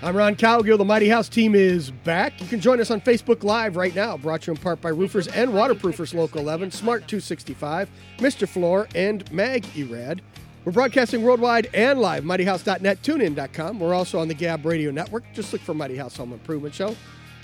I'm 0.00 0.16
Ron 0.16 0.36
Cowgill. 0.36 0.78
The 0.78 0.84
Mighty 0.84 1.08
House 1.08 1.28
team 1.28 1.56
is 1.56 1.90
back. 1.90 2.40
You 2.40 2.46
can 2.46 2.60
join 2.60 2.80
us 2.80 2.92
on 2.92 3.00
Facebook 3.00 3.42
Live 3.42 3.74
right 3.74 3.92
now, 3.96 4.16
brought 4.16 4.42
to 4.42 4.52
you 4.52 4.54
in 4.54 4.62
part 4.62 4.80
by 4.80 4.90
Roofers 4.90 5.26
and 5.26 5.52
Waterproofers 5.52 6.14
Local 6.14 6.40
11, 6.40 6.70
Smart 6.70 7.08
265, 7.08 7.90
Mr. 8.18 8.48
Floor, 8.48 8.86
and 8.94 9.30
Mag 9.32 9.64
Erad. 9.76 10.20
We're 10.64 10.70
broadcasting 10.70 11.22
worldwide 11.22 11.68
and 11.74 11.98
live, 11.98 12.22
mightyhouse.net, 12.22 13.02
tunein.com. 13.02 13.80
We're 13.80 13.92
also 13.94 14.20
on 14.20 14.28
the 14.28 14.34
Gab 14.34 14.64
Radio 14.64 14.92
Network. 14.92 15.24
Just 15.34 15.52
look 15.52 15.62
for 15.62 15.74
Mighty 15.74 15.96
House 15.96 16.16
Home 16.16 16.32
Improvement 16.32 16.76
Show. 16.76 16.94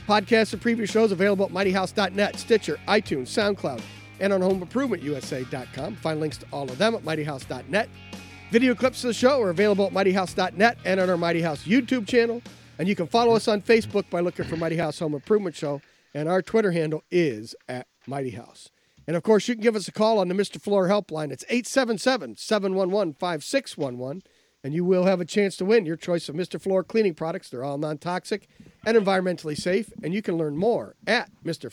Podcasts 0.07 0.53
of 0.53 0.61
previous 0.61 0.91
shows 0.91 1.11
available 1.11 1.47
at 1.47 1.51
mightyhouse.net, 1.51 2.39
Stitcher, 2.39 2.79
iTunes, 2.87 3.27
SoundCloud, 3.27 3.83
and 4.21 4.33
on 4.33 4.41
homeimprovementusa.com. 4.41 5.97
Find 5.97 6.21
links 6.21 6.37
to 6.39 6.47
all 6.53 6.71
of 6.71 6.79
them 6.79 6.95
at 6.95 7.03
mightyhouse.net. 7.03 7.89
Video 8.55 8.73
clips 8.73 9.03
of 9.03 9.09
the 9.09 9.15
show 9.15 9.43
are 9.43 9.51
available 9.51 9.85
at 9.85 9.93
mightyhouse.net 9.93 10.79
and 10.85 11.01
on 11.01 11.11
our 11.11 11.17
Mighty 11.17 11.43
House 11.43 11.65
YouTube 11.65 12.07
channel. 12.07 12.41
And 12.79 12.87
you 12.87 12.95
can 12.95 13.09
follow 13.09 13.35
us 13.35 13.49
on 13.49 13.61
Facebook 13.61 14.09
by 14.11 14.21
looking 14.21 14.45
for 14.45 14.57
Mighty 14.57 14.77
House 14.77 15.01
Home 15.01 15.13
Improvement 15.13 15.57
Show. 15.57 15.83
And 16.15 16.29
our 16.29 16.41
Twitter 16.41 16.71
handle 16.71 17.03
is 17.11 17.57
at 17.69 17.89
Mighty 18.07 18.31
House. 18.31 18.71
And 19.09 19.17
of 19.17 19.25
course, 19.25 19.49
you 19.49 19.57
can 19.57 19.63
give 19.65 19.75
us 19.75 19.89
a 19.89 19.93
call 19.93 20.21
on 20.21 20.29
the 20.29 20.37
Mr. 20.37 20.61
Floor 20.61 20.87
helpline. 20.87 21.33
It's 21.33 21.43
877 21.49 22.37
711 22.37 23.15
5611. 23.15 24.23
And 24.63 24.73
you 24.73 24.85
will 24.85 25.07
have 25.07 25.21
a 25.21 25.25
chance 25.25 25.57
to 25.57 25.65
win 25.65 25.85
your 25.85 25.97
choice 25.97 26.29
of 26.29 26.37
Mr. 26.37 26.61
Floor 26.61 26.85
cleaning 26.85 27.15
products. 27.15 27.51
They're 27.51 27.65
all 27.65 27.77
non 27.77 27.99
toxic 27.99 28.47
and 28.87 28.97
environmentally 28.97 29.61
safe. 29.61 29.93
And 30.05 30.15
you 30.15 30.23
can 30.23 30.37
learn 30.37 30.57
more 30.57 30.95
at 31.09 31.29
Mr. 31.45 31.73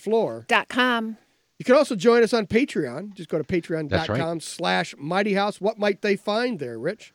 Floor. 1.64 1.78
Dot 1.78 1.88
com. 1.88 1.92
You 1.92 1.94
can 1.94 1.96
also 1.96 1.96
join 1.96 2.24
us 2.24 2.34
on 2.34 2.48
Patreon. 2.48 3.14
Just 3.14 3.30
go 3.30 3.38
to 3.38 3.44
patreon.com 3.44 4.18
right. 4.18 4.42
slash 4.42 4.96
mighty 4.98 5.34
house. 5.34 5.62
What 5.62 5.78
might 5.78 6.02
they 6.02 6.16
find 6.16 6.60
there, 6.60 6.80
Rich? 6.80 7.14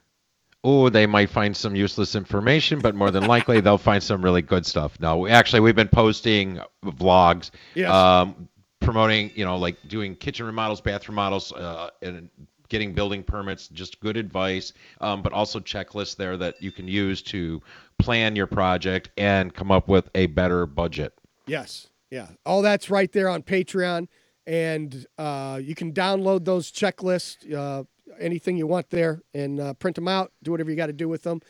Oh, 0.64 0.88
they 0.88 1.06
might 1.06 1.30
find 1.30 1.56
some 1.56 1.76
useless 1.76 2.16
information, 2.16 2.80
but 2.80 2.94
more 2.94 3.10
than 3.12 3.26
likely 3.26 3.60
they'll 3.60 3.78
find 3.78 4.02
some 4.02 4.20
really 4.20 4.42
good 4.42 4.66
stuff. 4.66 4.98
No, 4.98 5.26
actually, 5.28 5.60
we've 5.60 5.76
been 5.76 5.86
posting 5.86 6.60
vlogs, 6.84 7.50
Yes. 7.74 7.90
um, 7.90 8.48
promoting, 8.80 9.30
you 9.36 9.44
know, 9.44 9.56
like 9.58 9.76
doing 9.86 10.16
kitchen 10.16 10.44
remodels, 10.44 10.80
bathroom 10.80 11.14
remodels, 11.14 11.52
uh, 11.52 11.90
and 12.02 12.28
getting 12.68 12.92
building 12.94 13.22
permits. 13.22 13.68
Just 13.68 14.00
good 14.00 14.16
advice, 14.16 14.72
um, 15.00 15.22
but 15.22 15.32
also 15.32 15.60
checklists 15.60 16.16
there 16.16 16.36
that 16.36 16.60
you 16.60 16.72
can 16.72 16.88
use 16.88 17.22
to 17.22 17.62
plan 17.98 18.34
your 18.34 18.48
project 18.48 19.10
and 19.16 19.54
come 19.54 19.70
up 19.70 19.86
with 19.86 20.10
a 20.16 20.26
better 20.26 20.66
budget. 20.66 21.12
Yes. 21.46 21.88
Yeah. 22.10 22.26
All 22.44 22.62
that's 22.62 22.90
right 22.90 23.12
there 23.12 23.28
on 23.28 23.42
Patreon. 23.44 24.08
And 24.46 25.06
uh, 25.18 25.60
you 25.62 25.74
can 25.74 25.92
download 25.92 26.44
those 26.44 26.70
checklists, 26.70 27.52
uh, 27.52 27.84
anything 28.20 28.56
you 28.56 28.66
want 28.66 28.90
there, 28.90 29.22
and 29.34 29.58
uh, 29.58 29.74
print 29.74 29.96
them 29.96 30.08
out. 30.08 30.32
Do 30.42 30.52
whatever 30.52 30.70
you 30.70 30.76
got 30.76 30.86
to 30.86 30.92
do 30.92 31.08
with 31.08 31.24
them. 31.24 31.40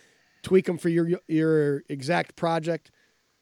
Tweak 0.43 0.67
them 0.67 0.79
for 0.79 0.89
your 0.89 1.21
your 1.29 1.83
exact 1.89 2.37
project. 2.37 2.91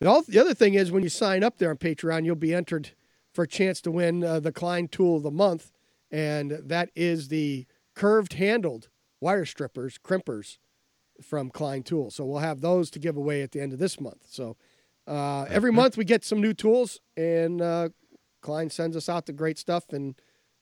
And 0.01 0.09
all, 0.09 0.23
the 0.23 0.39
other 0.39 0.55
thing 0.55 0.75
is, 0.75 0.91
when 0.91 1.03
you 1.03 1.09
sign 1.09 1.45
up 1.45 1.59
there 1.59 1.71
on 1.71 1.77
Patreon, 1.77 2.25
you'll 2.25 2.35
be 2.35 2.55
entered 2.55 2.91
for 3.33 3.45
a 3.45 3.48
chance 3.48 3.81
to 3.83 3.91
win 3.91 4.25
uh, 4.25 4.41
the 4.41 4.53
Klein 4.53 4.89
Tool 4.89 5.17
of 5.17 5.23
the 5.23 5.31
Month, 5.31 5.73
and 6.11 6.51
that 6.51 6.91
is 6.95 7.29
the 7.29 7.67
curved 7.95 8.35
handled 8.35 8.89
wire 9.20 9.45
strippers, 9.45 9.98
crimpers 9.98 10.59
from 11.23 11.51
Klein 11.51 11.83
Tool. 11.83 12.11
So 12.11 12.25
we'll 12.25 12.39
have 12.39 12.61
those 12.61 12.91
to 12.91 12.98
give 12.98 13.17
away 13.17 13.43
at 13.43 13.53
the 13.53 13.61
end 13.61 13.73
of 13.73 13.79
this 13.79 14.01
month. 14.01 14.27
So 14.29 14.57
uh, 15.07 15.45
every 15.45 15.73
month 15.73 15.97
we 15.97 16.05
get 16.05 16.25
some 16.25 16.41
new 16.41 16.55
tools, 16.55 17.01
and 17.17 17.61
uh, 17.61 17.89
Klein 18.45 18.71
sends 18.71 18.97
us 18.97 19.09
out 19.09 19.27
the 19.27 19.33
great 19.33 19.59
stuff, 19.59 19.93
and 19.93 20.15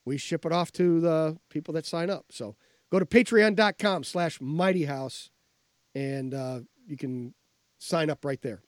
we 0.06 0.16
ship 0.16 0.46
it 0.46 0.52
off 0.52 0.72
to 0.72 1.00
the 1.00 1.36
people 1.50 1.74
that 1.74 1.84
sign 1.84 2.08
up. 2.08 2.26
So 2.30 2.56
go 2.90 2.98
to 2.98 3.04
patreon.com 3.04 4.04
slash 4.04 4.40
mighty 4.40 4.84
house, 4.84 5.30
and 5.94 6.32
uh, 6.32 6.60
you 6.86 6.96
can 6.96 7.34
sign 7.78 8.08
up 8.08 8.24
right 8.24 8.40
there. 8.40 8.62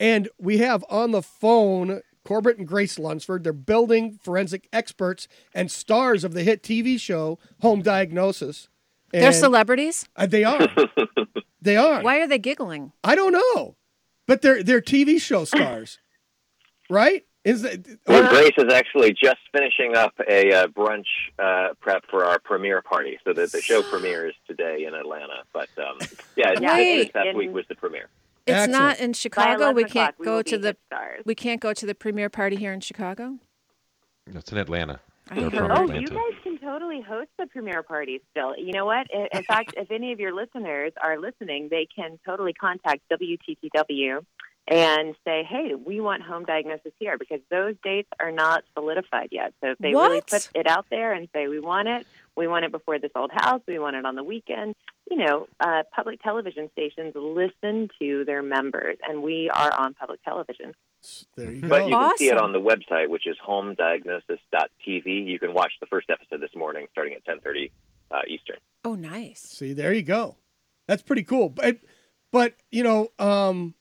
And 0.00 0.28
we 0.38 0.58
have 0.58 0.84
on 0.88 1.10
the 1.10 1.22
phone 1.22 2.00
Corbett 2.24 2.56
and 2.56 2.66
Grace 2.66 2.98
Lunsford. 2.98 3.44
They're 3.44 3.52
building 3.52 4.18
forensic 4.22 4.68
experts 4.72 5.28
and 5.54 5.70
stars 5.70 6.24
of 6.24 6.32
the 6.32 6.42
hit 6.42 6.62
TV 6.62 6.98
show 6.98 7.38
Home 7.60 7.82
Diagnosis. 7.82 8.68
They're 9.12 9.32
celebrities. 9.32 10.08
uh, 10.16 10.26
they 10.26 10.42
are. 10.42 10.68
they 11.60 11.76
are. 11.76 12.02
Why 12.02 12.20
are 12.20 12.26
they 12.26 12.38
giggling? 12.38 12.92
I 13.04 13.14
don't 13.14 13.32
know, 13.32 13.76
but 14.26 14.42
they're 14.42 14.62
they're 14.62 14.80
TV 14.80 15.20
show 15.20 15.44
stars, 15.44 15.98
right? 16.90 17.24
Is 17.44 17.60
that 17.62 17.86
Well, 18.06 18.28
Grace 18.30 18.52
is 18.56 18.72
actually 18.72 19.12
just 19.12 19.36
finishing 19.52 19.94
up 19.96 20.14
a 20.28 20.50
uh, 20.52 20.66
brunch 20.68 21.04
uh, 21.38 21.74
prep 21.80 22.04
for 22.10 22.24
our 22.24 22.38
premiere 22.38 22.80
party. 22.80 23.18
So 23.24 23.32
the, 23.34 23.46
the 23.46 23.60
show 23.60 23.82
premieres 23.82 24.34
today 24.46 24.84
in 24.86 24.94
Atlanta. 24.94 25.42
But 25.52 25.68
um, 25.78 25.98
yeah, 26.36 26.54
Yeah, 26.58 26.76
this 26.76 27.10
in- 27.14 27.36
week 27.36 27.48
in- 27.48 27.52
was 27.52 27.64
the 27.68 27.74
premiere. 27.74 28.08
It's 28.46 28.54
Excellent. 28.56 28.72
not 28.72 29.00
in 29.00 29.12
Chicago. 29.14 29.72
We 29.72 29.84
can't 29.84 29.90
o'clock, 29.90 30.14
we 30.18 30.24
go 30.26 30.42
to 30.42 30.58
the 30.58 30.76
stars. 30.86 31.22
we 31.24 31.34
can't 31.34 31.60
go 31.62 31.72
to 31.72 31.86
the 31.86 31.94
premiere 31.94 32.28
party 32.28 32.56
here 32.56 32.72
in 32.74 32.80
Chicago. 32.80 33.38
It's 34.26 34.52
in 34.52 34.58
Atlanta. 34.58 35.00
I 35.30 35.34
They're 35.36 35.44
heard- 35.44 35.52
from 35.54 35.70
Oh, 35.70 35.74
Atlanta. 35.84 36.00
you 36.00 36.06
guys 36.08 36.38
can 36.42 36.58
totally 36.58 37.00
host 37.00 37.30
the 37.38 37.46
premiere 37.46 37.82
party 37.82 38.20
still. 38.30 38.54
You 38.58 38.72
know 38.72 38.84
what? 38.84 39.06
In, 39.12 39.26
in 39.32 39.42
fact, 39.44 39.74
if 39.78 39.90
any 39.90 40.12
of 40.12 40.20
your 40.20 40.34
listeners 40.34 40.92
are 41.02 41.18
listening, 41.18 41.68
they 41.70 41.86
can 41.94 42.18
totally 42.26 42.52
contact 42.52 43.00
WTTW 43.10 44.24
and 44.66 45.14
say, 45.24 45.44
"Hey, 45.44 45.74
we 45.74 46.00
want 46.00 46.22
home 46.22 46.44
diagnosis 46.44 46.92
here," 46.98 47.18
because 47.18 47.40
those 47.50 47.74
dates 47.82 48.08
are 48.18 48.32
not 48.32 48.64
solidified 48.74 49.28
yet. 49.30 49.54
So 49.60 49.72
if 49.72 49.78
they 49.78 49.94
really 49.94 50.22
put 50.22 50.48
it 50.54 50.66
out 50.66 50.86
there 50.90 51.12
and 51.12 51.28
say, 51.32 51.48
"We 51.48 51.60
want 51.60 51.88
it," 51.88 52.06
we 52.36 52.46
want 52.48 52.64
it 52.64 52.72
before 52.72 52.98
this 52.98 53.12
old 53.14 53.30
house, 53.32 53.60
we 53.66 53.78
want 53.78 53.96
it 53.96 54.04
on 54.04 54.14
the 54.14 54.24
weekend. 54.24 54.74
You 55.10 55.18
know, 55.18 55.48
uh, 55.60 55.82
public 55.94 56.22
television 56.22 56.70
stations 56.72 57.12
listen 57.14 57.90
to 58.00 58.24
their 58.24 58.42
members, 58.42 58.96
and 59.06 59.22
we 59.22 59.50
are 59.50 59.72
on 59.72 59.94
public 59.94 60.22
television. 60.24 60.74
there 61.36 61.52
you 61.52 61.60
go. 61.60 61.68
But 61.68 61.88
you 61.88 61.90
can 61.90 62.16
see 62.16 62.28
it 62.28 62.38
on 62.38 62.52
the 62.52 62.60
website, 62.60 63.08
which 63.08 63.26
is 63.26 63.36
homediagnosis.tv. 63.46 65.26
You 65.26 65.38
can 65.38 65.52
watch 65.52 65.72
the 65.80 65.86
first 65.86 66.08
episode 66.08 66.40
this 66.40 66.54
morning 66.56 66.86
starting 66.92 67.14
at 67.14 67.26
10.30 67.26 67.70
uh, 68.10 68.20
Eastern. 68.26 68.56
Oh, 68.84 68.94
nice. 68.94 69.40
See, 69.40 69.72
there 69.74 69.92
you 69.92 70.02
go. 70.02 70.36
That's 70.86 71.02
pretty 71.02 71.24
cool. 71.24 71.48
But 71.48 71.78
but 72.30 72.54
you 72.70 72.82
know, 72.82 73.08
um, 73.18 73.74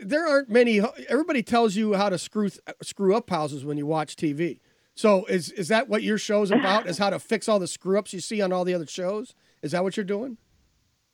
there 0.00 0.26
aren't 0.26 0.48
many. 0.48 0.80
Everybody 1.08 1.42
tells 1.42 1.76
you 1.76 1.94
how 1.94 2.08
to 2.08 2.18
screw 2.18 2.50
screw 2.82 3.14
up 3.14 3.28
houses 3.30 3.64
when 3.64 3.76
you 3.76 3.86
watch 3.86 4.16
TV. 4.16 4.60
So 4.94 5.24
is 5.26 5.50
is 5.52 5.68
that 5.68 5.88
what 5.88 6.02
your 6.02 6.18
show's 6.18 6.50
about? 6.50 6.86
Is 6.86 6.98
how 6.98 7.10
to 7.10 7.18
fix 7.18 7.48
all 7.48 7.58
the 7.58 7.66
screw 7.66 7.98
ups 7.98 8.12
you 8.12 8.20
see 8.20 8.40
on 8.40 8.52
all 8.52 8.64
the 8.64 8.74
other 8.74 8.86
shows? 8.86 9.34
Is 9.62 9.72
that 9.72 9.82
what 9.82 9.96
you're 9.96 10.04
doing? 10.04 10.38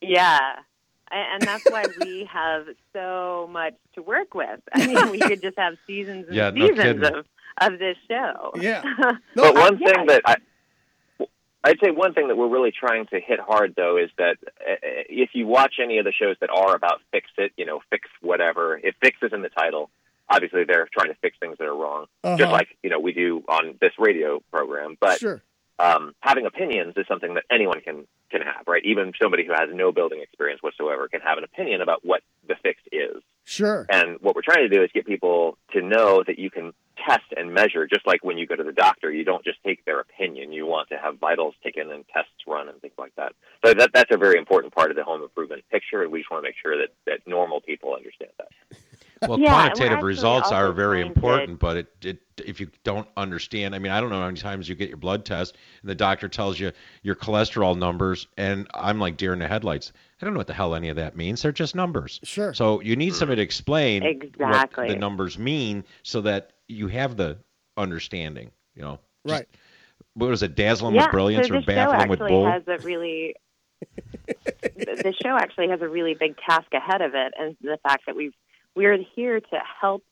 Yeah. 0.01 0.41
And 1.11 1.43
that's 1.43 1.65
why 1.71 1.85
we 2.01 2.25
have 2.33 2.67
so 2.93 3.49
much 3.53 3.75
to 3.95 4.03
work 4.03 4.35
with. 4.35 4.61
I 4.73 4.87
mean, 4.87 5.11
we 5.11 5.19
could 5.19 5.41
just 5.43 5.59
have 5.59 5.75
seasons 5.87 6.27
and 6.27 6.35
Yeah, 6.35 6.51
seasons 6.53 6.79
kidding. 6.79 7.05
of, 7.05 7.27
of 7.61 7.79
this 7.79 7.97
show. 8.09 8.53
Yeah. 8.57 8.83
but 9.35 9.55
one 9.55 9.79
yeah. 9.81 9.93
thing 9.93 10.07
that 10.07 10.23
I, 10.27 10.37
I'd 11.65 11.81
say 11.83 11.91
one 11.91 12.13
thing 12.13 12.29
that 12.29 12.37
we're 12.37 12.49
really 12.49 12.73
trying 12.73 13.07
to 13.07 13.19
hit 13.21 13.41
hard 13.41 13.75
though 13.77 13.97
is 13.97 14.11
that 14.19 14.37
uh, 14.45 14.75
if 15.09 15.31
you 15.33 15.47
watch 15.47 15.75
any 15.83 15.99
of 15.99 16.05
the 16.05 16.13
shows 16.13 16.37
that 16.41 16.51
are 16.51 16.75
about 16.77 17.01
fix 17.11 17.29
it, 17.39 17.53
you 17.57 17.65
know, 17.65 17.81
fix 17.91 18.09
whatever, 18.21 18.79
if 18.83 18.95
fix 19.01 19.17
is 19.23 19.33
in 19.33 19.41
the 19.43 19.49
title, 19.49 19.89
obviously 20.29 20.65
they're 20.65 20.89
trying 20.93 21.09
to 21.09 21.19
fix 21.23 21.37
things 21.41 21.57
that 21.59 21.65
are 21.67 21.75
wrong, 21.75 22.07
Uh-huh. 22.23 22.37
just 22.37 22.53
like 22.53 22.69
you 22.83 22.91
know 22.91 22.99
we 23.01 23.13
do 23.13 23.43
on 23.49 23.77
this 23.81 23.93
radio 23.99 24.41
program. 24.53 24.97
But 25.01 25.19
sure. 25.21 25.43
um, 25.79 26.15
having 26.21 26.45
opinions 26.47 26.95
is 26.97 27.07
something 27.09 27.35
that 27.35 27.45
anyone 27.51 27.81
can 27.81 28.07
can 28.31 28.43
have, 28.43 28.67
right? 28.67 28.85
Even 28.85 29.13
somebody 29.23 29.45
who 29.47 29.53
has 29.53 29.69
no 29.73 29.91
building 29.93 30.21
experience 30.21 30.63
whatsoever 30.63 31.09
can 31.09 31.21
have 31.23 31.39
an 31.39 31.45
opinion 31.45 31.81
about 31.81 32.01
what 32.05 32.21
the 32.49 32.57
fix 32.63 32.81
is. 32.93 33.23
Sure. 33.45 33.87
And 33.89 34.19
what 34.21 34.35
we're 34.35 34.43
trying 34.43 34.69
to 34.69 34.75
do 34.75 34.83
is 34.83 34.91
get 34.93 35.07
people 35.07 35.57
to 35.73 35.81
know 35.83 36.23
that 36.27 36.39
you 36.39 36.51
can 36.51 36.73
test 37.07 37.25
and 37.37 37.53
measure, 37.53 37.87
just 37.87 38.07
like 38.07 38.25
when 38.25 38.39
you 38.39 38.47
go 38.47 38.57
to 38.57 38.65
the 38.65 38.73
doctor, 38.73 39.11
you 39.11 39.25
don't 39.25 39.45
just 39.45 39.59
take 39.65 39.85
their 39.85 40.01
opinion. 40.01 40.53
You 40.53 40.67
want 40.67 40.89
to 40.91 40.97
have 40.97 41.19
vitals 41.19 41.55
taken 41.63 41.91
and 41.91 42.05
tests 42.09 42.31
run 42.47 42.69
and 42.69 42.81
things 42.81 42.95
like 42.99 43.15
that. 43.17 43.33
So 43.65 43.75
that 43.75 43.91
that's 43.93 44.15
a 44.15 44.19
very 44.19 44.39
important 44.39 44.75
part 44.75 44.91
of 44.91 44.97
the 44.97 45.05
home 45.05 45.23
improvement 45.23 45.63
picture, 45.71 46.03
and 46.03 46.11
we 46.13 46.21
just 46.21 46.31
want 46.31 46.45
to 46.45 46.49
make 46.49 46.57
sure 46.61 46.77
that, 46.79 46.89
that 47.07 47.27
normal 47.27 47.61
people 47.61 47.95
understand 47.95 48.31
that. 48.39 48.49
Well, 49.29 49.39
Yeah, 49.39 49.53
quantitative 49.53 50.03
results 50.03 50.51
are 50.53 50.73
very 50.73 51.03
trying 51.03 51.13
to- 51.13 51.17
important, 51.17 51.59
but 51.59 51.77
it, 51.79 51.87
it 52.03 52.19
if 52.45 52.61
you 52.61 52.69
don't 52.83 53.07
understand, 53.17 53.75
I 53.75 53.79
mean, 53.79 53.93
I 53.93 54.01
don't 54.01 54.11
know 54.11 54.19
how 54.19 54.27
many 54.27 54.41
times 54.41 54.69
you 54.69 54.75
get 54.75 54.89
your 54.89 54.99
blood 54.99 55.25
test 55.25 55.57
and 55.83 55.89
the 55.89 55.95
doctor 55.95 56.29
tells 56.29 56.59
you 56.59 56.73
your 57.03 57.15
cholesterol 57.15 57.79
numbers, 57.79 58.27
and 58.37 58.67
I'm 58.75 58.99
like 58.99 59.17
deer 59.17 59.33
in 59.33 59.39
the 59.39 59.47
headlights. 59.49 59.93
I 60.21 60.25
don't 60.25 60.35
know 60.35 60.39
what 60.39 60.47
the 60.47 60.55
hell 60.55 60.75
any 60.75 60.89
of 60.89 60.97
that 60.97 61.17
means. 61.17 61.43
They're 61.43 61.53
just 61.53 61.75
numbers. 61.75 62.19
Sure. 62.25 62.53
So 62.55 62.81
you 62.81 62.97
need 62.97 63.15
somebody 63.15 63.41
to 63.41 63.43
explain 63.43 64.03
what 64.03 64.11
Exactly. 64.11 64.89
the 64.89 64.97
numbers 64.97 65.39
mean 65.39 65.85
so 66.03 66.21
that 66.23 66.54
you 66.69 66.89
have 66.89 67.17
the 67.17 67.39
understanding. 67.77 68.51
You 68.75 68.83
know. 68.83 68.99
Just- 69.27 69.39
Right. 69.39 69.49
What 70.15 70.31
was 70.31 70.43
it? 70.43 70.55
Dazzle 70.55 70.89
'em 70.89 70.95
yeah, 70.95 71.03
with 71.03 71.11
brilliance 71.11 71.49
so 71.49 71.55
or 71.55 71.61
the 71.61 71.63
show 71.63 71.75
baffle 71.75 71.95
'em 72.01 72.09
with 72.09 72.21
actually 72.21 72.45
has 72.45 72.63
a 72.69 72.79
really 72.85 73.35
the 74.27 75.01
the 75.03 75.15
show 75.23 75.37
actually 75.37 75.69
has 75.69 75.81
a 75.83 75.89
really 75.89 76.15
big 76.15 76.37
task 76.39 76.73
ahead 76.73 77.01
of 77.01 77.15
it, 77.15 77.35
and 77.39 77.57
the 77.61 77.79
fact 77.83 78.07
that 78.07 78.17
we've 78.17 78.35
we're 78.75 78.97
here 79.15 79.41
to 79.41 79.59
help 79.81 80.03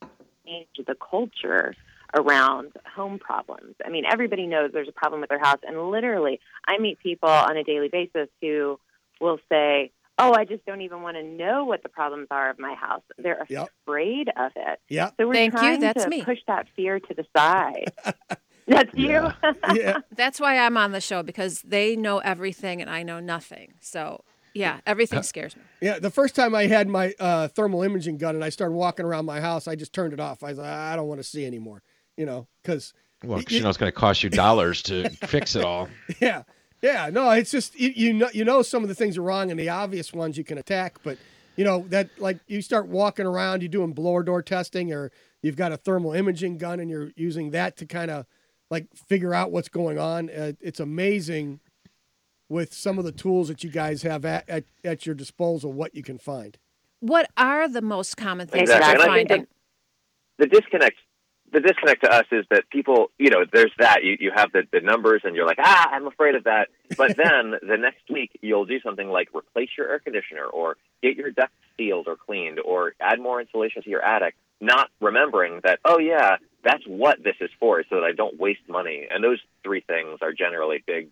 change 0.47 0.67
the 0.87 0.95
culture 0.95 1.75
around 2.15 2.73
home 2.95 3.19
problems. 3.19 3.75
I 3.85 3.89
mean, 3.89 4.05
everybody 4.11 4.47
knows 4.47 4.71
there's 4.73 4.89
a 4.89 4.93
problem 4.93 5.21
with 5.21 5.31
their 5.31 5.39
house, 5.39 5.61
and 5.67 5.91
literally, 5.91 6.41
I 6.67 6.79
meet 6.79 6.99
people 6.99 7.29
on 7.29 7.57
a 7.57 7.65
daily 7.65 7.89
basis 7.89 8.29
who 8.41 8.79
will 9.21 9.39
say, 9.49 9.91
"Oh, 10.23 10.35
I 10.35 10.45
just 10.45 10.65
don't 10.67 10.81
even 10.83 11.03
want 11.03 11.17
to 11.17 11.23
know 11.23 11.65
what 11.65 11.83
the 11.83 11.89
problems 11.89 12.29
are 12.31 12.51
of 12.51 12.59
my 12.59 12.75
house." 12.75 13.03
They're 13.19 13.47
Yep. 13.49 13.69
afraid 13.87 14.29
of 14.37 14.53
it. 14.57 14.81
Yeah. 14.89 15.11
So 15.21 15.27
we're 15.27 15.35
Thank 15.35 15.55
you, 15.55 15.59
trying 15.59 15.81
that's 15.81 16.05
to 16.05 16.11
me. 16.11 16.23
push 16.25 16.39
that 16.47 16.67
fear 16.77 17.01
to 17.01 17.15
the 17.15 17.25
side. 17.37 17.93
That's 18.69 18.91
you. 18.95 19.29
Yeah. 19.75 19.99
That's 20.17 20.39
why 20.41 20.57
I'm 20.59 20.77
on 20.77 20.93
the 20.93 21.01
show 21.01 21.23
because 21.23 21.63
they 21.63 21.97
know 21.97 22.19
everything 22.19 22.81
and 22.81 22.89
I 22.89 23.03
know 23.03 23.19
nothing. 23.21 23.75
So 23.81 24.23
yeah, 24.55 24.81
everything 24.87 25.23
scares 25.23 25.57
me. 25.57 25.63
Yeah, 25.81 25.99
the 25.99 26.11
first 26.11 26.37
time 26.37 26.55
I 26.55 26.67
had 26.67 26.89
my 26.89 27.13
uh, 27.19 27.49
thermal 27.49 27.83
imaging 27.83 28.19
gun 28.19 28.35
and 28.37 28.45
I 28.45 28.51
started 28.51 28.75
walking 28.75 29.05
around 29.05 29.25
my 29.25 29.41
house, 29.41 29.67
I 29.67 29.75
just 29.75 29.93
turned 29.93 30.13
it 30.13 30.21
off. 30.21 30.43
I 30.45 30.51
was 30.51 30.59
like, 30.59 30.69
I 30.69 30.95
don't 30.95 31.09
want 31.09 31.19
to 31.21 31.25
see 31.25 31.45
anymore, 31.45 31.83
you 32.17 32.25
know, 32.27 32.47
because 32.63 32.93
well, 33.25 33.41
'cause 33.43 33.53
you 33.53 33.63
know 33.63 33.69
it's 33.69 33.79
going 33.79 33.91
to 33.91 33.97
cost 33.99 34.23
you 34.23 34.31
dollars 34.31 34.83
to 34.85 35.11
fix 35.11 35.57
it 35.57 35.65
all. 35.65 35.89
yeah, 36.21 36.43
yeah, 36.83 37.09
no, 37.11 37.31
it's 37.31 37.51
just 37.51 37.79
you, 37.79 37.93
you 37.95 38.13
know 38.13 38.29
you 38.33 38.45
know 38.45 38.63
some 38.63 38.83
of 38.83 38.89
the 38.89 38.95
things 38.95 39.17
are 39.17 39.23
wrong 39.23 39.51
and 39.51 39.59
the 39.59 39.69
obvious 39.69 40.13
ones 40.13 40.37
you 40.37 40.45
can 40.45 40.59
attack, 40.59 40.99
but 41.03 41.17
you 41.57 41.65
know 41.65 41.87
that 41.89 42.11
like 42.19 42.39
you 42.47 42.61
start 42.61 42.89
walking 42.89 43.27
around, 43.27 43.63
you're 43.63 43.69
doing 43.69 43.93
blower 43.93 44.23
door 44.23 44.43
testing, 44.43 44.93
or 44.93 45.11
you've 45.43 45.57
got 45.57 45.73
a 45.73 45.77
thermal 45.77 46.13
imaging 46.13 46.59
gun 46.59 46.81
and 46.81 46.91
you're 46.91 47.11
using 47.17 47.51
that 47.51 47.77
to 47.77 47.87
kind 47.87 48.11
of 48.11 48.27
like 48.71 48.87
figure 48.95 49.35
out 49.35 49.51
what's 49.53 49.69
going 49.69 49.99
on. 49.99 50.29
Uh, 50.31 50.53
it's 50.61 50.81
amazing 50.81 51.61
with 52.49 52.75
some 52.75 52.99
of 52.99 53.05
the 53.05 53.13
tools 53.13 53.49
that 53.49 53.63
you 53.65 53.71
guys 53.71 54.03
have 54.03 54.25
at, 54.25 54.49
at, 54.49 54.65
at 54.85 55.07
your 55.07 55.15
disposal 55.15 55.73
what 55.73 55.95
you 55.95 56.03
can 56.03 56.19
find. 56.19 56.59
What 57.01 57.31
are 57.37 57.69
the 57.69 57.81
most 57.83 58.17
common 58.17 58.47
things 58.47 58.71
Exactly. 58.71 58.99
that 58.99 59.05
you're 59.05 59.11
I 59.11 59.17
think 59.17 59.29
finding? 59.29 59.47
the 60.39 60.47
disconnect 60.47 60.97
the 61.53 61.61
disconnect 61.61 62.03
to 62.03 62.11
us 62.11 62.25
is 62.33 62.45
that 62.51 62.69
people 62.71 63.11
you 63.19 63.31
know 63.31 63.45
there's 63.53 63.71
that 63.79 64.03
you, 64.03 64.17
you 64.19 64.33
have 64.35 64.51
the, 64.53 64.63
the 64.73 64.81
numbers 64.81 65.23
and 65.25 65.37
you're 65.37 65.47
like 65.47 65.59
ah 65.61 65.89
i'm 65.93 66.07
afraid 66.07 66.35
of 66.35 66.45
that 66.45 66.69
but 66.97 67.17
then 67.17 67.55
the 67.63 67.77
next 67.77 68.09
week 68.11 68.39
you'll 68.41 68.65
do 68.65 68.81
something 68.81 69.09
like 69.09 69.29
replace 69.35 69.69
your 69.77 69.89
air 69.89 69.99
conditioner 69.99 70.45
or 70.45 70.77
get 71.03 71.17
your 71.17 71.31
ducts 71.31 71.53
sealed 71.77 72.09
or 72.09 72.17
cleaned 72.17 72.59
or 72.59 72.95
add 73.01 73.21
more 73.21 73.41
insulation 73.41 73.83
to 73.83 73.91
your 73.91 74.03
attic 74.03 74.35
not 74.61 74.89
remembering 75.01 75.61
that 75.63 75.79
oh 75.85 75.99
yeah 75.99 76.37
that's 76.65 76.85
what 76.87 77.23
this 77.23 77.37
is 77.41 77.51
for 77.61 77.85
so 77.89 77.97
that 77.97 78.05
i 78.05 78.13
don't 78.13 78.39
waste 78.39 78.67
money 78.69 79.07
and 79.11 79.23
those 79.23 79.41
three 79.63 79.81
things 79.81 80.19
are 80.23 80.33
generally 80.33 80.83
big 80.87 81.09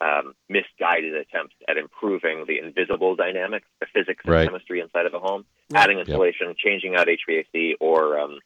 um, 0.00 0.34
misguided 0.48 1.14
attempts 1.14 1.54
at 1.68 1.78
improving 1.78 2.44
the 2.46 2.58
invisible 2.58 3.16
dynamics, 3.16 3.66
the 3.80 3.86
physics 3.94 4.22
and 4.24 4.48
chemistry 4.48 4.80
inside 4.80 5.06
of 5.06 5.14
a 5.14 5.18
home. 5.18 5.44
Right. 5.70 5.84
Adding 5.84 6.00
insulation, 6.00 6.54
changing 6.58 6.94
out 6.94 7.06
HVAC, 7.06 7.74
or 7.80 8.18
um, 8.18 8.38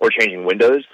or 0.00 0.10
changing 0.10 0.44
windows 0.44 0.84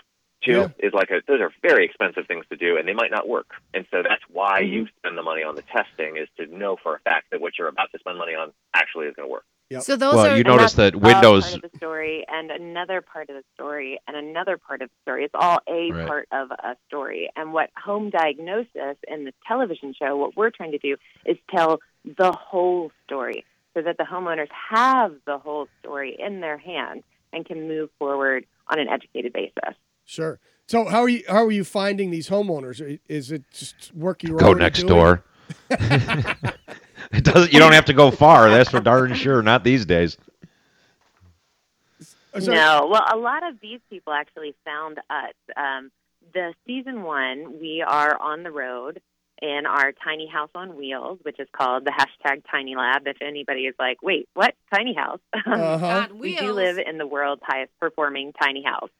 too 0.44 0.52
Yeah. 0.52 0.68
is 0.78 0.92
like 0.92 1.10
a, 1.10 1.20
those 1.26 1.40
are 1.40 1.50
very 1.62 1.84
expensive 1.86 2.26
things 2.26 2.44
to 2.50 2.56
do, 2.56 2.76
and 2.76 2.86
they 2.86 2.92
might 2.92 3.10
not 3.10 3.26
work. 3.28 3.50
And 3.72 3.86
so 3.90 4.02
that's 4.02 4.22
why 4.30 4.60
Mm-hmm. 4.62 4.72
you 4.72 4.86
spend 4.98 5.16
the 5.16 5.22
money 5.22 5.42
on 5.42 5.54
the 5.56 5.62
testing 5.62 6.16
is 6.16 6.28
to 6.38 6.46
know 6.46 6.76
for 6.82 6.94
a 6.96 6.98
fact 7.00 7.30
that 7.30 7.40
what 7.40 7.56
you're 7.58 7.68
about 7.68 7.90
to 7.92 7.98
spend 7.98 8.18
money 8.18 8.34
on 8.34 8.52
actually 8.74 9.06
is 9.06 9.14
going 9.16 9.26
to 9.28 9.32
work. 9.32 9.44
Yep. 9.70 9.82
So 9.82 9.96
those 9.96 10.14
Well, 10.16 10.26
are 10.26 10.30
you 10.36 10.44
And 10.44 10.48
notice 10.48 10.74
that 10.74 10.94
Windows- 10.94 11.50
part 11.52 11.64
of 11.64 11.70
the 11.70 11.76
story 11.78 12.24
and 12.28 12.50
another 12.50 13.00
part 13.00 13.30
of 13.30 13.36
the 13.36 13.44
story 13.54 13.98
and 14.06 14.14
another 14.16 14.58
part 14.58 14.82
of 14.82 14.90
the 14.90 14.94
story. 15.02 15.24
It's 15.24 15.34
all 15.34 15.60
a 15.66 15.90
Right. 15.90 16.06
part 16.06 16.28
of 16.32 16.50
a 16.50 16.76
story. 16.86 17.30
And 17.34 17.54
what 17.54 17.70
home 17.74 18.10
diagnosis 18.10 18.98
in 19.08 19.24
the 19.24 19.32
television 19.48 19.94
show, 19.94 20.16
what 20.18 20.36
we're 20.36 20.50
trying 20.50 20.72
to 20.72 20.78
do 20.78 20.96
is 21.24 21.38
tell 21.50 21.80
the 22.04 22.32
whole 22.32 22.92
story 23.06 23.46
so 23.72 23.80
that 23.80 23.96
the 23.96 24.04
homeowners 24.04 24.50
have 24.50 25.14
the 25.24 25.38
whole 25.38 25.66
story 25.80 26.14
in 26.18 26.40
their 26.40 26.58
hands 26.58 27.02
and 27.34 27.44
can 27.44 27.68
move 27.68 27.90
forward 27.98 28.46
on 28.68 28.78
an 28.78 28.88
educated 28.88 29.32
basis. 29.32 29.74
Sure. 30.04 30.38
So 30.66 30.86
how 30.86 31.02
are 31.02 31.08
you 31.08 31.22
how 31.28 31.44
are 31.44 31.52
you 31.52 31.64
finding 31.64 32.10
these 32.10 32.28
homeowners? 32.28 32.98
Is 33.08 33.30
it 33.30 33.44
just 33.52 33.94
work 33.94 34.22
you 34.22 34.36
Go 34.36 34.52
next 34.54 34.84
door. 34.84 35.22
it 35.70 37.22
doesn't. 37.22 37.52
You 37.52 37.58
don't 37.58 37.72
have 37.72 37.84
to 37.86 37.92
go 37.92 38.10
far. 38.10 38.48
That's 38.48 38.70
for 38.70 38.80
darn 38.80 39.14
sure. 39.14 39.42
Not 39.42 39.64
these 39.64 39.84
days. 39.84 40.16
No, 42.34 42.88
well, 42.90 43.04
a 43.12 43.16
lot 43.16 43.48
of 43.48 43.60
these 43.60 43.80
people 43.90 44.12
actually 44.12 44.54
found 44.64 44.98
us. 45.10 45.34
Um, 45.56 45.92
the 46.32 46.52
season 46.66 47.02
one, 47.02 47.60
we 47.60 47.84
are 47.86 48.20
on 48.20 48.42
the 48.42 48.50
road 48.50 49.00
in 49.42 49.66
our 49.66 49.92
tiny 49.92 50.28
house 50.28 50.50
on 50.54 50.76
wheels, 50.76 51.18
which 51.22 51.38
is 51.38 51.48
called 51.52 51.84
the 51.84 51.90
hashtag 51.90 52.42
Tiny 52.50 52.76
Lab. 52.76 53.02
If 53.06 53.16
anybody 53.20 53.62
is 53.62 53.74
like, 53.78 54.02
wait, 54.02 54.28
what 54.34 54.54
tiny 54.72 54.94
house? 54.94 55.20
Uh-huh. 55.46 56.08
We 56.14 56.36
do 56.36 56.52
live 56.52 56.78
in 56.78 56.98
the 56.98 57.06
world's 57.06 57.42
highest 57.44 57.72
performing 57.80 58.32
tiny 58.32 58.64
house. 58.64 58.90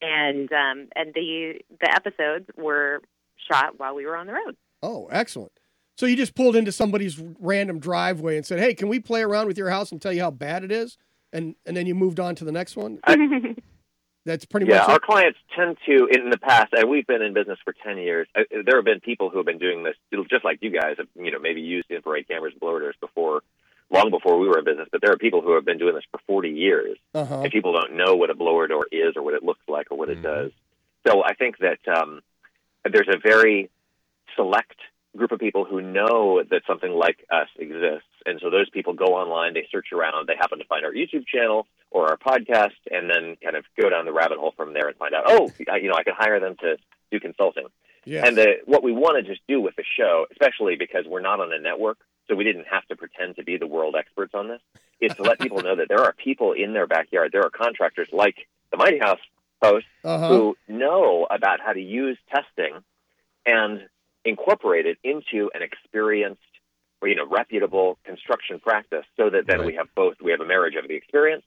And 0.00 0.50
um, 0.52 0.88
and 0.96 1.14
the 1.14 1.60
the 1.80 1.94
episodes 1.94 2.46
were 2.56 3.00
shot 3.50 3.78
while 3.78 3.94
we 3.94 4.06
were 4.06 4.16
on 4.16 4.26
the 4.26 4.32
road. 4.32 4.56
Oh, 4.82 5.08
excellent. 5.10 5.52
So 5.96 6.06
you 6.06 6.16
just 6.16 6.34
pulled 6.34 6.56
into 6.56 6.72
somebody's 6.72 7.20
random 7.38 7.78
driveway 7.78 8.36
and 8.36 8.44
said, 8.44 8.58
"Hey, 8.58 8.74
can 8.74 8.88
we 8.88 8.98
play 8.98 9.22
around 9.22 9.46
with 9.46 9.58
your 9.58 9.70
house 9.70 9.92
and 9.92 10.02
tell 10.02 10.12
you 10.12 10.22
how 10.22 10.30
bad 10.30 10.64
it 10.64 10.72
is?" 10.72 10.98
And 11.32 11.54
and 11.64 11.76
then 11.76 11.86
you 11.86 11.94
moved 11.94 12.18
on 12.18 12.34
to 12.36 12.44
the 12.44 12.52
next 12.52 12.76
one. 12.76 12.98
That's 14.24 14.44
pretty 14.44 14.66
Yeah, 14.66 14.78
much 14.78 14.88
our 14.88 14.98
clients 15.00 15.38
tend 15.56 15.78
to, 15.86 16.06
in 16.06 16.30
the 16.30 16.38
past, 16.38 16.72
and 16.72 16.88
we've 16.88 17.06
been 17.06 17.22
in 17.22 17.32
business 17.32 17.58
for 17.64 17.72
10 17.84 17.98
years, 17.98 18.28
uh, 18.36 18.42
there 18.64 18.76
have 18.76 18.84
been 18.84 19.00
people 19.00 19.30
who 19.30 19.38
have 19.38 19.46
been 19.46 19.58
doing 19.58 19.82
this, 19.82 19.96
just 20.30 20.44
like 20.44 20.58
you 20.60 20.70
guys 20.70 20.94
have, 20.98 21.08
you 21.16 21.32
know, 21.32 21.40
maybe 21.40 21.60
used 21.60 21.90
infrared 21.90 22.28
cameras 22.28 22.52
and 22.52 22.60
blower 22.60 22.78
doors 22.78 22.94
before, 23.00 23.42
long 23.90 24.10
before 24.10 24.38
we 24.38 24.46
were 24.46 24.58
in 24.58 24.64
business, 24.64 24.88
but 24.92 25.00
there 25.00 25.10
are 25.12 25.16
people 25.16 25.42
who 25.42 25.54
have 25.54 25.64
been 25.64 25.78
doing 25.78 25.94
this 25.94 26.04
for 26.12 26.20
40 26.26 26.50
years, 26.50 26.96
Uh-huh. 27.14 27.40
and 27.42 27.50
people 27.52 27.72
don't 27.72 27.94
know 27.94 28.14
what 28.14 28.30
a 28.30 28.34
blower 28.34 28.68
door 28.68 28.86
is 28.92 29.16
or 29.16 29.22
what 29.22 29.34
it 29.34 29.42
looks 29.42 29.66
like 29.66 29.88
or 29.90 29.98
what 29.98 30.08
it 30.08 30.18
Mhm. 30.18 30.22
does. 30.22 30.52
So 31.06 31.24
I 31.24 31.34
think 31.34 31.58
that 31.58 31.80
um, 31.88 32.22
there's 32.84 33.08
a 33.08 33.18
very 33.18 33.70
select 34.36 34.76
group 35.16 35.32
of 35.32 35.40
people 35.40 35.64
who 35.64 35.80
know 35.82 36.42
that 36.44 36.62
something 36.66 36.92
like 36.92 37.24
us 37.28 37.48
exists. 37.58 38.06
And 38.24 38.38
so 38.40 38.50
those 38.50 38.70
people 38.70 38.92
go 38.94 39.16
online, 39.16 39.52
they 39.52 39.66
search 39.70 39.92
around, 39.92 40.26
they 40.28 40.36
happen 40.36 40.58
to 40.60 40.64
find 40.64 40.84
our 40.86 40.92
YouTube 40.92 41.26
channel 41.26 41.66
or 41.92 42.10
our 42.10 42.16
podcast, 42.16 42.78
and 42.90 43.08
then 43.10 43.36
kind 43.42 43.56
of 43.56 43.64
go 43.80 43.88
down 43.90 44.04
the 44.04 44.12
rabbit 44.12 44.38
hole 44.38 44.52
from 44.56 44.72
there 44.72 44.88
and 44.88 44.96
find 44.96 45.14
out, 45.14 45.24
oh, 45.26 45.50
I- 45.70 45.76
you 45.76 45.88
know, 45.88 45.94
I 45.96 46.02
can 46.02 46.14
hire 46.16 46.40
them 46.40 46.56
to 46.60 46.76
do 47.10 47.20
consulting. 47.20 47.66
Yes. 48.04 48.26
And 48.26 48.36
the, 48.36 48.46
what 48.64 48.82
we 48.82 48.90
want 48.92 49.16
to 49.16 49.22
just 49.22 49.42
do 49.46 49.60
with 49.60 49.76
the 49.76 49.84
show, 49.96 50.26
especially 50.32 50.76
because 50.76 51.04
we're 51.06 51.20
not 51.20 51.38
on 51.40 51.52
a 51.52 51.58
network, 51.58 51.98
so 52.28 52.34
we 52.34 52.44
didn't 52.44 52.66
have 52.70 52.84
to 52.88 52.96
pretend 52.96 53.36
to 53.36 53.44
be 53.44 53.58
the 53.58 53.66
world 53.66 53.94
experts 53.96 54.32
on 54.34 54.48
this, 54.48 54.60
is 55.00 55.14
to 55.16 55.22
let 55.22 55.38
people 55.38 55.62
know 55.62 55.76
that 55.76 55.88
there 55.88 56.00
are 56.00 56.12
people 56.12 56.52
in 56.52 56.72
their 56.72 56.86
backyard, 56.86 57.30
there 57.32 57.44
are 57.44 57.50
contractors 57.50 58.08
like 58.12 58.36
the 58.70 58.76
Mighty 58.76 58.98
House 58.98 59.20
host 59.62 59.86
uh-huh. 60.04 60.28
who 60.28 60.56
know 60.66 61.26
about 61.30 61.60
how 61.60 61.72
to 61.72 61.80
use 61.80 62.18
testing 62.34 62.82
and 63.46 63.82
incorporate 64.24 64.86
it 64.86 64.98
into 65.04 65.50
an 65.54 65.62
experienced 65.62 66.40
or 67.00 67.08
you 67.08 67.16
know 67.16 67.26
reputable 67.28 67.98
construction 68.04 68.60
practice 68.60 69.04
so 69.16 69.30
that 69.30 69.46
then 69.46 69.58
Right. 69.58 69.66
we 69.66 69.74
have 69.74 69.88
both 69.94 70.14
we 70.22 70.30
have 70.30 70.40
a 70.40 70.46
marriage 70.46 70.74
of 70.76 70.86
the 70.88 70.94
experience 70.94 71.42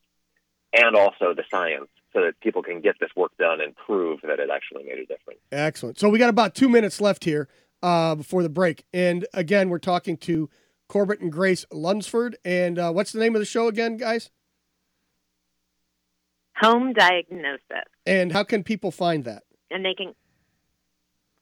and 0.75 0.95
also 0.95 1.33
the 1.33 1.43
science 1.49 1.87
so 2.13 2.21
that 2.21 2.39
people 2.39 2.63
can 2.63 2.81
get 2.81 2.95
this 2.99 3.09
work 3.15 3.31
done 3.37 3.61
and 3.61 3.75
prove 3.75 4.21
that 4.23 4.39
it 4.39 4.49
actually 4.49 4.83
made 4.83 4.99
a 4.99 5.05
difference. 5.05 5.39
Excellent. 5.51 5.99
So 5.99 6.09
we 6.09 6.19
got 6.19 6.29
about 6.29 6.55
two 6.55 6.69
minutes 6.69 7.01
left 7.01 7.23
here 7.23 7.47
uh, 7.83 8.15
before 8.15 8.43
the 8.43 8.49
break, 8.49 8.85
and 8.93 9.25
again, 9.33 9.69
we're 9.69 9.79
talking 9.79 10.17
to 10.17 10.49
Corbett 10.87 11.19
and 11.19 11.31
Grace 11.31 11.65
Lunsford. 11.71 12.37
And 12.45 12.79
uh, 12.79 12.91
what's 12.91 13.11
the 13.11 13.19
name 13.19 13.35
of 13.35 13.39
the 13.39 13.45
show 13.45 13.67
again, 13.67 13.97
guys? 13.97 14.29
Home 16.57 16.93
diagnosis. 16.93 17.61
And 18.05 18.31
how 18.31 18.43
can 18.43 18.63
people 18.63 18.91
find 18.91 19.25
that? 19.25 19.43
and 19.71 19.83
they 19.83 19.93
can 19.93 20.13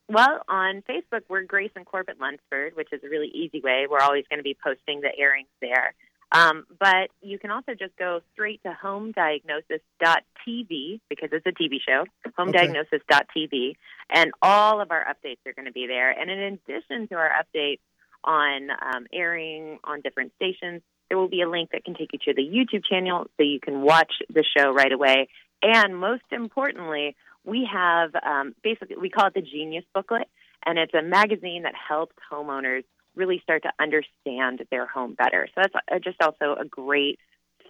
well 0.09 0.41
on 0.47 0.83
facebook 0.89 1.21
we're 1.29 1.43
grace 1.43 1.71
and 1.75 1.85
corbett 1.85 2.19
lunsford 2.19 2.75
which 2.75 2.89
is 2.91 3.01
a 3.03 3.09
really 3.09 3.29
easy 3.33 3.61
way 3.61 3.85
we're 3.89 3.99
always 3.99 4.25
going 4.29 4.39
to 4.39 4.43
be 4.43 4.57
posting 4.63 5.01
the 5.01 5.09
airings 5.17 5.47
there 5.61 5.93
um, 6.33 6.65
but 6.79 7.09
you 7.21 7.39
can 7.39 7.51
also 7.51 7.73
just 7.73 7.95
go 7.97 8.19
straight 8.33 8.61
to 8.63 8.77
homediagnosis.tv 8.83 10.99
because 11.09 11.29
it's 11.31 11.45
a 11.45 11.51
tv 11.51 11.77
show 11.87 12.03
homediagnosis.tv 12.37 13.75
and 14.09 14.31
all 14.41 14.81
of 14.81 14.91
our 14.91 15.05
updates 15.05 15.39
are 15.45 15.53
going 15.53 15.67
to 15.67 15.71
be 15.71 15.87
there 15.87 16.11
and 16.11 16.29
in 16.29 16.39
addition 16.39 17.07
to 17.07 17.15
our 17.15 17.31
updates 17.31 17.79
on 18.23 18.69
um, 18.71 19.07
airing 19.13 19.79
on 19.83 20.01
different 20.01 20.33
stations 20.35 20.81
there 21.13 21.19
will 21.19 21.29
be 21.29 21.41
a 21.41 21.49
link 21.49 21.69
that 21.71 21.85
can 21.85 21.93
take 21.93 22.09
you 22.11 22.19
to 22.19 22.33
the 22.33 22.41
YouTube 22.41 22.83
channel 22.89 23.27
so 23.37 23.43
you 23.43 23.59
can 23.59 23.81
watch 23.81 24.11
the 24.33 24.43
show 24.57 24.73
right 24.73 24.91
away. 24.91 25.27
And 25.61 25.95
most 25.95 26.23
importantly, 26.31 27.15
we 27.45 27.69
have 27.71 28.11
um, 28.15 28.55
basically, 28.63 28.95
we 28.99 29.09
call 29.09 29.27
it 29.27 29.35
the 29.35 29.41
Genius 29.41 29.85
Booklet, 29.93 30.27
and 30.65 30.79
it's 30.79 30.93
a 30.93 31.03
magazine 31.03 31.63
that 31.63 31.75
helps 31.75 32.15
homeowners 32.31 32.83
really 33.15 33.39
start 33.43 33.63
to 33.63 33.72
understand 33.79 34.65
their 34.72 34.86
home 34.86 35.13
better. 35.13 35.48
So 35.53 35.62
that's 35.62 35.75
uh, 35.91 36.00
just 36.00 36.22
also 36.22 36.55
a 36.60 36.65
great 36.65 37.20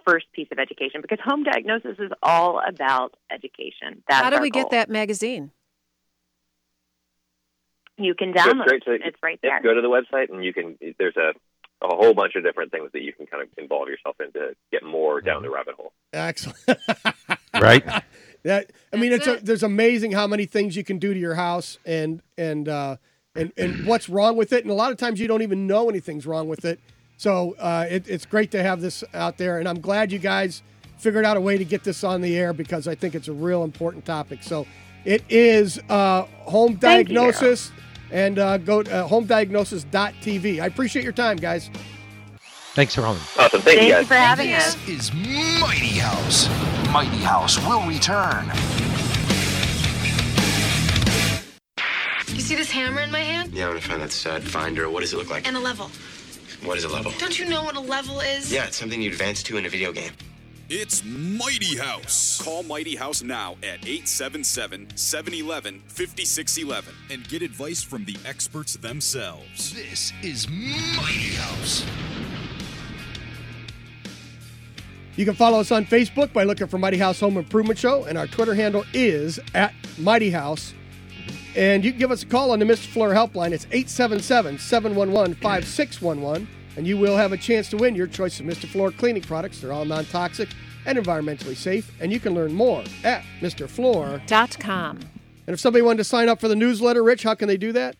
first 0.06 0.26
piece 0.32 0.48
of 0.52 0.58
education 0.58 1.00
because 1.00 1.18
home 1.24 1.44
diagnosis 1.44 1.96
is 1.98 2.10
all 2.22 2.60
about 2.66 3.14
education. 3.30 4.02
That's 4.08 4.22
How 4.22 4.30
do 4.30 4.36
our 4.36 4.42
we 4.42 4.50
get 4.50 4.70
that 4.70 4.90
magazine? 4.90 5.50
You 7.96 8.14
can 8.14 8.32
download 8.32 8.64
straight 8.64 8.84
to 8.84 8.92
it. 8.92 9.02
It's 9.04 9.16
right 9.22 9.38
there. 9.42 9.60
Go 9.62 9.72
to 9.74 9.80
the 9.80 9.88
website, 9.88 10.32
and 10.32 10.44
you 10.44 10.52
can. 10.52 10.76
There's 10.98 11.16
a 11.16 11.32
a 11.82 11.94
whole 11.94 12.14
bunch 12.14 12.34
of 12.34 12.42
different 12.42 12.72
things 12.72 12.90
that 12.92 13.02
you 13.02 13.12
can 13.12 13.26
kind 13.26 13.42
of 13.42 13.48
involve 13.58 13.88
yourself 13.88 14.16
in 14.20 14.32
to 14.32 14.54
get 14.72 14.82
more 14.82 15.20
down 15.20 15.42
the 15.42 15.50
rabbit 15.50 15.74
hole. 15.74 15.92
Excellent. 16.12 16.58
Right? 17.60 17.84
That 18.42 18.72
I 18.92 18.96
mean, 18.96 19.12
That's 19.12 19.28
it's 19.28 19.42
a, 19.42 19.44
there's 19.44 19.62
amazing 19.62 20.10
how 20.10 20.26
many 20.26 20.44
things 20.44 20.74
you 20.74 20.82
can 20.82 20.98
do 20.98 21.14
to 21.14 21.20
your 21.20 21.36
house 21.36 21.78
and 21.86 22.20
and 22.36 22.68
uh, 22.68 22.96
and 23.34 23.52
and 23.56 23.86
what's 23.86 24.08
wrong 24.08 24.36
with 24.36 24.52
it, 24.52 24.62
and 24.64 24.70
a 24.70 24.74
lot 24.74 24.92
of 24.92 24.98
times 24.98 25.20
you 25.20 25.26
don't 25.28 25.42
even 25.42 25.66
know 25.66 25.88
anything's 25.88 26.26
wrong 26.26 26.48
with 26.48 26.64
it. 26.64 26.80
So 27.16 27.54
uh, 27.58 27.86
it, 27.88 28.08
it's 28.08 28.26
great 28.26 28.50
to 28.52 28.62
have 28.62 28.80
this 28.80 29.04
out 29.14 29.38
there, 29.38 29.58
and 29.58 29.68
I'm 29.68 29.80
glad 29.80 30.12
you 30.12 30.18
guys 30.18 30.62
figured 30.98 31.24
out 31.24 31.36
a 31.36 31.40
way 31.40 31.58
to 31.58 31.64
get 31.64 31.84
this 31.84 32.02
on 32.04 32.20
the 32.20 32.36
air 32.36 32.52
because 32.52 32.88
I 32.88 32.94
think 32.94 33.14
it's 33.14 33.28
a 33.28 33.32
real 33.32 33.64
important 33.64 34.04
topic. 34.04 34.42
So 34.42 34.66
it 35.04 35.22
is 35.28 35.78
uh, 35.88 36.22
home 36.42 36.76
Thank 36.76 37.08
you, 37.08 37.14
diagnosis, 37.14 37.72
and 38.10 38.38
uh, 38.38 38.58
go 38.58 38.82
to 38.82 38.90
uh, 39.04 39.08
homediagnosis.tv. 39.08 40.60
I 40.62 40.66
appreciate 40.66 41.02
your 41.02 41.12
time, 41.12 41.36
guys. 41.36 41.70
Thanks 42.74 42.94
for 42.94 43.02
calling. 43.02 43.20
Awesome. 43.38 43.60
Thank, 43.60 43.64
Thank 43.64 43.80
you 43.82 43.86
you 43.86 43.92
guys. 43.92 44.08
for 44.08 44.14
having 44.14 44.50
you. 44.50 44.56
us. 44.56 44.88
is 44.88 45.12
Mighty 45.14 45.98
House. 45.98 46.48
Mighty 46.92 47.18
House 47.18 47.58
will 47.66 47.86
return. 47.86 48.50
You 52.34 52.40
see 52.40 52.56
this 52.56 52.70
hammer 52.70 53.00
in 53.00 53.12
my 53.12 53.20
hand? 53.20 53.52
Yeah, 53.52 53.66
I'm 53.66 53.70
gonna 53.70 53.80
find 53.80 54.02
that 54.02 54.10
stud 54.10 54.42
finder. 54.42 54.90
What 54.90 55.02
does 55.02 55.12
it 55.12 55.18
look 55.18 55.30
like? 55.30 55.46
And 55.46 55.56
a 55.56 55.60
level. 55.60 55.88
What 56.64 56.76
is 56.76 56.82
a 56.82 56.88
level? 56.88 57.12
Don't 57.18 57.38
you 57.38 57.48
know 57.48 57.62
what 57.62 57.76
a 57.76 57.80
level 57.80 58.18
is? 58.18 58.52
Yeah, 58.52 58.64
it's 58.66 58.76
something 58.76 59.00
you 59.00 59.10
advance 59.10 59.40
to 59.44 59.56
in 59.56 59.66
a 59.66 59.68
video 59.68 59.92
game. 59.92 60.10
It's 60.68 61.04
Mighty 61.04 61.76
House. 61.76 62.42
Call 62.42 62.64
Mighty 62.64 62.96
House 62.96 63.22
now 63.22 63.52
at 63.62 63.86
877 63.86 64.96
711 64.96 65.82
5611 65.86 66.92
and 67.10 67.28
get 67.28 67.42
advice 67.42 67.84
from 67.84 68.04
the 68.04 68.16
experts 68.24 68.74
themselves. 68.74 69.72
This 69.72 70.12
is 70.22 70.48
Mighty 70.48 71.36
House. 71.36 71.86
You 75.14 75.24
can 75.24 75.34
follow 75.34 75.60
us 75.60 75.70
on 75.70 75.86
Facebook 75.86 76.32
by 76.32 76.42
looking 76.42 76.66
for 76.66 76.78
Mighty 76.78 76.98
House 76.98 77.20
Home 77.20 77.36
Improvement 77.36 77.78
Show, 77.78 78.04
and 78.06 78.18
our 78.18 78.26
Twitter 78.26 78.54
handle 78.54 78.84
is 78.92 79.38
at 79.54 79.72
Mighty 79.98 80.30
House. 80.30 80.74
And 81.56 81.84
you 81.84 81.92
can 81.92 82.00
give 82.00 82.10
us 82.10 82.22
a 82.24 82.26
call 82.26 82.50
on 82.50 82.58
the 82.58 82.64
Mr. 82.64 82.86
Floor 82.86 83.10
helpline. 83.10 83.52
It's 83.52 83.66
877 83.66 84.58
711 84.58 85.34
5611, 85.36 86.48
and 86.76 86.86
you 86.86 86.98
will 86.98 87.16
have 87.16 87.32
a 87.32 87.36
chance 87.36 87.68
to 87.70 87.76
win 87.76 87.94
your 87.94 88.08
choice 88.08 88.40
of 88.40 88.46
Mr. 88.46 88.66
Floor 88.66 88.90
cleaning 88.90 89.22
products. 89.22 89.60
They're 89.60 89.72
all 89.72 89.84
non 89.84 90.04
toxic 90.06 90.48
and 90.86 90.98
environmentally 90.98 91.56
safe, 91.56 91.92
and 92.00 92.12
you 92.12 92.18
can 92.18 92.34
learn 92.34 92.52
more 92.52 92.82
at 93.04 93.22
Mr. 93.40 93.68
Floor. 93.68 94.20
Dot 94.26 94.58
com. 94.58 94.98
And 95.46 95.54
if 95.54 95.60
somebody 95.60 95.82
wanted 95.82 95.98
to 95.98 96.04
sign 96.04 96.28
up 96.28 96.40
for 96.40 96.48
the 96.48 96.56
newsletter, 96.56 97.04
Rich, 97.04 97.22
how 97.22 97.34
can 97.34 97.48
they 97.48 97.56
do 97.56 97.72
that? 97.72 97.96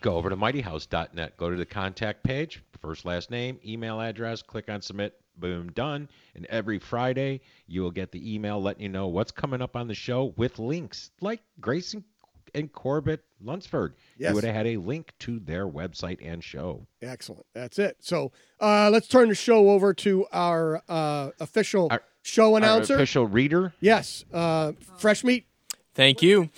Go 0.00 0.16
over 0.16 0.28
to 0.28 0.36
mightyhouse.net. 0.36 1.36
Go 1.36 1.50
to 1.50 1.56
the 1.56 1.66
contact 1.66 2.22
page, 2.22 2.62
first, 2.80 3.04
last 3.04 3.30
name, 3.30 3.58
email 3.64 4.00
address, 4.00 4.42
click 4.42 4.68
on 4.68 4.82
submit, 4.82 5.14
boom, 5.36 5.70
done. 5.72 6.08
And 6.34 6.46
every 6.46 6.78
Friday, 6.78 7.40
you 7.66 7.82
will 7.82 7.90
get 7.90 8.12
the 8.12 8.34
email 8.34 8.60
letting 8.60 8.82
you 8.82 8.88
know 8.88 9.08
what's 9.08 9.30
coming 9.30 9.62
up 9.62 9.76
on 9.76 9.88
the 9.88 9.94
show 9.94 10.34
with 10.36 10.58
links 10.58 11.10
like 11.20 11.40
Grace 11.60 11.94
and, 11.94 12.04
and 12.54 12.72
Corbett 12.72 13.24
Lunsford. 13.40 13.94
Yes. 14.18 14.30
You 14.30 14.34
would 14.36 14.44
have 14.44 14.54
had 14.54 14.66
a 14.66 14.76
link 14.76 15.12
to 15.20 15.38
their 15.40 15.66
website 15.66 16.18
and 16.22 16.42
show. 16.44 16.86
Excellent. 17.02 17.46
That's 17.54 17.78
it. 17.78 17.96
So 18.00 18.32
uh, 18.60 18.90
let's 18.90 19.08
turn 19.08 19.28
the 19.28 19.34
show 19.34 19.70
over 19.70 19.94
to 19.94 20.26
our 20.32 20.82
uh, 20.88 21.30
official 21.40 21.88
Our- 21.90 22.02
show 22.22 22.52
Our 22.52 22.58
announcer. 22.58 22.94
official 22.96 23.26
reader. 23.26 23.72
yes, 23.80 24.24
uh, 24.32 24.72
Fresh 24.98 25.24
Meat. 25.24 25.46
Thank 25.94 26.22
you. 26.22 26.50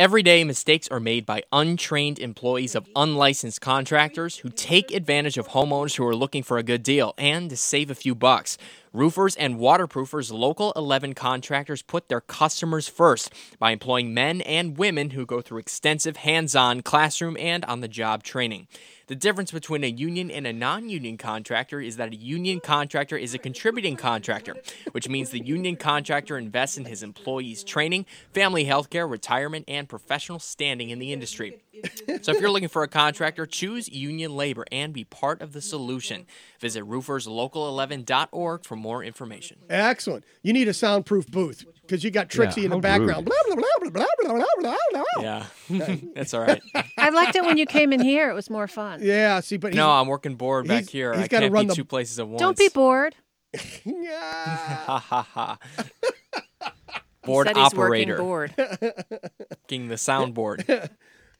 Every 0.00 0.22
day, 0.22 0.44
mistakes 0.44 0.88
are 0.88 0.98
made 0.98 1.26
by 1.26 1.42
untrained 1.52 2.18
employees 2.18 2.74
of 2.74 2.88
unlicensed 2.96 3.60
contractors 3.60 4.38
who 4.38 4.48
take 4.48 4.92
advantage 4.92 5.36
of 5.36 5.48
homeowners 5.48 5.96
who 5.96 6.06
are 6.06 6.16
looking 6.16 6.42
for 6.42 6.56
a 6.56 6.62
good 6.62 6.82
deal 6.82 7.12
and 7.18 7.50
to 7.50 7.56
save 7.58 7.90
a 7.90 7.94
few 7.94 8.14
bucks. 8.14 8.56
Roofers 8.94 9.36
and 9.36 9.58
waterproofers, 9.58 10.32
Local 10.32 10.72
11 10.74 11.12
contractors 11.12 11.82
put 11.82 12.08
their 12.08 12.22
customers 12.22 12.88
first 12.88 13.30
by 13.58 13.72
employing 13.72 14.14
men 14.14 14.40
and 14.40 14.78
women 14.78 15.10
who 15.10 15.26
go 15.26 15.42
through 15.42 15.58
extensive 15.58 16.16
hands 16.16 16.56
on 16.56 16.80
classroom 16.80 17.36
and 17.38 17.62
on 17.66 17.82
the 17.82 17.86
job 17.86 18.22
training. 18.22 18.68
The 19.10 19.16
difference 19.16 19.50
between 19.50 19.82
a 19.82 19.88
union 19.88 20.30
and 20.30 20.46
a 20.46 20.52
non 20.52 20.88
union 20.88 21.16
contractor 21.16 21.80
is 21.80 21.96
that 21.96 22.12
a 22.12 22.16
union 22.16 22.60
contractor 22.60 23.16
is 23.16 23.34
a 23.34 23.38
contributing 23.38 23.96
contractor, 23.96 24.54
which 24.92 25.08
means 25.08 25.30
the 25.30 25.44
union 25.44 25.74
contractor 25.74 26.38
invests 26.38 26.78
in 26.78 26.84
his 26.84 27.02
employees' 27.02 27.64
training, 27.64 28.06
family 28.32 28.62
health 28.66 28.88
care, 28.88 29.08
retirement, 29.08 29.64
and 29.66 29.88
professional 29.88 30.38
standing 30.38 30.90
in 30.90 31.00
the 31.00 31.12
industry. 31.12 31.60
So 32.22 32.32
if 32.32 32.40
you're 32.40 32.50
looking 32.50 32.68
for 32.68 32.82
a 32.82 32.88
contractor, 32.88 33.46
choose 33.46 33.88
union 33.88 34.34
labor 34.36 34.64
and 34.72 34.92
be 34.92 35.04
part 35.04 35.40
of 35.40 35.52
the 35.52 35.62
solution. 35.62 36.26
Visit 36.60 36.84
rooferslocal11.org 36.84 38.64
for 38.64 38.76
more 38.76 39.02
information. 39.04 39.58
Excellent. 39.70 40.24
You 40.42 40.52
need 40.52 40.68
a 40.68 40.74
soundproof 40.74 41.28
booth 41.28 41.64
because 41.82 42.02
you 42.04 42.10
got 42.10 42.28
Trixie 42.28 42.62
Yeah, 42.62 42.64
in 42.66 42.70
the 42.70 42.76
how 42.76 42.80
background. 42.80 43.26
Blah, 43.26 43.36
blah, 43.46 43.54
blah, 43.56 43.90
blah, 43.90 44.06
blah, 44.22 44.44
blah, 44.58 44.76
blah, 44.92 45.04
blah. 45.14 45.22
Yeah, 45.22 45.46
that's 46.14 46.34
all 46.34 46.40
right. 46.42 46.60
I 46.98 47.10
liked 47.10 47.36
it 47.36 47.44
when 47.44 47.56
you 47.56 47.66
came 47.66 47.92
in 47.92 48.00
here. 48.00 48.28
It 48.30 48.34
was 48.34 48.50
more 48.50 48.66
fun. 48.68 49.00
Yeah, 49.02 49.40
see, 49.40 49.56
but 49.56 49.72
No, 49.72 49.90
I'm 49.90 50.08
working 50.08 50.34
bored 50.34 50.66
back 50.68 50.80
he's- 50.80 50.90
here. 50.90 51.12
he's 51.14 51.24
I 51.24 51.28
gotta 51.28 51.44
can't 51.44 51.52
run 51.54 51.64
be 51.66 51.68
the- 51.68 51.74
two 51.76 51.84
places 51.84 52.18
at 52.18 52.26
once. 52.28 52.40
Don't 52.40 52.58
be 52.58 52.68
bored. 52.68 53.14
Yeah. 53.84 54.76
Ha 54.86 54.98
ha 54.98 55.22
ha. 55.22 55.58
Board 57.22 57.46
Said 57.48 57.56
operator. 57.58 58.22
working 58.24 58.56
bored. 58.58 59.00
King 59.68 59.88
the 59.88 59.96
soundboard. 59.96 60.88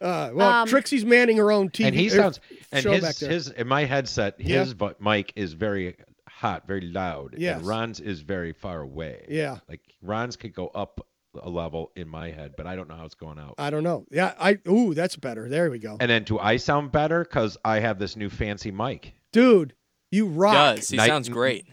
Uh, 0.00 0.30
well, 0.32 0.50
Um, 0.62 0.68
Trixie's 0.68 1.04
manning 1.04 1.36
her 1.36 1.52
own 1.52 1.68
TV 1.70 1.86
and 1.86 1.94
he 1.94 2.06
er, 2.08 2.10
sounds 2.10 2.40
and 2.72 2.82
show 2.82 2.92
his 2.92 3.18
his 3.20 3.48
in 3.50 3.66
my 3.68 3.84
headset 3.84 4.40
his 4.40 4.74
bu- 4.74 4.94
mic 5.00 5.32
is 5.36 5.52
very 5.52 5.96
hot 6.28 6.66
very 6.66 6.80
loud 6.80 7.34
Yes. 7.36 7.58
and 7.58 7.66
ron's 7.66 8.00
is 8.00 8.20
very 8.22 8.52
far 8.54 8.80
away 8.80 9.26
Yeah. 9.28 9.58
like 9.68 9.80
ron's 10.00 10.36
could 10.36 10.54
go 10.54 10.68
up 10.68 11.06
a 11.42 11.50
level 11.50 11.92
in 11.96 12.08
my 12.08 12.30
head 12.30 12.54
but 12.56 12.66
i 12.66 12.74
don't 12.74 12.88
know 12.88 12.96
how 12.96 13.04
it's 13.04 13.14
going 13.14 13.38
out 13.38 13.54
I 13.58 13.68
don't 13.70 13.84
know. 13.84 14.06
Yeah, 14.10 14.32
I 14.40 14.58
ooh, 14.68 14.94
that's 14.94 15.16
better. 15.16 15.48
There 15.48 15.70
we 15.70 15.78
go, 15.78 15.96
and 16.00 16.10
then 16.10 16.24
do 16.24 16.38
i 16.38 16.56
sound 16.56 16.92
better 16.92 17.22
because 17.24 17.56
i 17.64 17.78
have 17.80 17.98
this 17.98 18.16
new 18.16 18.30
fancy 18.30 18.70
mic 18.70 19.12
dude. 19.32 19.74
You 20.10 20.26
rock. 20.26 20.76
Does 20.76 20.88
he 20.88 20.96
Night- 20.96 21.06
sounds 21.08 21.28
great? 21.28 21.66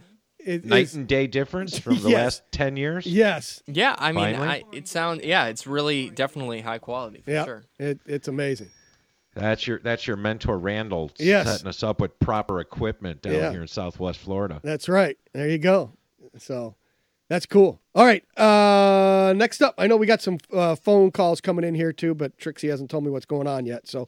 It 0.48 0.66
night 0.66 0.84
is- 0.84 0.96
and 0.96 1.08
day 1.08 1.28
difference 1.28 1.78
from 1.84 1.96
the 2.02 2.10
Yes. 2.10 2.24
last 2.24 2.44
10 2.52 2.78
years 2.78 3.06
yes. 3.06 3.62
Yeah, 3.68 3.96
I 3.98 4.12
mean, 4.12 4.36
I, 4.36 4.64
it 4.72 4.88
sounds 4.88 5.24
yeah, 5.24 5.48
it's 5.48 5.68
really 5.68 6.10
definitely 6.10 6.62
high 6.62 6.78
quality 6.80 7.22
for 7.22 7.32
Yeah. 7.32 7.46
sure. 7.46 7.64
It, 7.80 8.00
it's 8.06 8.28
amazing. 8.28 8.70
that's 9.36 9.68
your 9.68 9.80
that's 9.80 10.08
your 10.08 10.16
mentor 10.18 10.58
randall 10.58 11.12
Yes. 11.20 11.48
setting 11.52 11.68
us 11.68 11.84
up 11.84 12.00
with 12.02 12.18
proper 12.20 12.60
equipment 12.60 13.22
down 13.22 13.34
Yeah. 13.34 13.52
here 13.52 13.62
in 13.62 13.68
southwest 13.68 14.20
florida 14.20 14.60
That's 14.64 14.88
right. 14.90 15.18
There 15.34 15.48
you 15.50 15.58
go. 15.60 15.92
So 16.38 16.76
that's 17.30 17.46
cool. 17.46 17.82
All 17.94 18.06
right. 18.06 18.24
Uh, 18.40 19.34
next 19.34 19.62
up, 19.62 19.76
I 19.78 19.88
know 19.88 19.98
we 19.98 20.06
got 20.08 20.22
some 20.22 20.38
uh, 20.54 20.76
phone 20.76 21.12
calls 21.12 21.42
coming 21.42 21.66
in 21.66 21.76
here 21.76 21.92
too, 21.92 22.16
but 22.16 22.38
Trixie 22.38 22.70
hasn't 22.70 22.90
told 22.90 23.04
me 23.04 23.12
what's 23.12 23.26
going 23.26 23.48
on 23.48 23.66
yet. 23.66 23.86
So 23.88 24.08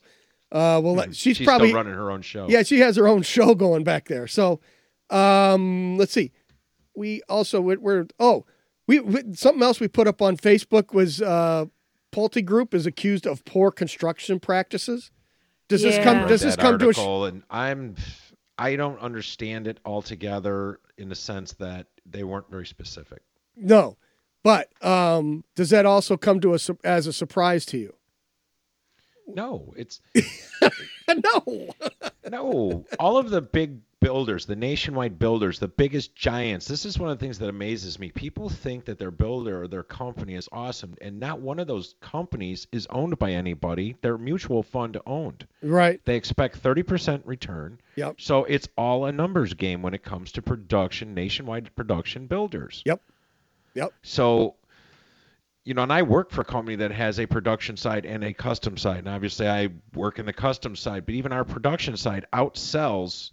uh, 0.53 0.79
we'll. 0.81 1.01
She's, 1.11 1.37
she's 1.37 1.45
probably 1.45 1.67
still 1.69 1.77
running 1.77 1.93
her 1.95 2.09
own 2.11 2.21
show 2.21 2.47
Yeah, 2.47 2.63
she 2.63 2.79
has 2.79 2.95
her 2.95 3.07
own 3.09 3.21
show 3.35 3.55
going 3.55 3.83
back 3.83 4.07
there. 4.07 4.25
So, 4.25 4.61
um, 5.09 5.97
let's 5.97 6.13
see. 6.13 6.31
We 6.95 7.21
also 7.29 7.61
we're, 7.61 7.79
we're 7.79 8.07
oh 8.19 8.45
we, 8.87 8.99
we 8.99 9.21
something 9.33 9.63
else 9.63 9.79
we 9.79 9.87
put 9.87 10.07
up 10.07 10.21
on 10.21 10.35
Facebook 10.37 10.93
was 10.93 11.21
uh, 11.21 11.65
Pulte 12.11 12.43
Group 12.43 12.73
is 12.73 12.85
accused 12.85 13.25
of 13.27 13.45
poor 13.45 13.71
construction 13.71 14.39
practices. 14.39 15.11
Does 15.67 15.83
this 15.83 16.03
come? 16.03 16.27
Does 16.27 16.41
this 16.41 16.55
come 16.55 16.79
to 16.79 16.89
a? 16.89 16.93
Sh- 16.93 16.99
and 16.99 17.43
I'm 17.49 17.95
I 18.57 18.75
don't 18.75 18.99
understand 18.99 19.67
it 19.67 19.79
altogether 19.85 20.79
in 20.97 21.09
the 21.09 21.15
sense 21.15 21.53
that 21.53 21.87
they 22.05 22.23
weren't 22.23 22.49
very 22.49 22.65
specific. 22.65 23.21
no, 23.55 23.97
but 24.43 24.69
um, 24.83 25.43
does 25.55 25.69
that 25.69 25.85
also 25.85 26.17
come 26.17 26.39
to 26.41 26.53
us 26.53 26.69
as 26.83 27.07
a 27.07 27.13
surprise 27.13 27.65
to 27.67 27.77
you? 27.77 27.95
No, 29.27 29.73
it's 29.77 30.01
no. 31.07 31.69
no. 32.29 32.85
All 32.99 33.17
of 33.17 33.29
the 33.29 33.41
big 33.41 33.79
builders, 34.01 34.45
the 34.45 34.55
nationwide 34.55 35.19
builders, 35.19 35.59
the 35.59 35.67
biggest 35.67 36.15
giants. 36.15 36.67
This 36.67 36.85
is 36.85 36.97
one 36.97 37.09
of 37.09 37.19
the 37.19 37.25
things 37.25 37.39
that 37.39 37.49
amazes 37.49 37.99
me. 37.99 38.11
People 38.11 38.49
think 38.49 38.85
that 38.85 38.97
their 38.97 39.11
builder 39.11 39.63
or 39.63 39.67
their 39.67 39.83
company 39.83 40.35
is 40.35 40.47
awesome, 40.51 40.95
and 41.01 41.19
not 41.19 41.41
one 41.41 41.59
of 41.59 41.67
those 41.67 41.95
companies 42.01 42.67
is 42.71 42.87
owned 42.89 43.19
by 43.19 43.31
anybody. 43.31 43.95
They're 44.01 44.17
mutual 44.17 44.63
fund 44.63 44.97
owned. 45.05 45.45
Right. 45.61 45.99
They 46.05 46.15
expect 46.15 46.61
30% 46.61 47.21
return. 47.25 47.79
Yep. 47.95 48.21
So 48.21 48.45
it's 48.45 48.67
all 48.77 49.05
a 49.05 49.11
numbers 49.11 49.53
game 49.53 49.81
when 49.81 49.93
it 49.93 50.03
comes 50.03 50.31
to 50.33 50.41
production, 50.41 51.13
nationwide 51.13 51.75
production 51.75 52.27
builders. 52.27 52.81
Yep. 52.85 53.01
Yep. 53.75 53.93
So, 54.01 54.55
you 55.63 55.73
know, 55.73 55.83
and 55.83 55.93
I 55.93 56.01
work 56.03 56.31
for 56.31 56.41
a 56.41 56.45
company 56.45 56.77
that 56.77 56.91
has 56.91 57.19
a 57.19 57.25
production 57.25 57.77
side 57.77 58.05
and 58.05 58.23
a 58.23 58.33
custom 58.33 58.77
side. 58.77 58.99
And 58.99 59.09
obviously, 59.09 59.47
I 59.47 59.69
work 59.93 60.19
in 60.19 60.25
the 60.25 60.33
custom 60.33 60.75
side, 60.75 61.05
but 61.05 61.15
even 61.15 61.31
our 61.33 61.43
production 61.43 61.97
side 61.97 62.25
outsells 62.33 63.31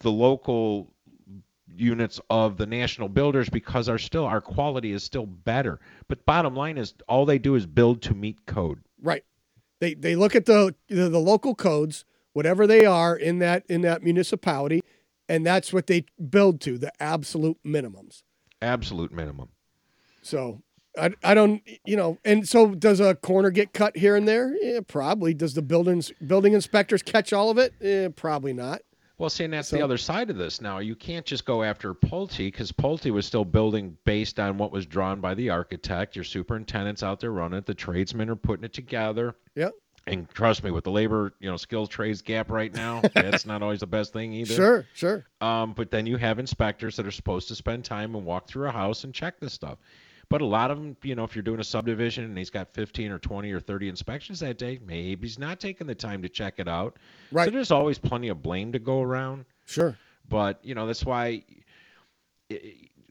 the 0.00 0.10
local 0.10 0.92
units 1.76 2.20
of 2.30 2.56
the 2.56 2.66
national 2.66 3.08
builders 3.08 3.48
because 3.48 3.88
our 3.88 3.98
still 3.98 4.24
our 4.24 4.40
quality 4.40 4.92
is 4.92 5.02
still 5.02 5.26
better. 5.26 5.80
But 6.08 6.24
bottom 6.26 6.54
line 6.54 6.78
is 6.78 6.94
all 7.08 7.26
they 7.26 7.38
do 7.38 7.54
is 7.54 7.66
build 7.66 8.02
to 8.02 8.14
meet 8.14 8.46
code. 8.46 8.80
Right. 9.00 9.24
They 9.80 9.94
they 9.94 10.16
look 10.16 10.34
at 10.34 10.46
the 10.46 10.74
the, 10.88 11.08
the 11.08 11.20
local 11.20 11.54
codes, 11.54 12.04
whatever 12.32 12.66
they 12.66 12.84
are 12.84 13.16
in 13.16 13.38
that 13.38 13.64
in 13.68 13.82
that 13.82 14.02
municipality, 14.02 14.80
and 15.28 15.46
that's 15.46 15.72
what 15.72 15.86
they 15.86 16.04
build 16.30 16.60
to, 16.62 16.78
the 16.78 16.92
absolute 17.00 17.58
minimums. 17.64 18.22
Absolute 18.60 19.12
minimum. 19.12 19.50
So 20.22 20.62
I, 20.98 21.12
I 21.22 21.34
don't 21.34 21.62
you 21.84 21.96
know 21.96 22.18
and 22.24 22.48
so 22.48 22.74
does 22.74 22.98
a 22.98 23.14
corner 23.14 23.50
get 23.50 23.72
cut 23.72 23.96
here 23.96 24.16
and 24.16 24.26
there? 24.26 24.56
Yeah, 24.60 24.80
probably. 24.86 25.32
Does 25.32 25.54
the 25.54 25.62
buildings 25.62 26.12
building 26.26 26.54
inspectors 26.54 27.02
catch 27.02 27.32
all 27.32 27.50
of 27.50 27.58
it? 27.58 27.74
Eh, 27.80 28.08
probably 28.08 28.52
not. 28.52 28.80
Well, 29.18 29.28
see, 29.30 29.44
and 29.44 29.52
that's 29.52 29.68
So- 29.68 29.76
the 29.76 29.82
other 29.82 29.98
side 29.98 30.30
of 30.30 30.36
this 30.36 30.60
now. 30.60 30.78
You 30.78 30.94
can't 30.94 31.26
just 31.26 31.44
go 31.44 31.62
after 31.64 31.92
Pulte 31.92 32.38
because 32.38 32.70
Pulte 32.72 33.10
was 33.10 33.26
still 33.26 33.44
building 33.44 33.98
based 34.04 34.38
on 34.38 34.58
what 34.58 34.70
was 34.70 34.86
drawn 34.86 35.20
by 35.20 35.34
the 35.34 35.50
architect. 35.50 36.14
Your 36.14 36.24
superintendent's 36.24 37.02
out 37.02 37.18
there 37.20 37.32
running 37.32 37.58
it. 37.58 37.66
The 37.66 37.74
tradesmen 37.74 38.30
are 38.30 38.36
putting 38.36 38.64
it 38.64 38.72
together. 38.72 39.34
Yep. 39.56 39.72
And 40.06 40.26
trust 40.30 40.64
me, 40.64 40.70
with 40.70 40.84
the 40.84 40.90
labor, 40.90 41.34
you 41.40 41.50
know, 41.50 41.56
skills 41.58 41.88
trades 41.88 42.22
gap 42.22 42.50
right 42.50 42.72
now, 42.72 43.02
that's 43.14 43.44
not 43.44 43.60
always 43.62 43.80
the 43.80 43.86
best 43.86 44.12
thing 44.12 44.32
either. 44.32 44.54
Sure, 44.54 44.86
sure. 44.94 45.26
Um, 45.42 45.74
but 45.74 45.90
then 45.90 46.06
you 46.06 46.16
have 46.16 46.38
inspectors 46.38 46.96
that 46.96 47.06
are 47.06 47.10
supposed 47.10 47.48
to 47.48 47.54
spend 47.54 47.84
time 47.84 48.14
and 48.14 48.24
walk 48.24 48.46
through 48.48 48.68
a 48.68 48.72
house 48.72 49.04
and 49.04 49.12
check 49.12 49.38
this 49.40 49.52
stuff. 49.52 49.78
But 50.30 50.42
a 50.42 50.46
lot 50.46 50.70
of 50.70 50.76
them, 50.78 50.96
you 51.02 51.14
know, 51.14 51.24
if 51.24 51.34
you're 51.34 51.42
doing 51.42 51.60
a 51.60 51.64
subdivision 51.64 52.24
and 52.24 52.36
he's 52.36 52.50
got 52.50 52.68
15 52.74 53.10
or 53.12 53.18
20 53.18 53.50
or 53.50 53.60
30 53.60 53.88
inspections 53.88 54.40
that 54.40 54.58
day, 54.58 54.78
maybe 54.84 55.26
he's 55.26 55.38
not 55.38 55.58
taking 55.58 55.86
the 55.86 55.94
time 55.94 56.20
to 56.22 56.28
check 56.28 56.54
it 56.58 56.68
out. 56.68 56.98
Right. 57.32 57.46
So 57.46 57.50
there's 57.50 57.70
always 57.70 57.98
plenty 57.98 58.28
of 58.28 58.42
blame 58.42 58.72
to 58.72 58.78
go 58.78 59.00
around. 59.00 59.46
Sure. 59.64 59.96
But 60.28 60.58
you 60.62 60.74
know 60.74 60.86
that's 60.86 61.04
why, 61.04 61.44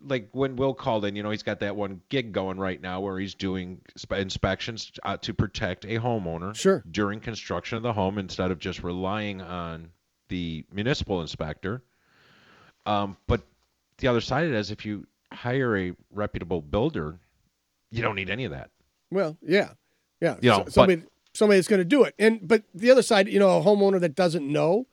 like 0.03 0.29
when 0.31 0.55
Will 0.55 0.75
called 0.75 1.05
in, 1.05 1.15
you 1.15 1.23
know 1.23 1.31
he's 1.31 1.41
got 1.41 1.59
that 1.61 1.75
one 1.75 2.01
gig 2.09 2.31
going 2.31 2.59
right 2.59 2.79
now 2.79 2.99
where 3.01 3.17
he's 3.17 3.33
doing 3.33 3.81
inspections 4.11 4.91
uh, 5.03 5.17
to 5.17 5.33
protect 5.33 5.85
a 5.85 5.97
homeowner 5.99 6.55
Sure. 6.55 6.83
during 6.91 7.19
construction 7.19 7.77
of 7.77 7.83
the 7.83 7.93
home 7.93 8.19
instead 8.19 8.51
of 8.51 8.59
just 8.59 8.83
relying 8.83 9.41
on 9.41 9.89
the 10.29 10.63
municipal 10.71 11.21
inspector. 11.21 11.81
Um, 12.85 13.17
but 13.25 13.41
the 13.97 14.07
other 14.07 14.21
side 14.21 14.45
of 14.45 14.53
it 14.53 14.57
is 14.57 14.69
if 14.69 14.85
you 14.85 15.07
hire 15.37 15.77
a 15.77 15.93
reputable 16.11 16.61
builder, 16.61 17.19
you 17.91 18.01
don't 18.01 18.15
need 18.15 18.29
any 18.29 18.45
of 18.45 18.51
that. 18.51 18.69
Well, 19.11 19.37
yeah, 19.41 19.69
yeah. 20.21 20.35
You 20.41 20.49
know, 20.49 20.57
So- 20.57 20.63
but- 20.65 20.73
somebody 20.73 21.03
somebody 21.33 21.57
that's 21.59 21.67
going 21.67 21.79
to 21.79 21.85
do 21.85 22.03
it, 22.03 22.15
and 22.17 22.39
but 22.47 22.63
the 22.73 22.89
other 22.91 23.03
side, 23.03 23.27
you 23.27 23.37
know, 23.39 23.57
a 23.59 23.61
homeowner 23.63 23.99
that 23.99 24.15
doesn't 24.15 24.51
know, 24.51 24.87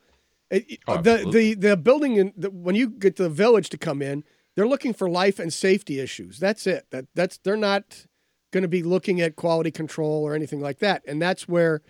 it- 0.51 0.79
Oh, 0.87 1.01
the 1.01 1.27
the 1.31 1.53
the 1.55 1.75
building 1.77 2.15
in 2.17 2.33
the, 2.37 2.49
when 2.51 2.75
you 2.75 2.89
get 2.89 3.15
the 3.15 3.29
village 3.29 3.69
to 3.69 3.77
come 3.77 4.01
in, 4.01 4.23
they're 4.55 4.67
looking 4.67 4.93
for 4.93 5.09
life 5.09 5.39
and 5.39 5.51
safety 5.51 5.99
issues. 5.99 6.39
That's 6.39 6.67
it. 6.67 6.85
That 6.91 7.05
that's 7.15 7.37
they're 7.39 7.57
not 7.57 8.05
going 8.51 8.61
to 8.61 8.67
be 8.69 8.83
looking 8.83 9.19
at 9.19 9.35
quality 9.35 9.71
control 9.71 10.23
or 10.23 10.33
anything 10.35 10.61
like 10.61 10.79
that, 10.79 11.01
and 11.07 11.21
that's 11.21 11.47
where 11.47 11.81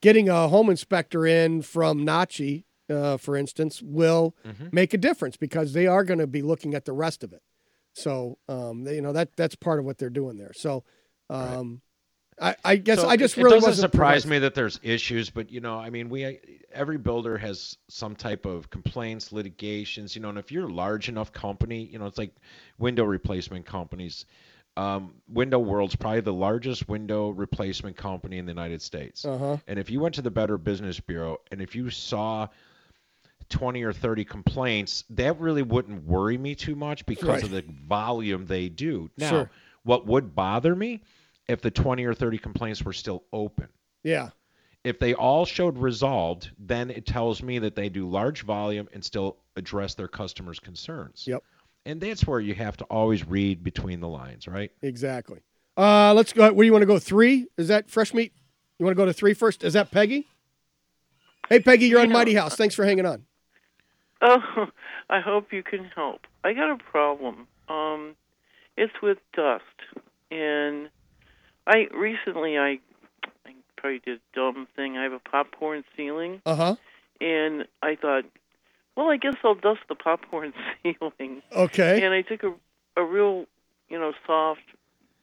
getting 0.00 0.28
a 0.30 0.48
home 0.48 0.70
inspector 0.70 1.26
in 1.26 1.60
from 1.62 2.00
Nachi, 2.06 2.64
uh, 2.88 3.18
for 3.18 3.36
instance, 3.36 3.82
will 3.82 4.34
Mm-hmm. 4.46 4.68
make 4.72 4.94
a 4.94 4.98
difference 4.98 5.36
because 5.36 5.74
they 5.74 5.86
are 5.86 6.02
going 6.04 6.18
to 6.20 6.26
be 6.26 6.40
looking 6.42 6.74
at 6.74 6.86
the 6.86 6.92
rest 6.94 7.22
of 7.22 7.32
it. 7.34 7.42
So, 7.92 8.38
um, 8.48 8.84
they, 8.84 8.96
you 8.96 9.02
know 9.02 9.12
that 9.12 9.36
that's 9.36 9.54
part 9.54 9.78
of 9.78 9.84
what 9.84 9.98
they're 9.98 10.10
doing 10.10 10.36
there. 10.36 10.52
So, 10.54 10.84
um, 11.28 11.82
I, 12.40 12.56
I 12.64 12.76
guess 12.76 13.00
So 13.00 13.08
I 13.08 13.16
just 13.16 13.36
really 13.36 13.50
it 13.50 13.54
doesn't 13.56 13.70
wasn't 13.70 13.92
surprise 13.92 14.26
me 14.26 14.38
that 14.38 14.54
there's 14.54 14.80
issues, 14.82 15.30
but 15.30 15.50
you 15.50 15.60
know, 15.60 15.76
I 15.78 15.90
mean, 15.90 16.08
we 16.08 16.38
every 16.72 16.96
builder 16.96 17.36
has 17.36 17.76
some 17.88 18.16
type 18.16 18.46
of 18.46 18.70
complaints, 18.70 19.32
litigations, 19.32 20.16
you 20.16 20.22
know, 20.22 20.30
and 20.30 20.38
if 20.38 20.50
you're 20.50 20.68
a 20.68 20.72
large 20.72 21.08
enough 21.08 21.32
company, 21.32 21.84
you 21.84 21.98
know, 21.98 22.06
it's 22.06 22.18
like 22.18 22.34
window 22.78 23.04
replacement 23.04 23.66
companies. 23.66 24.24
Um, 24.76 25.14
window 25.28 25.58
World's 25.58 25.96
probably 25.96 26.20
the 26.20 26.32
largest 26.32 26.88
window 26.88 27.30
replacement 27.30 27.96
company 27.96 28.38
in 28.38 28.46
the 28.46 28.52
United 28.52 28.80
States. 28.80 29.24
Uh-huh. 29.24 29.58
And 29.66 29.78
if 29.78 29.90
you 29.90 30.00
went 30.00 30.14
to 30.14 30.22
the 30.22 30.30
Better 30.30 30.56
Business 30.56 30.98
Bureau 31.00 31.38
and 31.50 31.60
if 31.60 31.74
you 31.74 31.90
saw 31.90 32.48
20 33.50 33.82
or 33.82 33.92
30 33.92 34.24
complaints, 34.24 35.04
that 35.10 35.38
really 35.38 35.62
wouldn't 35.62 36.04
worry 36.04 36.38
me 36.38 36.54
too 36.54 36.74
much 36.74 37.04
because 37.06 37.28
Right. 37.28 37.42
of 37.44 37.50
the 37.50 37.64
volume 37.86 38.46
they 38.46 38.68
do. 38.68 39.10
Now, 39.18 39.28
Sure. 39.30 39.50
what 39.82 40.06
would 40.06 40.34
bother 40.34 40.74
me 40.74 41.02
if 41.48 41.60
the 41.60 41.70
20 41.70 42.04
or 42.04 42.14
30 42.14 42.38
complaints 42.38 42.82
were 42.82 42.92
still 42.92 43.24
open? 43.32 43.68
Yeah, 44.02 44.30
If 44.82 44.98
they 44.98 45.12
all 45.12 45.44
showed 45.44 45.76
resolved, 45.76 46.52
then 46.58 46.88
it 46.90 47.04
tells 47.04 47.42
me 47.42 47.58
that 47.58 47.74
they 47.74 47.90
do 47.90 48.08
large 48.08 48.44
volume 48.44 48.88
and 48.94 49.04
still 49.04 49.36
address 49.54 49.94
their 49.94 50.08
customers' 50.08 50.58
concerns. 50.58 51.26
Yep. 51.26 51.42
And 51.84 52.00
that's 52.00 52.26
where 52.26 52.40
you 52.40 52.54
have 52.54 52.78
to 52.78 52.84
always 52.84 53.26
read 53.26 53.62
between 53.62 54.00
the 54.00 54.08
lines, 54.08 54.48
right? 54.48 54.70
exactly. 54.80 55.40
Uh, 55.76 56.14
let's 56.14 56.32
go. 56.32 56.50
Where 56.52 56.62
do 56.62 56.66
you 56.66 56.72
want 56.72 56.80
to 56.82 56.86
go? 56.86 56.98
Three? 56.98 57.46
Is 57.58 57.68
that 57.68 57.90
fresh 57.90 58.14
meat? 58.14 58.32
You 58.78 58.86
want 58.86 58.96
to 58.96 59.00
go 59.02 59.04
to 59.04 59.12
three 59.12 59.34
first? 59.34 59.62
Is 59.64 59.74
that 59.74 59.90
Peggy? 59.90 60.26
Hey, 61.50 61.60
Peggy, 61.60 61.86
you're 61.86 62.00
on 62.00 62.10
Mighty 62.10 62.32
House. 62.34 62.54
Thanks 62.56 62.74
for 62.74 62.84
hanging 62.86 63.04
on. 63.06 63.24
Oh, 64.22 64.66
I 65.10 65.20
hope 65.20 65.52
you 65.52 65.62
can 65.62 65.84
help. 65.94 66.22
I 66.44 66.52
got 66.52 66.70
a 66.70 66.76
problem. 66.78 67.46
Um, 67.68 68.16
it's 68.76 68.92
with 69.02 69.18
dust, 69.34 69.64
and 70.30 70.90
I 71.66 71.86
recently 71.94 72.58
I, 72.58 72.78
I 73.46 73.52
probably 73.76 74.00
did 74.04 74.18
a 74.18 74.36
dumb 74.36 74.66
thing. 74.76 74.96
I 74.96 75.02
have 75.04 75.12
a 75.12 75.18
popcorn 75.18 75.84
ceiling, 75.96 76.40
Uh 76.46 76.56
huh. 76.56 76.76
and 77.20 77.64
I 77.82 77.96
thought, 77.96 78.24
well, 78.96 79.08
I 79.10 79.16
guess 79.16 79.34
I'll 79.44 79.54
dust 79.54 79.80
the 79.88 79.94
popcorn 79.94 80.52
ceiling. 80.82 81.42
Okay. 81.52 82.02
And 82.02 82.12
I 82.14 82.22
took 82.22 82.42
a 82.42 82.54
a 82.96 83.04
real, 83.04 83.46
you 83.88 83.98
know, 83.98 84.12
soft 84.26 84.60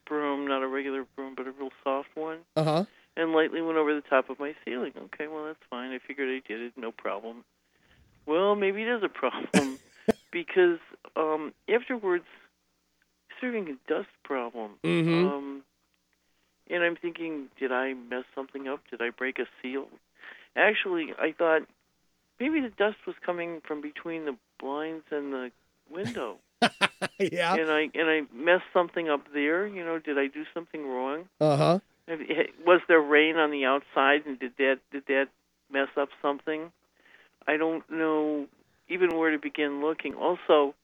broom, 0.06 0.46
not 0.48 0.62
a 0.62 0.66
regular 0.66 1.04
broom, 1.16 1.34
but 1.36 1.46
a 1.46 1.52
real 1.52 1.70
soft 1.84 2.08
one, 2.14 2.38
Uh 2.56 2.64
huh. 2.64 2.84
and 3.16 3.32
lightly 3.32 3.60
went 3.60 3.76
over 3.78 3.94
the 3.94 4.00
top 4.02 4.30
of 4.30 4.38
my 4.40 4.54
ceiling. 4.64 4.92
Okay, 4.96 5.26
well 5.28 5.44
that's 5.44 5.58
fine. 5.68 5.90
I 5.92 5.98
figured 6.06 6.28
I 6.28 6.46
did 6.48 6.60
it, 6.62 6.72
no 6.76 6.92
problem. 6.92 7.44
Well, 8.28 8.54
maybe 8.54 8.82
it 8.82 8.88
is 8.88 9.02
a 9.02 9.08
problem 9.08 9.78
because 10.30 10.78
um, 11.16 11.52
afterwards, 11.68 12.26
having 13.40 13.68
a 13.68 13.92
dust 13.92 14.08
problem. 14.24 14.72
Mhm. 14.84 15.24
Um, 15.24 15.62
and 16.70 16.82
I'm 16.84 16.96
thinking, 16.96 17.48
did 17.58 17.72
I 17.72 17.94
mess 17.94 18.24
something 18.34 18.68
up? 18.68 18.80
Did 18.90 19.00
I 19.00 19.10
break 19.10 19.38
a 19.38 19.46
seal? 19.62 19.88
Actually, 20.54 21.14
I 21.18 21.32
thought 21.32 21.62
maybe 22.38 22.60
the 22.60 22.68
dust 22.68 22.98
was 23.06 23.16
coming 23.24 23.62
from 23.66 23.80
between 23.80 24.26
the 24.26 24.36
blinds 24.60 25.04
and 25.10 25.32
the 25.32 25.50
window. 25.90 26.36
yeah. 27.18 27.54
And 27.54 27.70
I 27.70 27.88
and 27.94 28.08
I 28.10 28.22
messed 28.34 28.70
something 28.72 29.08
up 29.08 29.32
there. 29.32 29.66
You 29.66 29.84
know, 29.84 29.98
did 29.98 30.18
I 30.18 30.26
do 30.26 30.44
something 30.52 30.86
wrong? 30.86 31.28
Uh 31.40 31.56
huh. 31.56 31.78
Was 32.66 32.80
there 32.88 33.00
rain 33.00 33.36
on 33.36 33.50
the 33.50 33.64
outside, 33.64 34.26
and 34.26 34.38
did 34.38 34.52
that 34.58 34.78
did 34.90 35.04
that 35.06 35.28
mess 35.70 35.88
up 35.96 36.08
something? 36.20 36.72
I 37.46 37.56
don't 37.56 37.88
know 37.90 38.46
even 38.88 39.16
where 39.16 39.30
to 39.30 39.38
begin 39.38 39.82
looking. 39.82 40.14
Also, 40.14 40.74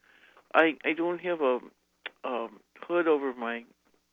I 0.54 0.76
I 0.84 0.92
don't 0.92 1.20
have 1.20 1.40
a 1.40 1.58
um, 2.24 2.60
hood 2.86 3.06
over 3.08 3.34
my 3.34 3.64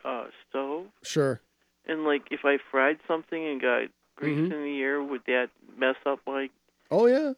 uh, 0.04 0.26
stove, 0.50 0.88
Sure. 1.04 1.42
and 1.88 2.04
like 2.04 2.24
if 2.32 2.42
I 2.44 2.58
fried 2.72 3.00
something 3.08 3.46
and 3.46 3.62
got 3.62 3.84
grease 4.16 4.38
Mhm. 4.38 4.52
in 4.52 4.64
the 4.64 4.82
air, 4.82 5.02
would 5.02 5.24
that 5.26 5.50
mess 5.78 5.96
up 6.06 6.20
like? 6.28 6.52
Oh 6.90 7.06
yeah. 7.08 7.34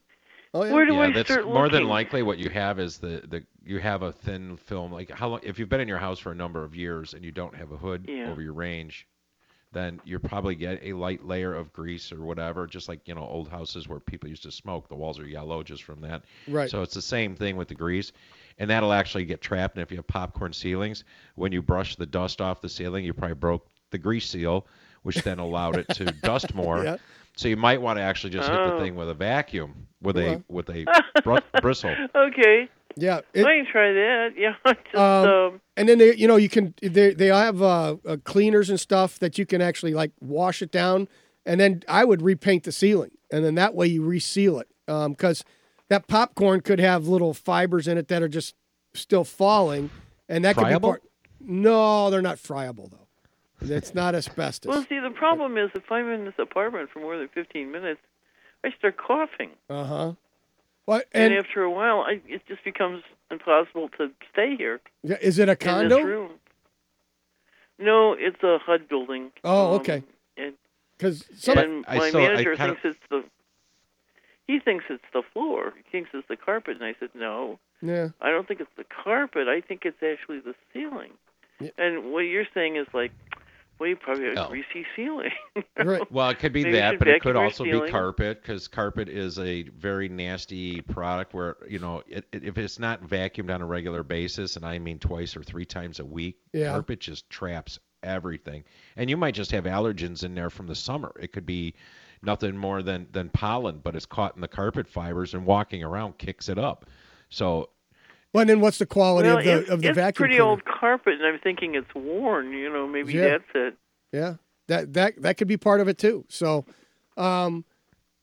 Oh 0.53 0.63
yeah. 0.63 0.73
Where 0.73 0.85
do 0.85 0.93
yeah, 0.93 1.01
I 1.01 1.11
that's 1.11 1.31
start 1.31 1.47
more 1.47 1.69
than 1.69 1.87
likely 1.87 2.21
what 2.21 2.37
you 2.37 2.49
have 2.49 2.79
is 2.79 2.97
the, 2.99 3.23
the 3.27 3.43
you 3.65 3.79
have 3.79 4.03
a 4.03 4.11
thin 4.11 4.57
film. 4.57 4.91
Like 4.91 5.09
how 5.09 5.29
long 5.29 5.39
if 5.43 5.57
you've 5.57 5.69
been 5.69 5.81
in 5.81 5.87
your 5.87 5.97
house 5.97 6.19
for 6.19 6.31
a 6.31 6.35
number 6.35 6.63
of 6.63 6.75
years 6.75 7.13
and 7.13 7.23
you 7.25 7.31
don't 7.31 7.55
have 7.55 7.71
a 7.71 7.77
hood 7.77 8.05
Yeah. 8.07 8.29
over 8.29 8.41
your 8.41 8.53
range, 8.53 9.07
then 9.73 9.99
you 10.05 10.19
probably 10.19 10.55
get 10.55 10.79
a 10.83 10.93
light 10.93 11.25
layer 11.25 11.53
of 11.53 11.73
grease 11.73 12.11
or 12.11 12.21
whatever. 12.21 12.67
Just 12.67 12.87
like 12.87 13.07
you 13.07 13.15
know 13.15 13.27
old 13.27 13.49
houses 13.49 13.87
where 13.87 13.99
people 13.99 14.29
used 14.29 14.43
to 14.43 14.51
smoke, 14.51 14.87
the 14.87 14.95
walls 14.95 15.19
are 15.19 15.27
yellow 15.27 15.63
just 15.63 15.83
from 15.83 16.01
that. 16.01 16.23
Right. 16.47 16.69
So 16.69 16.81
it's 16.81 16.93
the 16.93 17.01
same 17.01 17.35
thing 17.35 17.57
with 17.57 17.67
the 17.67 17.75
grease, 17.75 18.11
and 18.59 18.69
that'll 18.69 18.93
actually 18.93 19.25
get 19.25 19.41
trapped. 19.41 19.75
And 19.75 19.83
if 19.83 19.91
you 19.91 19.97
have 19.97 20.07
popcorn 20.07 20.53
ceilings, 20.53 21.03
when 21.35 21.51
you 21.51 21.61
brush 21.61 21.95
the 21.95 22.05
dust 22.05 22.39
off 22.41 22.61
the 22.61 22.69
ceiling, 22.69 23.03
you 23.03 23.13
probably 23.13 23.35
broke 23.35 23.67
the 23.89 23.97
grease 23.97 24.29
seal, 24.29 24.65
which 25.03 25.17
then 25.23 25.39
allowed 25.39 25.77
it 25.77 25.87
to 25.95 26.05
dust 26.23 26.53
more. 26.53 26.83
Yeah. 26.83 26.97
So 27.35 27.47
you 27.47 27.57
might 27.57 27.81
want 27.81 27.97
to 27.97 28.03
actually 28.03 28.29
just 28.29 28.47
hit 28.47 28.55
the 28.55 28.73
Oh. 28.75 28.79
thing 28.79 28.95
with 28.95 29.09
a 29.09 29.13
vacuum 29.15 29.87
with 30.03 30.17
a 30.17 30.35
oh, 30.35 30.43
with 30.49 30.69
a 30.69 30.85
br- 31.23 31.39
bristle. 31.61 31.95
Okay. 32.13 32.69
Yeah. 32.95 33.21
I 33.35 33.41
can 33.41 33.65
try 33.71 33.91
that. 33.91 34.29
Yeah. 34.37 34.55
Just, 34.65 34.95
Um, 34.95 35.27
um, 35.27 35.61
and 35.75 35.89
then 35.89 35.97
they, 35.97 36.15
you 36.15 36.27
know, 36.27 36.35
you 36.35 36.49
can 36.49 36.73
they 36.81 37.13
they 37.13 37.27
have 37.27 37.61
uh, 37.61 37.95
uh, 38.05 38.17
cleaners 38.23 38.69
and 38.69 38.79
stuff 38.79 39.19
that 39.19 39.37
you 39.37 39.45
can 39.45 39.61
actually 39.61 39.93
like 39.93 40.11
wash 40.21 40.61
it 40.61 40.71
down, 40.71 41.07
and 41.45 41.59
then 41.59 41.83
I 41.87 42.05
would 42.05 42.21
repaint 42.21 42.63
the 42.63 42.71
ceiling, 42.71 43.11
and 43.31 43.43
then 43.43 43.55
that 43.55 43.73
way 43.73 43.87
you 43.87 44.03
reseal 44.03 44.59
it, 44.59 44.67
because 44.85 45.43
that 45.89 46.07
popcorn 46.07 46.61
could 46.61 46.79
have 46.79 47.07
little 47.07 47.33
fibers 47.33 47.87
in 47.87 47.97
it 47.97 48.07
that 48.09 48.21
are 48.21 48.27
just 48.27 48.55
still 48.93 49.23
falling, 49.23 49.89
and 50.29 50.45
that 50.45 50.55
could 50.55 50.61
be 50.61 50.69
Friable? 50.69 50.89
part. 50.89 51.03
No, 51.39 52.09
they're 52.09 52.21
not 52.21 52.39
friable 52.39 52.89
though. 52.91 53.07
It's 53.75 53.95
not 53.95 54.13
asbestos. 54.13 54.69
well, 54.69 54.85
see, 54.89 54.99
the 54.99 55.09
problem 55.09 55.57
is 55.57 55.69
if 55.73 55.89
I'm 55.91 56.09
in 56.09 56.25
this 56.25 56.33
apartment 56.37 56.89
for 56.91 56.99
more 56.99 57.17
than 57.17 57.29
15 57.29 57.71
minutes, 57.71 58.01
I 58.63 58.71
start 58.77 58.97
coughing. 58.97 59.51
Uh 59.69 59.83
huh. 59.85 60.13
What 60.85 61.07
And, 61.13 61.33
and, 61.33 61.45
after 61.45 61.63
a 61.63 61.71
while, 61.71 62.01
I, 62.01 62.19
it 62.27 62.41
just 62.47 62.63
becomes 62.63 63.03
impossible 63.31 63.89
to 63.97 64.11
stay 64.31 64.55
here. 64.57 64.81
Yeah, 65.03 65.17
is 65.21 65.39
it 65.39 65.47
a 65.47 65.53
In 65.53 65.57
condo? 65.57 65.95
this 65.97 66.05
room. 66.05 66.31
No, 67.79 68.13
it's 68.13 68.41
a 68.43 68.59
HUD 68.59 68.87
building. 68.87 69.31
Oh, 69.43 69.75
Um, 69.75 69.81
okay. 69.81 70.03
Because 70.97 71.25
some 71.35 71.57
and 71.57 71.85
I 71.87 71.97
my 71.97 72.09
still- 72.09 72.21
I 72.21 72.27
manager 72.27 72.55
kinda- 72.55 72.75
thinks 72.81 72.97
it's 72.97 73.07
the. 73.09 73.23
He 74.47 74.59
thinks 74.59 74.85
it's 74.89 75.03
the 75.13 75.23
floor. 75.33 75.73
He 75.75 75.83
thinks 75.91 76.11
it's 76.13 76.27
the 76.27 76.35
carpet, 76.37 76.75
and 76.75 76.83
I 76.85 76.93
said 76.99 77.09
no. 77.15 77.59
yeah. 77.81 78.09
I 78.21 78.29
don't 78.29 78.47
think 78.47 78.59
it's 78.61 78.73
the 78.77 78.83
carpet. 78.85 79.47
I 79.47 79.59
think 79.61 79.85
it's 79.85 80.01
actually 80.03 80.39
the 80.39 80.53
ceiling. 80.71 81.11
Yeah. 81.59 81.69
And 81.77 82.11
what 82.11 82.21
you're 82.21 82.47
saying 82.53 82.75
is 82.75 82.87
like, 82.93 83.11
well, 83.79 83.89
you 83.89 83.95
probably 83.95 84.25
have 84.25 84.37
a 84.37 84.45
Oh. 84.45 84.49
greasy 84.49 84.85
ceiling. 84.95 85.31
Right. 85.83 86.09
Well, 86.11 86.29
it 86.29 86.39
could 86.39 86.53
be 86.53 86.63
Maybe 86.63 86.77
that, 86.77 86.99
but 86.99 87.07
it 87.07 87.21
could 87.21 87.35
your 87.35 87.43
also 87.43 87.63
be 87.63 87.89
carpet 87.89 88.41
because 88.41 88.67
carpet 88.67 89.09
is 89.09 89.37
a 89.39 89.63
very 89.63 90.07
nasty 90.07 90.81
product. 90.81 91.33
Where 91.33 91.57
you 91.67 91.79
know, 91.79 92.03
it, 92.07 92.25
it- 92.31 92.43
if 92.43 92.57
it's 92.57 92.79
not 92.79 93.03
vacuumed 93.03 93.53
on 93.53 93.61
a 93.61 93.65
regular 93.65 94.03
basis, 94.03 94.55
and 94.55 94.65
I 94.65 94.79
mean 94.79 94.99
twice 94.99 95.35
or 95.35 95.43
three 95.43 95.65
times 95.65 95.99
a 95.99 96.05
week, 96.05 96.37
Yeah. 96.53 96.71
carpet 96.71 96.99
just 96.99 97.29
traps 97.29 97.79
everything. 98.03 98.63
And 98.95 99.09
you 99.09 99.17
might 99.17 99.33
just 99.33 99.51
have 99.51 99.63
allergens 99.65 100.23
in 100.23 100.35
there 100.35 100.49
from 100.49 100.67
the 100.67 100.75
summer. 100.75 101.11
It 101.19 101.31
could 101.33 101.45
be 101.45 101.73
nothing 102.21 102.55
more 102.55 102.81
than 102.83 103.07
than 103.11 103.29
pollen, 103.29 103.79
but 103.83 103.95
it's 103.95 104.05
caught 104.05 104.35
in 104.35 104.41
the 104.41 104.47
carpet 104.47 104.87
fibers 104.87 105.33
and 105.33 105.45
walking 105.45 105.83
around 105.83 106.17
kicks 106.17 106.49
it 106.49 106.57
up. 106.57 106.85
So 107.29 107.69
Well, 108.33 108.41
and 108.41 108.49
then 108.49 108.59
what's 108.61 108.79
the 108.79 108.85
quality 108.87 109.29
well, 109.29 109.37
of 109.37 109.43
the 109.43 109.59
it's, 109.59 109.69
of 109.69 109.81
the 109.81 109.89
it's 109.89 109.95
vacuum 109.95 110.13
pretty 110.23 110.35
cleaner? 110.35 110.49
old 110.49 110.65
carpet, 110.65 111.13
and 111.19 111.25
I'm 111.25 111.39
thinking 111.39 111.75
it's 111.75 111.93
worn. 111.93 112.51
You 112.51 112.71
know, 112.71 112.87
maybe 112.87 113.13
Yeah. 113.13 113.29
that's 113.29 113.43
it. 113.53 113.75
Yeah, 114.11 114.35
that 114.67 114.93
that 114.93 115.21
that 115.21 115.37
could 115.37 115.47
be 115.47 115.57
part 115.57 115.81
of 115.81 115.87
it 115.87 115.97
too. 115.97 116.25
So, 116.29 116.65
um, 117.17 117.65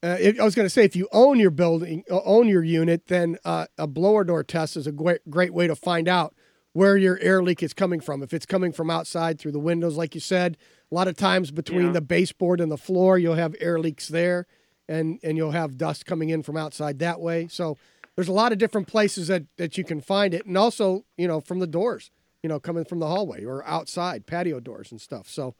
uh, 0.02 0.16
if, 0.18 0.40
I 0.40 0.44
was 0.44 0.54
going 0.54 0.66
to 0.66 0.70
say, 0.70 0.84
if 0.84 0.96
you 0.96 1.08
own 1.12 1.38
your 1.38 1.50
building, 1.50 2.04
own 2.10 2.48
your 2.48 2.64
unit, 2.64 3.06
then 3.06 3.36
uh, 3.44 3.66
a 3.78 3.86
blower 3.86 4.24
door 4.24 4.42
test 4.42 4.76
is 4.76 4.86
a 4.86 4.92
great 4.92 5.28
great 5.30 5.54
way 5.54 5.66
to 5.68 5.76
find 5.76 6.08
out 6.08 6.34
where 6.72 6.96
your 6.96 7.18
air 7.20 7.42
leak 7.42 7.62
is 7.62 7.72
coming 7.72 8.00
from. 8.00 8.22
If 8.22 8.32
it's 8.32 8.46
coming 8.46 8.72
from 8.72 8.90
outside 8.90 9.38
through 9.40 9.52
the 9.52 9.58
windows, 9.60 9.96
like 9.96 10.14
you 10.14 10.20
said, 10.20 10.56
a 10.90 10.94
lot 10.94 11.08
of 11.08 11.16
times 11.16 11.50
between 11.50 11.86
Yeah. 11.86 11.92
the 11.92 12.00
baseboard 12.00 12.60
and 12.60 12.70
the 12.70 12.76
floor, 12.78 13.18
you'll 13.18 13.34
have 13.34 13.54
air 13.60 13.78
leaks 13.78 14.08
there, 14.08 14.46
and 14.88 15.20
and 15.22 15.36
you'll 15.36 15.50
have 15.52 15.76
dust 15.76 16.04
coming 16.06 16.30
in 16.30 16.42
from 16.42 16.56
outside 16.56 16.98
that 17.00 17.20
way. 17.20 17.46
So 17.48 17.76
there's 18.16 18.28
a 18.28 18.32
lot 18.32 18.52
of 18.52 18.58
different 18.58 18.86
places 18.86 19.28
that 19.28 19.44
that 19.56 19.78
you 19.78 19.84
can 19.84 20.00
find 20.00 20.34
it, 20.34 20.46
and 20.46 20.56
also 20.58 21.04
you 21.16 21.28
know 21.28 21.40
from 21.40 21.58
the 21.58 21.66
doors, 21.66 22.10
you 22.42 22.48
know, 22.48 22.60
coming 22.60 22.84
from 22.84 22.98
the 22.98 23.06
hallway 23.06 23.44
or 23.44 23.66
outside 23.66 24.26
patio 24.26 24.60
doors 24.60 24.90
and 24.90 25.00
stuff. 25.00 25.28
So. 25.28 25.54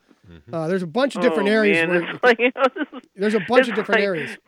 Uh, 0.53 0.67
there's 0.67 0.83
a 0.83 0.87
bunch 0.87 1.15
of 1.15 1.21
different 1.23 1.49
oh, 1.49 1.51
areas 1.51 1.87
Man, 1.87 1.89
where 1.89 2.19
like, 2.21 2.39
you 2.39 2.51
know, 2.55 3.01
there's 3.15 3.33
a 3.33 3.41
bunch 3.49 3.67
of 3.67 3.75
different 3.75 3.99
like- 4.01 4.05
areas. 4.05 4.37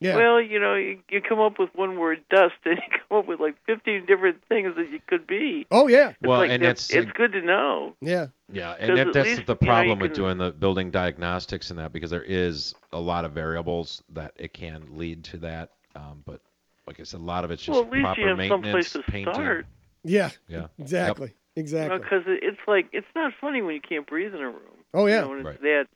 Yeah. 0.00 0.16
Well, 0.16 0.40
you 0.40 0.58
know, 0.58 0.74
you, 0.74 0.98
you 1.10 1.20
come 1.20 1.38
up 1.38 1.60
with 1.60 1.70
one 1.76 1.96
word 1.96 2.24
dust, 2.28 2.54
and 2.64 2.76
you 2.76 2.98
come 3.08 3.18
up 3.18 3.28
with 3.28 3.38
like 3.38 3.54
15 3.66 4.04
different 4.06 4.42
things 4.48 4.74
that 4.76 4.90
you 4.90 4.98
could 5.06 5.28
be. 5.28 5.64
oh 5.70 5.86
yeah. 5.86 6.08
It's 6.08 6.18
Well, 6.22 6.40
like, 6.40 6.50
and 6.50 6.64
it's, 6.64 6.88
that's- 6.88 7.04
it's 7.06 7.16
good 7.16 7.30
to 7.32 7.40
know. 7.42 7.94
Yeah. 8.00 8.26
Yeah, 8.52 8.74
and 8.80 8.98
that, 8.98 9.12
that's 9.12 9.28
least, 9.28 9.46
the 9.46 9.56
you 9.60 9.66
know, 9.66 9.66
you 9.66 9.66
problem 9.66 9.98
with 10.00 10.12
can- 10.14 10.22
doing 10.22 10.38
the 10.38 10.50
building 10.50 10.90
diagnostics 10.90 11.70
and 11.70 11.78
that 11.78 11.92
because 11.92 12.10
there 12.10 12.24
is 12.24 12.74
a 12.92 12.98
lot 12.98 13.24
of 13.24 13.30
variables 13.30 14.02
that 14.12 14.32
it 14.36 14.52
can 14.52 14.82
lead 14.90 15.22
to 15.24 15.36
that. 15.38 15.70
Um, 15.94 16.22
but 16.26 16.40
like 16.86 16.98
I 17.00 17.04
said, 17.04 17.20
a 17.20 17.22
lot 17.24 17.44
of 17.44 17.50
it's 17.50 17.62
just 17.62 17.74
Well, 17.76 17.84
at 17.86 17.92
least 17.92 18.04
proper 18.04 18.20
you 18.20 18.28
have 18.28 18.36
maintenance, 18.38 18.64
someplace 18.64 18.92
to 18.92 19.02
painting. 19.12 19.34
start. 19.34 19.66
Yeah. 20.04 20.30
Yeah. 20.48 20.66
Exactly. 20.78 21.32
Exactly. 21.54 21.98
Because 21.98 22.22
it's 22.26 22.58
like 22.66 22.86
it's 22.92 23.06
not 23.14 23.32
funny 23.40 23.62
when 23.62 23.74
you 23.74 23.80
can't 23.80 24.06
breathe 24.06 24.34
in 24.34 24.40
a 24.40 24.46
room. 24.46 24.84
Oh, 24.94 25.06
you 25.06 25.12
yeah. 25.14 25.20
know, 25.22 25.28
when 25.28 25.38
it's 25.38 25.46
Right. 25.46 25.60
that 25.62 25.86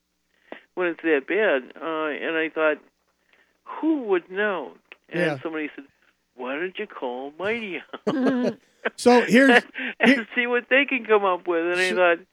when 0.74 0.86
it's 0.88 1.00
that 1.02 1.22
bad. 1.26 1.72
Uh, 1.82 2.08
and 2.26 2.36
I 2.36 2.48
thought, 2.50 2.76
who 3.64 4.02
would 4.04 4.30
know? 4.30 4.72
And 5.08 5.20
Yeah. 5.20 5.38
somebody 5.42 5.70
said, 5.74 5.84
"Why 6.34 6.56
don't 6.56 6.78
you 6.78 6.86
call 6.86 7.32
Mighty 7.38 7.78
House 8.06 8.52
So 8.96 9.22
here's 9.22 9.62
and 9.98 10.26
see 10.34 10.46
what 10.46 10.66
they 10.70 10.84
can 10.84 11.04
come 11.06 11.24
up 11.24 11.48
with?" 11.48 11.64
And 11.78 11.80
I 11.80 11.94
thought, 11.94 12.24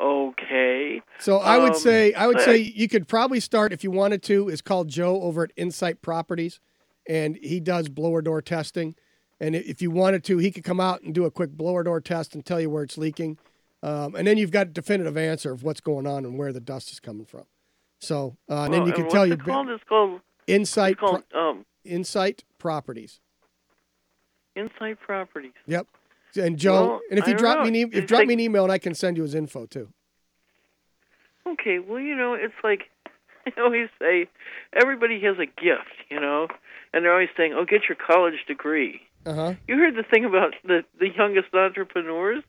okay. 0.00 1.00
so 1.20 1.38
I 1.38 1.58
would 1.58 1.72
Um, 1.74 1.78
say 1.78 2.12
I 2.14 2.26
would 2.26 2.36
but- 2.36 2.44
say 2.44 2.56
you 2.58 2.88
could 2.88 3.06
probably 3.08 3.40
start 3.40 3.72
if 3.72 3.84
you 3.84 3.90
wanted 3.90 4.22
to. 4.24 4.48
Is 4.48 4.60
called 4.60 4.88
Joe 4.88 5.22
over 5.22 5.44
at 5.44 5.52
Insight 5.56 6.02
Properties, 6.02 6.60
and 7.08 7.36
he 7.36 7.60
does 7.60 7.88
blower 7.88 8.22
door 8.22 8.40
testing. 8.42 8.94
And 9.40 9.54
if 9.56 9.82
you 9.82 9.90
wanted 9.90 10.24
to, 10.24 10.38
he 10.38 10.50
could 10.50 10.64
come 10.64 10.80
out 10.80 11.02
and 11.02 11.14
do 11.14 11.24
a 11.24 11.30
quick 11.30 11.50
blower 11.52 11.82
door 11.82 12.00
test 12.00 12.34
and 12.34 12.44
tell 12.44 12.60
you 12.60 12.70
where 12.70 12.84
it's 12.84 12.96
leaking. 12.96 13.38
Um, 13.82 14.14
and 14.14 14.26
then 14.26 14.38
you've 14.38 14.50
got 14.52 14.68
a 14.68 14.70
definitive 14.70 15.16
answer 15.16 15.52
of 15.52 15.62
what's 15.62 15.80
going 15.80 16.06
on 16.06 16.24
and 16.24 16.38
where 16.38 16.52
the 16.52 16.60
dust 16.60 16.90
is 16.92 17.00
coming 17.00 17.26
from. 17.26 17.44
So 18.00 18.36
uh, 18.50 18.62
and 18.64 18.72
then 18.74 18.86
you 18.86 18.92
can 18.92 19.08
tell 19.10 19.26
you 19.26 19.36
called? 19.36 19.68
It's 19.68 19.84
called 19.84 20.20
Insight 20.46 20.92
it's 20.92 21.00
called 21.00 21.22
um, 21.34 21.64
Insight 21.84 22.44
Properties. 22.58 23.20
Insight 24.56 25.00
Properties. 25.00 25.52
Yep. 25.66 25.86
And 26.36 26.58
Joe, 26.58 26.72
Well, 26.86 27.00
and 27.10 27.18
if 27.18 27.26
you 27.26 27.34
drop 27.34 27.58
know. 27.58 27.62
me 27.64 27.68
an 27.68 27.76
e- 27.76 27.82
if 27.82 27.94
It's 27.94 28.06
drop 28.08 28.20
like- 28.20 28.28
me 28.28 28.34
an 28.34 28.40
email 28.40 28.62
and 28.64 28.72
I 28.72 28.78
can 28.78 28.94
send 28.94 29.16
you 29.16 29.22
his 29.22 29.34
info 29.34 29.66
too. 29.66 29.88
Okay, 31.46 31.78
well, 31.78 32.00
you 32.00 32.14
know, 32.16 32.34
it's 32.34 32.54
like 32.62 32.90
I 33.46 33.60
always 33.60 33.88
say, 34.00 34.28
everybody 34.72 35.20
has 35.20 35.36
a 35.38 35.46
gift, 35.46 35.92
you 36.10 36.18
know, 36.20 36.48
and 36.94 37.04
they're 37.04 37.12
always 37.12 37.28
saying, 37.36 37.52
"Oh, 37.54 37.64
get 37.64 37.82
your 37.88 37.96
college 37.96 38.44
degree." 38.46 39.00
Uh 39.26 39.34
huh. 39.34 39.54
You 39.68 39.76
heard 39.76 39.96
the 39.96 40.02
thing 40.04 40.24
about 40.24 40.54
the 40.64 40.84
the 40.98 41.08
youngest 41.14 41.52
entrepreneurs? 41.52 42.42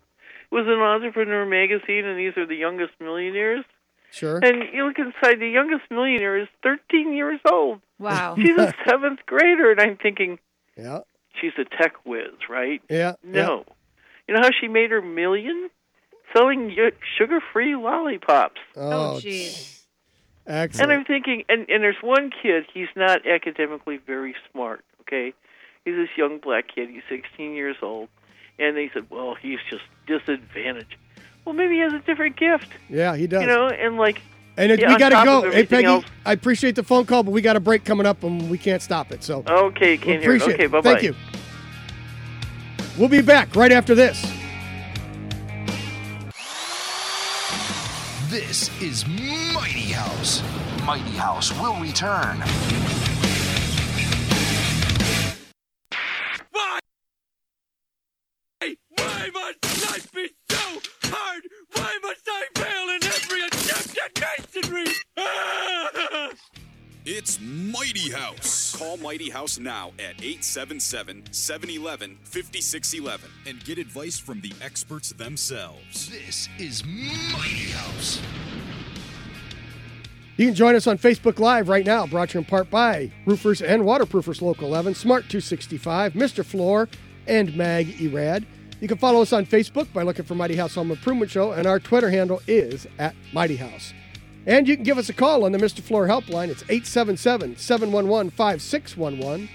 It 0.52 0.56
was 0.56 0.66
an 0.68 0.80
entrepreneur 0.80 1.46
magazine, 1.46 2.06
and 2.06 2.18
these 2.20 2.38
are 2.38 2.46
the 2.46 2.56
youngest 2.56 2.94
millionaires. 3.00 3.66
Sure. 4.12 4.40
And 4.42 4.64
you 4.72 4.86
look 4.86 4.98
inside, 5.00 5.40
the 5.42 5.50
youngest 5.50 5.84
millionaire 5.92 6.38
is 6.38 6.48
13 6.64 7.14
years 7.14 7.40
old. 7.52 7.82
Wow. 8.00 8.36
She's 8.40 8.56
a 8.58 8.72
seventh 8.88 9.20
grader, 9.26 9.72
and 9.72 9.82
I'm 9.82 9.98
thinking 9.98 10.40
Yeah. 10.78 11.00
she's 11.42 11.52
a 11.58 11.66
tech 11.66 11.96
whiz, 12.06 12.32
right? 12.50 12.82
Yeah. 12.90 13.14
No. 13.24 13.66
You 14.28 14.36
know 14.36 14.42
how 14.42 14.52
she 14.62 14.68
made 14.70 14.92
her 14.92 15.02
million? 15.02 15.70
Selling 16.36 16.74
sugar-free 17.18 17.76
lollipops. 17.76 18.62
Oh, 18.78 19.20
jeez. 19.22 19.82
And 20.48 20.92
I'm 20.92 21.06
thinking, 21.06 21.44
and, 21.50 21.62
and 21.70 21.84
there's 21.84 22.02
one 22.02 22.30
kid, 22.42 22.66
he's 22.74 22.88
not 22.96 23.26
academically 23.28 23.98
very 23.98 24.36
smart, 24.52 24.84
okay? 25.02 25.34
He's 25.84 25.96
this 25.96 26.10
young 26.18 26.38
black 26.40 26.66
kid, 26.74 26.90
he's 26.90 27.02
16 27.10 27.54
years 27.54 27.76
old. 27.82 28.10
And 28.60 28.78
they 28.78 28.90
said, 28.94 29.08
well, 29.10 29.36
he's 29.36 29.60
just 29.70 29.84
disadvantaged. 30.08 30.96
Well, 31.46 31.54
maybe 31.56 31.76
he 31.76 31.80
has 31.82 31.94
a 31.94 32.00
different 32.00 32.38
gift, 32.38 32.68
yeah, 32.90 33.16
he 33.16 33.28
does. 33.28 33.42
you 33.42 33.48
know, 33.48 33.68
and 33.68 33.98
like, 33.98 34.22
and 34.58 34.72
it, 34.72 34.80
yeah, 34.80 34.88
we 34.94 34.98
got 34.98 35.10
to 35.10 35.26
go. 35.26 35.52
Hey, 35.52 35.66
Peggy, 35.66 35.86
else- 35.86 36.06
I 36.26 36.32
appreciate 36.32 36.76
the 36.76 36.84
phone 36.84 37.06
call, 37.06 37.24
but 37.24 37.32
we 37.32 37.42
got 37.42 37.56
a 37.58 37.60
break 37.60 37.84
coming 37.84 38.06
up 38.06 38.24
and 38.24 38.50
we 38.50 38.58
can't 38.58 38.82
stop 38.82 39.12
it. 39.12 39.22
So 39.24 39.44
okay, 39.48 39.98
can't 39.98 40.22
hear 40.24 40.34
it. 40.34 40.38
appreciate 40.42 40.54
Okay, 40.54 40.64
it. 40.66 40.72
bye-bye. 40.72 40.92
Thank 40.94 41.04
you. 41.04 41.16
We'll 42.98 43.10
be 43.10 43.22
back 43.22 43.54
right 43.56 43.74
after 43.74 43.94
this. 43.94 44.22
This 48.30 48.70
is 48.82 49.06
Mighty 49.56 49.94
House. 49.94 50.44
Mighty 50.86 51.16
House 51.18 51.58
will 51.62 51.80
return. 51.80 52.44
Why 56.52 56.80
Why 58.90 59.30
must 59.34 59.90
life 59.90 60.12
be 60.12 60.30
so 60.50 60.82
hard? 61.06 61.44
Why 61.72 61.98
must 62.04 62.28
I 62.28 62.46
fail 62.56 62.90
in 62.96 63.04
every 63.06 63.44
attempt 63.44 63.98
at 63.98 64.12
masonry? 64.20 64.94
It's 67.08 67.40
Mighty 67.40 68.12
House. 68.12 68.76
Call 68.76 68.98
Mighty 68.98 69.30
House 69.30 69.60
now 69.60 69.90
at 70.00 70.16
877 70.24 71.26
711 71.32 72.18
5611 72.24 73.30
and 73.46 73.64
get 73.64 73.78
advice 73.78 74.18
from 74.18 74.42
the 74.42 74.52
experts 74.60 75.12
themselves. 75.12 76.10
This 76.10 76.50
is 76.58 76.84
Mighty 76.84 77.70
House. 77.70 78.20
You 80.38 80.48
can 80.48 80.56
join 80.56 80.76
us 80.76 80.86
on 80.86 80.98
Facebook 80.98 81.40
Live 81.40 81.70
right 81.70 81.86
now, 81.86 82.06
brought 82.06 82.30
to 82.30 82.34
you 82.34 82.40
in 82.40 82.46
part 82.46 82.70
by 82.70 83.10
Roofers 83.26 83.62
and 83.62 83.84
Waterproofers 83.84 84.42
Local 84.42 84.68
11, 84.68 84.94
Smart 84.96 85.30
265, 85.30 86.12
Mr. 86.12 86.44
Floor, 86.44 86.90
and 87.26 87.56
Mag 87.56 88.02
Erad. 88.02 88.46
You 88.82 88.90
can 88.90 88.98
follow 88.98 89.22
us 89.22 89.32
on 89.32 89.46
Facebook 89.46 89.92
by 89.94 90.04
looking 90.04 90.26
for 90.26 90.36
Mighty 90.36 90.58
House 90.58 90.76
Home 90.76 90.92
Improvement 90.92 91.32
Show, 91.32 91.54
and 91.54 91.66
our 91.66 91.80
Twitter 91.80 92.10
handle 92.10 92.42
is 92.48 92.86
at 93.00 93.16
Mighty 93.34 93.56
House. 93.56 93.94
And 94.46 94.68
you 94.68 94.76
can 94.76 94.84
give 94.84 94.98
us 94.98 95.08
a 95.08 95.14
call 95.14 95.46
on 95.46 95.54
the 95.54 95.58
Mr. 95.58 95.80
Floor 95.80 96.06
helpline. 96.06 96.50
It's 96.50 96.64
877 96.64 97.56
711 97.56 98.30
5611. 98.32 99.50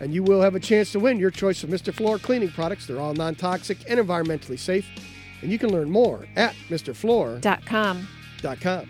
And 0.00 0.14
you 0.14 0.22
will 0.22 0.40
have 0.40 0.54
a 0.54 0.60
chance 0.60 0.90
to 0.92 0.98
win 0.98 1.18
your 1.18 1.30
choice 1.30 1.62
of 1.62 1.68
Mr. 1.68 1.92
Floor 1.92 2.18
cleaning 2.18 2.50
products. 2.50 2.86
They're 2.86 2.98
all 2.98 3.14
non 3.14 3.34
toxic 3.34 3.78
and 3.86 4.00
environmentally 4.00 4.58
safe. 4.58 4.88
And 5.42 5.52
you 5.52 5.58
can 5.58 5.70
learn 5.70 5.90
more 5.90 6.26
at 6.34 6.54
MrFloor.com. 6.70 8.08
.com. 8.60 8.88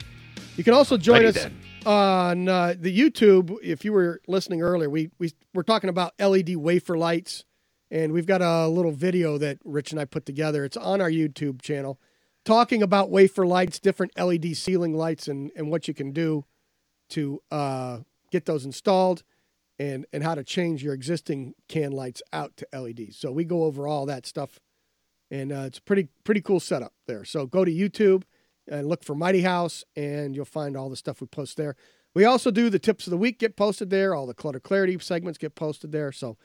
You 0.56 0.64
can 0.64 0.74
also 0.74 0.98
join 0.98 1.24
us 1.24 1.46
on 1.86 2.46
uh, 2.46 2.74
the 2.78 2.96
YouTube. 2.96 3.56
If 3.62 3.86
you 3.86 3.92
were 3.92 4.20
listening 4.28 4.60
earlier, 4.60 4.90
we, 4.90 5.10
we 5.18 5.32
we're 5.54 5.62
talking 5.62 5.88
about 5.88 6.12
LED 6.20 6.56
wafer 6.56 6.98
lights, 6.98 7.44
and 7.90 8.12
we've 8.12 8.26
got 8.26 8.42
a 8.42 8.68
little 8.68 8.92
video 8.92 9.38
that 9.38 9.58
Rich 9.64 9.92
and 9.92 10.00
I 10.00 10.04
put 10.04 10.26
together. 10.26 10.64
It's 10.64 10.76
on 10.76 11.00
our 11.00 11.10
YouTube 11.10 11.62
channel, 11.62 11.98
talking 12.44 12.82
about 12.82 13.10
wafer 13.10 13.46
lights, 13.46 13.78
different 13.78 14.12
LED 14.18 14.54
ceiling 14.54 14.94
lights, 14.94 15.26
and 15.26 15.50
and 15.56 15.70
what 15.70 15.88
you 15.88 15.94
can 15.94 16.12
do 16.12 16.44
to 17.10 17.40
uh, 17.50 17.98
get 18.30 18.44
those 18.44 18.66
installed, 18.66 19.22
and 19.78 20.04
and 20.12 20.22
how 20.22 20.34
to 20.34 20.44
change 20.44 20.84
your 20.84 20.92
existing 20.92 21.54
can 21.66 21.92
lights 21.92 22.20
out 22.30 22.58
to 22.58 22.66
LEDs. 22.78 23.16
So 23.16 23.32
we 23.32 23.44
go 23.44 23.64
over 23.64 23.88
all 23.88 24.04
that 24.04 24.26
stuff, 24.26 24.60
and 25.30 25.50
uh, 25.50 25.64
it's 25.66 25.78
a 25.78 25.82
pretty 25.82 26.08
pretty 26.24 26.42
cool 26.42 26.60
setup 26.60 26.92
there. 27.06 27.24
So 27.24 27.46
go 27.46 27.64
to 27.64 27.72
YouTube 27.72 28.24
and 28.68 28.86
look 28.86 29.04
for 29.04 29.14
Mighty 29.14 29.42
House, 29.42 29.84
and 29.96 30.34
you'll 30.34 30.44
find 30.44 30.76
all 30.76 30.88
the 30.88 30.96
stuff 30.96 31.20
we 31.20 31.26
post 31.26 31.56
there. 31.56 31.76
We 32.14 32.24
also 32.24 32.50
do 32.50 32.68
the 32.68 32.78
tips 32.78 33.06
of 33.06 33.10
the 33.10 33.16
week 33.16 33.38
get 33.38 33.56
posted 33.56 33.90
there. 33.90 34.14
All 34.14 34.26
the 34.26 34.34
clutter 34.34 34.60
clarity 34.60 34.98
segments 34.98 35.38
get 35.38 35.54
posted 35.54 35.92
there. 35.92 36.12
So 36.12 36.36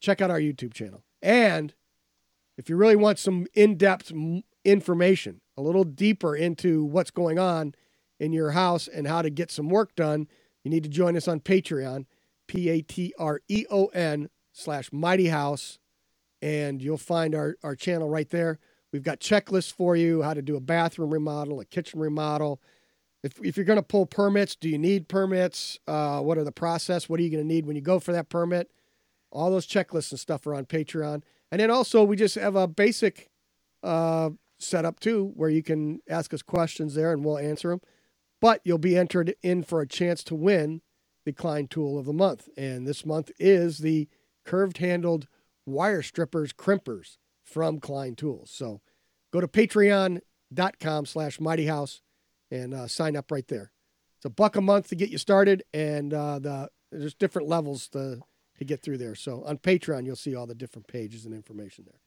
check 0.00 0.20
out 0.20 0.30
our 0.30 0.40
YouTube 0.40 0.74
channel. 0.74 1.02
And 1.22 1.74
if 2.58 2.68
you 2.68 2.76
really 2.76 2.96
want 2.96 3.18
some 3.18 3.46
in-depth 3.54 4.12
information, 4.64 5.40
a 5.56 5.62
little 5.62 5.84
deeper 5.84 6.36
into 6.36 6.84
what's 6.84 7.10
going 7.10 7.38
on 7.38 7.74
in 8.18 8.32
your 8.32 8.50
house 8.50 8.88
and 8.88 9.06
how 9.06 9.22
to 9.22 9.30
get 9.30 9.50
some 9.50 9.70
work 9.70 9.94
done, 9.94 10.28
you 10.62 10.70
need 10.70 10.82
to 10.82 10.90
join 10.90 11.16
us 11.16 11.26
on 11.26 11.40
Patreon, 11.40 12.04
P 12.46 12.68
A 12.68 12.82
T 12.82 13.14
R 13.18 13.40
E 13.48 13.64
O 13.70 13.86
N 13.86 14.28
slash 14.52 14.92
Mighty 14.92 15.28
House, 15.28 15.78
and 16.42 16.82
you'll 16.82 16.98
find 16.98 17.34
our, 17.34 17.56
our 17.62 17.74
channel 17.74 18.10
right 18.10 18.28
there. 18.28 18.58
We've 18.92 19.02
got 19.02 19.20
checklists 19.20 19.72
for 19.72 19.94
you, 19.96 20.22
how 20.22 20.34
to 20.34 20.42
do 20.42 20.56
a 20.56 20.60
bathroom 20.60 21.12
remodel, 21.12 21.60
a 21.60 21.64
kitchen 21.64 22.00
remodel. 22.00 22.60
If, 23.22 23.34
if 23.42 23.56
you're 23.56 23.66
going 23.66 23.78
to 23.78 23.82
pull 23.82 24.06
permits, 24.06 24.56
do 24.56 24.68
you 24.68 24.78
need 24.78 25.08
permits? 25.08 25.78
Uh, 25.86 26.20
what 26.20 26.38
are 26.38 26.44
the 26.44 26.52
process? 26.52 27.08
What 27.08 27.20
are 27.20 27.22
you 27.22 27.30
going 27.30 27.42
to 27.42 27.46
need 27.46 27.66
when 27.66 27.76
you 27.76 27.82
go 27.82 28.00
for 28.00 28.12
that 28.12 28.28
permit? 28.28 28.70
All 29.30 29.50
those 29.50 29.66
checklists 29.66 30.10
and 30.10 30.18
stuff 30.18 30.46
are 30.46 30.54
on 30.54 30.64
Patreon. 30.64 31.22
And 31.52 31.60
then 31.60 31.70
also, 31.70 32.02
we 32.02 32.16
just 32.16 32.34
have 32.34 32.56
a 32.56 32.66
basic 32.66 33.28
uh, 33.82 34.30
setup 34.58 34.98
too, 34.98 35.32
where 35.34 35.50
you 35.50 35.62
can 35.62 36.00
ask 36.08 36.34
us 36.34 36.42
questions 36.42 36.94
there 36.94 37.12
and 37.12 37.24
we'll 37.24 37.38
answer 37.38 37.70
them. 37.70 37.80
But 38.40 38.60
you'll 38.64 38.78
be 38.78 38.96
entered 38.96 39.34
in 39.42 39.62
for 39.62 39.80
a 39.80 39.86
chance 39.86 40.24
to 40.24 40.34
win 40.34 40.80
the 41.24 41.32
Klein 41.32 41.68
Tool 41.68 41.98
of 41.98 42.06
the 42.06 42.12
Month. 42.12 42.48
And 42.56 42.86
this 42.86 43.04
month 43.04 43.30
is 43.38 43.78
the 43.78 44.08
curved 44.44 44.78
handled 44.78 45.28
wire 45.66 46.02
strippers 46.02 46.52
crimpers 46.52 47.18
from 47.50 47.80
Klein 47.80 48.14
Tools. 48.14 48.50
So 48.52 48.80
go 49.32 49.40
to 49.40 49.48
patreon.com 49.48 51.06
slash 51.06 51.40
mighty 51.40 51.66
house 51.66 52.02
and 52.50 52.74
uh, 52.74 52.86
sign 52.86 53.16
up 53.16 53.30
right 53.30 53.46
there. 53.48 53.72
It's 54.16 54.24
a 54.24 54.30
buck 54.30 54.56
a 54.56 54.60
month 54.60 54.88
to 54.88 54.94
get 54.96 55.08
you 55.10 55.18
started, 55.18 55.62
and 55.72 56.12
uh, 56.12 56.38
the 56.38 56.68
there's 56.92 57.14
different 57.14 57.48
levels 57.48 57.88
to, 57.88 58.20
to 58.58 58.64
get 58.64 58.82
through 58.82 58.98
there. 58.98 59.14
So 59.14 59.44
on 59.44 59.58
Patreon, 59.58 60.04
you'll 60.04 60.16
see 60.16 60.34
all 60.34 60.46
the 60.46 60.54
different 60.54 60.88
pages 60.88 61.24
and 61.24 61.34
information 61.34 61.84
there. 61.86 62.00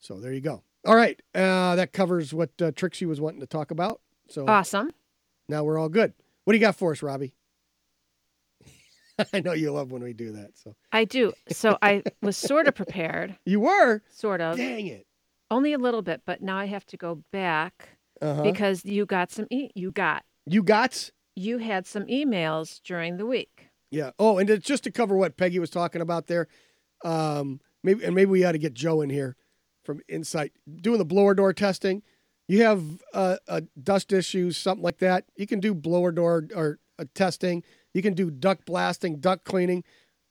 So 0.00 0.18
there 0.18 0.32
you 0.32 0.40
go. 0.40 0.62
All 0.86 0.96
right. 0.96 1.20
Uh, 1.34 1.76
that 1.76 1.92
covers 1.92 2.32
what 2.34 2.50
uh, 2.60 2.72
Trixie 2.72 3.06
was 3.06 3.20
wanting 3.20 3.40
to 3.40 3.46
talk 3.46 3.70
about. 3.70 4.00
So 4.28 4.46
Awesome. 4.48 4.90
now 5.48 5.62
we're 5.62 5.78
all 5.78 5.88
good. 5.90 6.14
What 6.44 6.52
do 6.54 6.58
you 6.58 6.60
got 6.60 6.74
for 6.76 6.92
us, 6.92 7.02
Robbie? 7.02 7.34
I 9.32 9.40
know 9.40 9.52
you 9.52 9.70
love 9.72 9.92
when 9.92 10.02
we 10.02 10.12
do 10.12 10.32
that. 10.32 10.50
So 10.58 10.74
I 10.92 11.04
do. 11.04 11.32
So 11.50 11.78
I 11.82 12.02
was 12.22 12.36
sort 12.36 12.66
of 12.68 12.74
prepared. 12.74 13.36
you 13.44 13.60
were 13.60 14.02
Sort 14.10 14.40
of. 14.40 14.56
Dang 14.56 14.86
it. 14.86 15.06
Only 15.50 15.72
a 15.72 15.78
little 15.78 16.02
bit, 16.02 16.22
but 16.26 16.42
now 16.42 16.56
I 16.56 16.64
have 16.66 16.86
to 16.86 16.96
go 16.96 17.22
back 17.32 17.90
Uh-huh. 18.20 18.42
because 18.42 18.84
you 18.84 19.06
got 19.06 19.30
some. 19.30 19.46
E- 19.50 19.70
you 19.74 19.90
got. 19.92 20.24
you 20.46 20.62
got 20.62 21.10
You 21.36 21.58
had 21.58 21.86
some 21.86 22.04
emails 22.06 22.80
during 22.82 23.16
the 23.18 23.26
week. 23.26 23.68
Yeah. 23.90 24.10
Oh, 24.18 24.38
and 24.38 24.60
just 24.62 24.84
to 24.84 24.90
cover 24.90 25.16
what 25.16 25.36
Peggy 25.36 25.58
was 25.60 25.70
talking 25.70 26.00
about 26.00 26.26
there, 26.26 26.48
um, 27.04 27.60
maybe 27.82 28.04
and 28.04 28.14
maybe 28.14 28.30
we 28.30 28.44
ought 28.44 28.52
to 28.52 28.58
get 28.58 28.74
Joe 28.74 29.00
in 29.02 29.10
here 29.10 29.36
from 29.84 30.00
Insight 30.08 30.52
doing 30.80 30.98
the 30.98 31.04
blower 31.04 31.34
door 31.34 31.52
testing. 31.52 32.02
You 32.48 32.62
have 32.64 32.82
uh, 33.14 33.36
uh, 33.48 33.60
dust 33.80 34.12
issues, 34.12 34.56
something 34.56 34.82
like 34.82 34.98
that. 34.98 35.24
You 35.36 35.46
can 35.46 35.60
do 35.60 35.74
blower 35.74 36.10
door 36.12 36.46
or 36.54 36.78
testing. 37.14 37.62
You 37.92 38.02
can 38.02 38.14
do 38.14 38.30
duct 38.30 38.66
blasting, 38.66 39.20
duct 39.20 39.44
cleaning. 39.44 39.84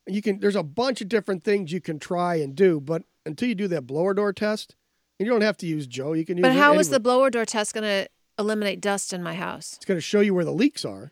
You 0.07 0.21
can. 0.21 0.39
There's 0.39 0.55
a 0.55 0.63
bunch 0.63 1.01
of 1.01 1.09
different 1.09 1.43
things 1.43 1.71
you 1.71 1.81
can 1.81 1.99
try 1.99 2.35
and 2.35 2.55
do, 2.55 2.79
but 2.79 3.03
until 3.25 3.47
you 3.47 3.55
do 3.55 3.67
that 3.69 3.87
blower 3.87 4.13
door 4.13 4.33
test, 4.33 4.75
and 5.19 5.25
you 5.25 5.31
don't 5.31 5.41
have 5.41 5.57
to 5.57 5.65
use 5.65 5.87
Joe. 5.87 6.13
You 6.13 6.25
can 6.25 6.37
use. 6.37 6.43
But 6.43 6.53
how 6.53 6.73
is 6.75 6.89
the 6.89 6.99
blower 6.99 7.29
door 7.29 7.45
test 7.45 7.73
going 7.73 7.83
to 7.83 8.09
eliminate 8.37 8.81
dust 8.81 9.13
in 9.13 9.23
my 9.23 9.35
house? 9.35 9.73
It's 9.75 9.85
going 9.85 9.97
to 9.97 10.01
show 10.01 10.19
you 10.19 10.33
where 10.33 10.45
the 10.45 10.51
leaks 10.51 10.83
are. 10.83 11.11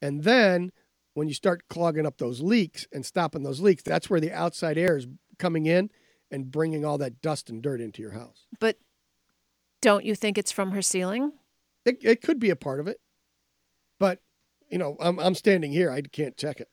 And 0.00 0.24
then 0.24 0.72
when 1.14 1.28
you 1.28 1.34
start 1.34 1.68
clogging 1.68 2.06
up 2.06 2.18
those 2.18 2.40
leaks 2.40 2.86
and 2.92 3.04
stopping 3.04 3.42
those 3.42 3.60
leaks, 3.60 3.82
that's 3.82 4.08
where 4.08 4.20
the 4.20 4.32
outside 4.32 4.78
air 4.78 4.96
is 4.96 5.06
coming 5.38 5.66
in 5.66 5.90
and 6.30 6.50
bringing 6.50 6.84
all 6.84 6.98
that 6.98 7.20
dust 7.20 7.50
and 7.50 7.62
dirt 7.62 7.80
into 7.80 8.00
your 8.00 8.12
house. 8.12 8.46
But 8.58 8.78
don't 9.82 10.04
you 10.04 10.14
think 10.14 10.38
it's 10.38 10.52
from 10.52 10.70
her 10.70 10.82
ceiling? 10.82 11.32
It, 11.84 11.98
it 12.02 12.22
could 12.22 12.38
be 12.38 12.50
a 12.50 12.56
part 12.56 12.80
of 12.80 12.88
it. 12.88 13.00
But, 13.98 14.20
you 14.72 14.78
know, 14.78 14.96
I'm, 14.98 15.18
I'm 15.20 15.34
standing 15.36 15.70
here. 15.70 15.90
I 15.90 16.00
can't 16.02 16.36
check 16.36 16.58
it. 16.60 16.68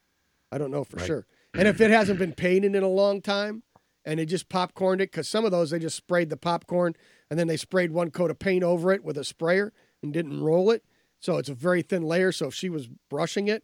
I 0.51 0.57
don't 0.57 0.71
know 0.71 0.83
for 0.83 0.97
Right. 0.97 1.05
sure. 1.05 1.27
And 1.53 1.67
if 1.67 1.79
it 1.81 1.91
hasn't 1.91 2.17
been 2.17 2.33
painted 2.33 2.73
in 2.75 2.81
a 2.83 2.87
long 2.89 3.21
time 3.21 3.63
and 4.05 4.19
they 4.19 4.25
just 4.25 4.49
popcorned 4.49 5.01
it, 5.01 5.11
because 5.11 5.27
some 5.27 5.45
of 5.45 5.51
those 5.51 5.69
they 5.71 5.79
just 5.79 5.95
sprayed 5.97 6.29
the 6.29 6.37
popcorn 6.37 6.95
and 7.29 7.37
then 7.37 7.47
they 7.47 7.57
sprayed 7.57 7.91
one 7.91 8.09
coat 8.11 8.31
of 8.31 8.39
paint 8.39 8.63
over 8.63 8.91
it 8.93 9.03
with 9.03 9.17
a 9.17 9.23
sprayer 9.23 9.73
and 10.01 10.13
didn't 10.13 10.41
roll 10.41 10.71
it. 10.71 10.83
So 11.19 11.37
it's 11.37 11.49
a 11.49 11.53
very 11.53 11.81
thin 11.81 12.03
layer. 12.03 12.31
So 12.31 12.47
if 12.47 12.53
she 12.55 12.69
was 12.69 12.87
brushing 13.09 13.47
it, 13.47 13.63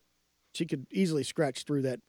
she 0.53 0.65
could 0.65 0.85
easily 0.91 1.23
scratch 1.23 1.63
through 1.63 1.83
that 1.83 2.01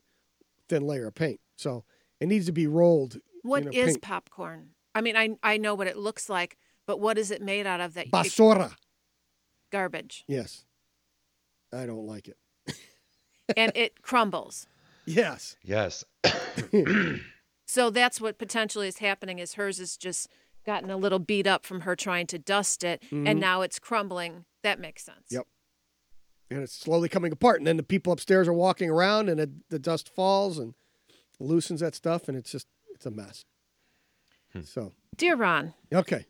thin 0.68 0.82
layer 0.86 1.06
of 1.06 1.14
paint. 1.14 1.40
So 1.56 1.84
it 2.20 2.26
needs 2.26 2.46
to 2.46 2.52
be 2.52 2.66
rolled. 2.66 3.18
What 3.42 3.64
in 3.66 3.72
is 3.72 3.86
paint. 3.92 4.02
popcorn? 4.02 4.70
I 4.94 5.00
mean, 5.00 5.16
I 5.16 5.36
I 5.42 5.56
know 5.58 5.74
what 5.74 5.86
it 5.86 5.96
looks 5.96 6.28
like, 6.28 6.56
but 6.86 6.98
what 7.00 7.16
is 7.18 7.30
it 7.30 7.40
made 7.40 7.66
out 7.66 7.80
of? 7.80 7.94
That 7.94 8.06
it- 8.06 8.12
basura? 8.12 8.74
garbage, 9.72 10.24
Yes. 10.28 10.64
I 11.72 11.86
don't 11.86 12.06
like 12.06 12.28
it. 12.28 12.36
and 13.56 13.72
it 13.74 14.02
crumbles. 14.02 14.66
Yes. 15.06 15.56
Yes. 15.62 16.04
So 17.68 17.90
that's 17.90 18.20
what 18.20 18.38
potentially 18.38 18.86
is 18.86 18.98
happening. 18.98 19.40
Is 19.40 19.54
hers 19.54 19.80
is 19.80 19.96
just 19.96 20.28
gotten 20.64 20.88
a 20.88 20.96
little 20.96 21.18
beat 21.18 21.48
up 21.48 21.66
from 21.66 21.80
her 21.80 21.96
trying 21.96 22.28
to 22.28 22.38
dust 22.38 22.84
it, 22.84 23.02
Mhm. 23.10 23.28
and 23.28 23.40
now 23.40 23.62
it's 23.62 23.80
crumbling. 23.80 24.44
That 24.62 24.78
makes 24.78 25.04
sense. 25.04 25.26
Yep. 25.30 25.48
And 26.48 26.60
it's 26.60 26.72
slowly 26.76 27.08
coming 27.08 27.32
apart. 27.32 27.58
And 27.58 27.66
then 27.66 27.76
the 27.76 27.82
people 27.82 28.12
upstairs 28.12 28.46
are 28.46 28.52
walking 28.52 28.88
around 28.88 29.28
and 29.28 29.40
it, 29.40 29.50
the 29.68 29.80
dust 29.80 30.08
falls 30.08 30.58
and 30.58 30.74
loosens 31.40 31.80
that 31.80 31.96
stuff. 31.96 32.28
And 32.28 32.38
it's 32.38 32.52
just, 32.52 32.68
it's 32.94 33.04
a 33.04 33.10
mess. 33.10 33.44
So, 34.62 34.92
Dear 35.16 35.34
Ron, 35.34 35.74
okay. 35.92 36.24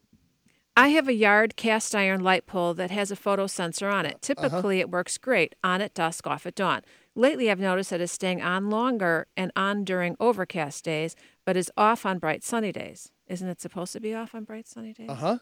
I 0.79 0.89
have 0.89 1.09
a 1.09 1.15
yard 1.15 1.57
cast 1.57 1.95
iron 1.95 2.23
light 2.23 2.47
pole 2.47 2.75
that 2.75 2.91
has 2.91 3.11
a 3.11 3.17
photo 3.17 3.47
sensor 3.47 3.89
on 3.89 4.05
it. 4.05 4.21
Typically, 4.21 4.79
it 4.81 4.91
works 4.91 5.17
great 5.17 5.55
on 5.65 5.81
at 5.81 5.95
dusk, 5.95 6.27
off 6.27 6.45
at 6.47 6.55
dawn. 6.55 6.83
Lately, 7.15 7.51
I've 7.51 7.59
noticed 7.61 7.89
that 7.91 8.03
it's 8.03 8.13
staying 8.13 8.43
on 8.43 8.69
longer 8.69 9.27
and 9.39 9.51
on 9.57 9.85
during 9.85 10.17
overcast 10.21 10.85
days, 10.85 11.17
but 11.47 11.57
is 11.57 11.73
off 11.79 12.05
on 12.05 12.19
bright 12.19 12.45
sunny 12.45 12.73
days. 12.73 13.11
Isn't 13.27 13.49
it 13.49 13.61
supposed 13.61 13.95
to 13.95 14.01
be 14.01 14.15
off 14.15 14.35
on 14.35 14.45
bright 14.45 14.69
sunny 14.69 14.93
days? 14.93 15.09
Uh 15.09 15.15
huh. 15.15 15.39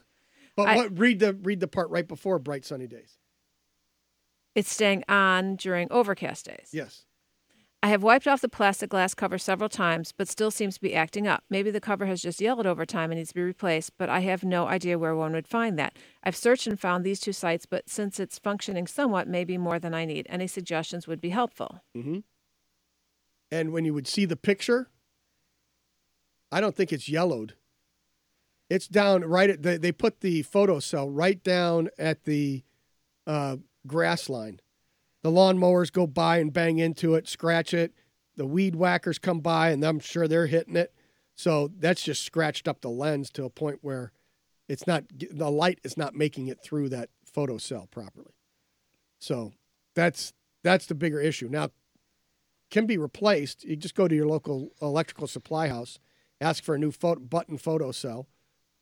But 0.55 0.69
I- 0.69 0.75
what, 0.77 0.97
read 0.97 1.19
the 1.19 1.33
read 1.33 1.59
the 1.59 1.67
part 1.67 1.89
right 1.89 2.07
before 2.07 2.39
bright 2.39 2.63
sunny 2.63 2.87
days. 2.87 3.17
It's 4.55 4.71
staying 4.71 5.03
on 5.09 5.57
during 5.57 5.91
overcast 5.91 6.45
days. 6.45 6.69
Yes. 6.71 7.04
I 7.85 7.89
have 7.89 8.01
wiped 8.01 8.27
off 8.27 8.41
the 8.41 8.49
plastic 8.49 8.89
glass 8.89 9.13
cover 9.13 9.37
several 9.37 9.69
times, 9.69 10.11
but 10.11 10.27
still 10.27 10.49
seems 10.49 10.73
to 10.73 10.81
be 10.81 10.95
acting 10.95 11.27
up. 11.27 11.43
Maybe 11.51 11.69
the 11.69 11.79
cover 11.79 12.07
has 12.07 12.19
just 12.19 12.41
yellowed 12.41 12.65
over 12.65 12.83
time 12.83 13.11
and 13.11 13.19
needs 13.19 13.29
to 13.29 13.35
be 13.35 13.43
replaced, 13.43 13.91
but 13.99 14.09
I 14.09 14.21
have 14.21 14.43
no 14.43 14.65
idea 14.65 14.97
where 14.97 15.15
one 15.15 15.33
would 15.33 15.47
find 15.47 15.77
that. 15.77 15.95
I've 16.23 16.35
searched 16.35 16.65
and 16.65 16.79
found 16.79 17.03
these 17.03 17.19
two 17.19 17.31
sites, 17.31 17.67
but 17.67 17.87
since 17.87 18.19
it's 18.19 18.39
functioning 18.39 18.87
somewhat, 18.87 19.27
maybe 19.27 19.59
more 19.59 19.77
than 19.77 19.93
I 19.93 20.03
need. 20.03 20.25
Any 20.31 20.47
suggestions 20.47 21.05
would 21.05 21.21
be 21.21 21.29
helpful. 21.29 21.83
Mm-hmm. 21.95 22.21
And 23.51 23.71
when 23.71 23.85
you 23.85 23.93
would 23.93 24.07
see 24.07 24.25
the 24.25 24.35
picture, 24.35 24.89
I 26.51 26.61
don't 26.61 26.75
think 26.75 26.91
it's 26.91 27.07
yellowed. 27.07 27.53
It's 28.67 28.87
down 28.87 29.21
right 29.21 29.51
at 29.51 29.61
they, 29.61 29.77
they 29.77 29.91
put 29.91 30.21
the 30.21 30.41
photo 30.41 30.79
cell 30.79 31.07
right 31.07 31.43
down 31.43 31.89
at 31.99 32.23
the 32.23 32.63
uh, 33.27 33.57
grass 33.85 34.27
line. 34.27 34.59
The 35.25 35.31
lawnmowers 35.31 35.91
go 35.91 36.05
by 36.05 36.37
and 36.37 36.53
bang 36.53 36.77
into 36.77 37.15
it, 37.15 37.27
scratch 37.27 37.73
it. 37.73 37.95
The 38.35 38.45
weed 38.45 38.75
whackers 38.75 39.17
come 39.17 39.39
by 39.39 39.71
and 39.71 39.83
I'm 39.83 39.99
sure 39.99 40.27
they're 40.27 40.45
hitting 40.45 40.75
it. 40.75 40.93
So 41.33 41.71
that's 41.79 42.03
just 42.03 42.23
scratched 42.23 42.67
up 42.67 42.81
the 42.81 42.91
lens 42.91 43.31
to 43.31 43.43
a 43.43 43.49
point 43.49 43.79
where 43.81 44.11
it's 44.69 44.85
not 44.85 45.05
the 45.09 45.49
light 45.49 45.79
is 45.83 45.97
not 45.97 46.13
making 46.13 46.45
it 46.45 46.59
through 46.61 46.89
that 46.89 47.09
photo 47.23 47.57
cell 47.57 47.87
properly. 47.89 48.35
So 49.17 49.53
that's 49.95 50.31
that's 50.61 50.85
the 50.85 50.93
bigger 50.93 51.19
issue. 51.19 51.49
Now 51.49 51.69
can 52.69 52.85
be 52.85 52.99
replaced. 52.99 53.63
You 53.63 53.75
just 53.77 53.95
go 53.95 54.07
to 54.07 54.13
your 54.13 54.27
local 54.27 54.73
electrical 54.79 55.25
supply 55.25 55.69
house, 55.69 55.97
ask 56.39 56.63
for 56.63 56.75
a 56.75 56.79
new 56.79 56.91
photo, 56.91 57.19
button 57.19 57.57
photo 57.57 57.91
cell, 57.91 58.27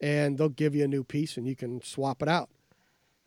and 0.01 0.37
they'll 0.37 0.49
give 0.49 0.75
you 0.75 0.83
a 0.83 0.89
new 0.89 1.05
piece, 1.05 1.37
and 1.37 1.47
you 1.47 1.55
can 1.55 1.81
swap 1.81 2.21
it 2.21 2.27
out. 2.27 2.49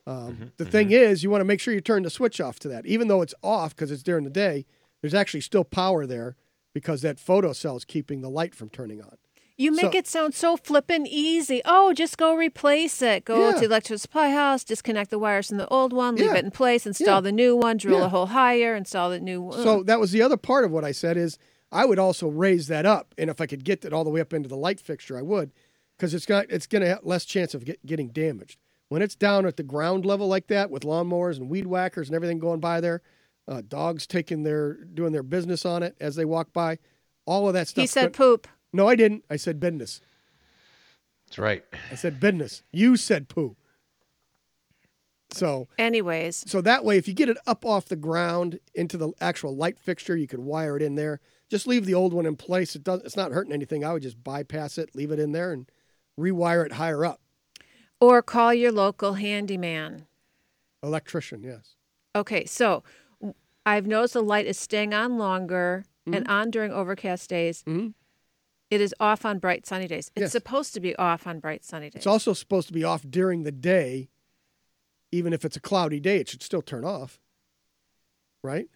Um, 0.06 0.52
the 0.56 0.64
thing 0.64 0.92
is, 0.92 1.22
you 1.22 1.30
want 1.30 1.40
to 1.40 1.44
make 1.44 1.60
sure 1.60 1.74
you 1.74 1.80
turn 1.80 2.04
the 2.04 2.10
switch 2.10 2.40
off 2.40 2.58
to 2.60 2.68
that, 2.68 2.86
even 2.86 3.08
though 3.08 3.22
it's 3.22 3.34
off 3.42 3.74
because 3.74 3.90
it's 3.90 4.02
during 4.02 4.24
the 4.24 4.30
day. 4.30 4.64
There's 5.02 5.14
actually 5.14 5.40
still 5.40 5.64
power 5.64 6.06
there 6.06 6.36
because 6.72 7.02
that 7.02 7.18
photo 7.18 7.52
cell 7.52 7.76
is 7.76 7.84
keeping 7.84 8.20
the 8.20 8.30
light 8.30 8.54
from 8.54 8.68
turning 8.68 9.00
on. 9.02 9.16
You 9.58 9.72
make 9.72 9.92
So- 9.92 9.98
it 9.98 10.06
sound 10.06 10.34
so 10.34 10.56
flippin' 10.56 11.06
easy. 11.06 11.62
Oh, 11.64 11.92
just 11.94 12.18
go 12.18 12.34
replace 12.34 13.00
it. 13.00 13.24
Go 13.24 13.48
Yeah. 13.48 13.52
to 13.54 13.60
the 13.60 13.64
electrical 13.66 13.98
supply 13.98 14.28
house, 14.30 14.62
disconnect 14.64 15.10
the 15.10 15.18
wires 15.18 15.48
from 15.48 15.56
the 15.56 15.66
old 15.68 15.92
one, 15.94 16.14
leave 16.16 16.26
Yeah. 16.26 16.36
it 16.36 16.44
in 16.44 16.50
place, 16.50 16.86
install 16.86 17.16
Yeah. 17.16 17.20
the 17.22 17.32
new 17.32 17.56
one, 17.56 17.78
drill 17.78 18.00
Yeah. 18.00 18.04
a 18.06 18.08
hole 18.08 18.26
higher, 18.26 18.76
install 18.76 19.10
the 19.10 19.18
new 19.20 19.40
one. 19.40 19.62
So 19.62 19.82
that 19.84 19.98
was 19.98 20.12
the 20.12 20.20
other 20.22 20.36
part 20.36 20.64
of 20.66 20.70
what 20.72 20.84
I 20.84 20.92
said 20.92 21.16
is 21.16 21.38
I 21.72 21.84
would 21.86 21.98
also 21.98 22.28
raise 22.28 22.68
that 22.68 22.84
up, 22.86 23.14
and 23.18 23.28
if 23.30 23.40
I 23.40 23.46
could 23.46 23.64
get 23.64 23.84
it 23.84 23.92
all 23.94 24.04
the 24.04 24.10
way 24.10 24.20
up 24.20 24.32
into 24.34 24.48
the 24.48 24.56
light 24.56 24.78
fixture, 24.78 25.16
I 25.18 25.22
would, 25.22 25.52
because 25.96 26.12
it's 26.14 26.26
got 26.26 26.46
it's 26.50 26.66
going 26.66 26.82
to 26.82 26.88
have 26.88 27.00
less 27.04 27.24
chance 27.24 27.54
of 27.54 27.64
get, 27.64 27.84
getting 27.86 28.08
damaged 28.10 28.58
when 28.88 29.02
it's 29.02 29.14
down 29.14 29.46
at 29.46 29.56
the 29.56 29.62
ground 29.62 30.04
level 30.04 30.28
like 30.28 30.46
that 30.48 30.70
with 30.70 30.82
lawnmowers 30.82 31.36
and 31.36 31.48
weed 31.48 31.66
whackers 31.66 32.08
and 32.08 32.14
everything 32.14 32.38
going 32.38 32.60
by 32.60 32.80
there, 32.80 33.02
uh, 33.48 33.62
dogs 33.66 34.06
taking 34.06 34.42
their 34.42 34.74
doing 34.74 35.12
their 35.12 35.22
business 35.22 35.64
on 35.64 35.82
it 35.82 35.96
as 36.00 36.16
they 36.16 36.24
walk 36.24 36.52
by, 36.52 36.78
all 37.26 37.48
of 37.48 37.54
that 37.54 37.68
stuff. 37.68 37.82
he 37.82 37.86
said 37.86 38.12
poop. 38.12 38.46
No, 38.72 38.88
I 38.88 38.96
didn't. 38.96 39.24
I 39.30 39.36
said 39.36 39.60
business. 39.60 40.00
That's 41.26 41.38
right. 41.38 41.64
I 41.90 41.94
said 41.94 42.20
business. 42.20 42.62
You 42.72 42.96
said 42.96 43.28
poo. 43.28 43.56
So 45.32 45.66
Anyways, 45.78 46.44
so 46.46 46.60
that 46.60 46.84
way, 46.84 46.98
if 46.98 47.08
you 47.08 47.14
get 47.14 47.28
it 47.28 47.36
up 47.46 47.64
off 47.64 47.86
the 47.86 47.96
ground 47.96 48.60
into 48.74 48.96
the 48.96 49.10
actual 49.20 49.56
light 49.56 49.78
fixture, 49.78 50.16
you 50.16 50.26
could 50.28 50.38
wire 50.38 50.76
it 50.76 50.82
in 50.82 50.94
there. 50.94 51.20
Just 51.50 51.66
leave 51.66 51.84
the 51.84 51.94
old 51.94 52.12
one 52.12 52.26
in 52.26 52.36
place. 52.36 52.76
It 52.76 52.84
does. 52.84 53.02
It's 53.02 53.16
not 53.16 53.32
hurting 53.32 53.52
anything. 53.52 53.84
I 53.84 53.92
would 53.92 54.02
just 54.02 54.22
bypass 54.22 54.78
it, 54.78 54.94
leave 54.94 55.10
it 55.10 55.18
in 55.18 55.32
there, 55.32 55.52
and 55.52 55.70
rewire 56.18 56.64
it 56.64 56.72
higher 56.72 57.04
up. 57.04 57.20
Or 58.00 58.22
call 58.22 58.52
your 58.54 58.72
local 58.72 59.14
handyman. 59.14 60.06
Electrician, 60.82 61.42
yes. 61.42 61.76
Okay, 62.14 62.44
so 62.44 62.82
I've 63.64 63.86
noticed 63.86 64.14
the 64.14 64.22
light 64.22 64.46
is 64.46 64.58
staying 64.58 64.94
on 64.94 65.18
longer 65.18 65.84
and 66.06 66.26
on 66.28 66.50
during 66.50 66.70
overcast 66.72 67.28
days. 67.28 67.64
Mhm. 67.64 67.94
It 68.70 68.80
is 68.80 68.94
off 69.00 69.24
on 69.24 69.38
bright 69.38 69.66
sunny 69.66 69.86
days. 69.88 70.10
It's 70.14 70.22
Yes. 70.22 70.32
supposed 70.32 70.72
to 70.74 70.80
be 70.80 70.94
off 70.96 71.26
on 71.26 71.40
bright 71.40 71.64
sunny 71.64 71.90
days. 71.90 72.00
It's 72.00 72.06
also 72.06 72.32
supposed 72.32 72.68
to 72.68 72.72
be 72.74 72.84
off 72.84 73.02
during 73.08 73.42
the 73.42 73.52
day, 73.52 74.08
even 75.10 75.32
if 75.32 75.44
it's 75.44 75.56
a 75.56 75.60
cloudy 75.60 76.00
day. 76.00 76.18
It 76.18 76.28
should 76.28 76.42
still 76.42 76.62
turn 76.62 76.84
off, 76.84 77.20
right? 78.42 78.68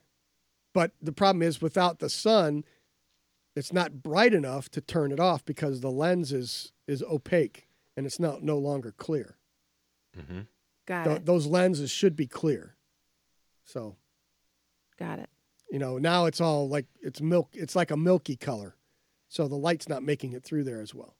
But 0.72 0.92
the 1.00 1.12
problem 1.12 1.42
is, 1.42 1.60
without 1.60 1.98
the 1.98 2.08
sun, 2.10 2.64
it's 3.56 3.72
not 3.72 4.02
bright 4.02 4.32
enough 4.34 4.68
to 4.70 4.80
turn 4.80 5.12
it 5.12 5.20
off 5.20 5.44
because 5.44 5.80
the 5.80 5.90
lens 5.90 6.32
is 6.32 6.72
is 6.86 7.02
opaque 7.04 7.68
and 7.96 8.06
it's 8.06 8.20
not 8.20 8.42
no 8.42 8.58
longer 8.58 8.92
clear. 8.96 9.36
Mm-hmm. 10.18 10.40
Got 10.86 11.04
Th- 11.04 11.16
it. 11.18 11.26
those 11.26 11.46
lenses 11.46 11.90
should 11.90 12.16
be 12.16 12.26
clear. 12.26 12.76
So, 13.64 13.96
Got 14.98 15.18
it. 15.20 15.30
you 15.70 15.78
know, 15.78 15.98
now 15.98 16.26
it's 16.26 16.40
all 16.40 16.68
like 16.68 16.86
it's 17.00 17.20
milk 17.20 17.50
it's 17.52 17.76
like 17.76 17.90
a 17.90 17.96
milky 17.96 18.36
color. 18.36 18.74
So 19.28 19.46
the 19.46 19.56
light's 19.56 19.88
not 19.88 20.02
making 20.02 20.32
it 20.32 20.42
through 20.42 20.64
there 20.64 20.80
as 20.80 20.92
well. 20.94 21.14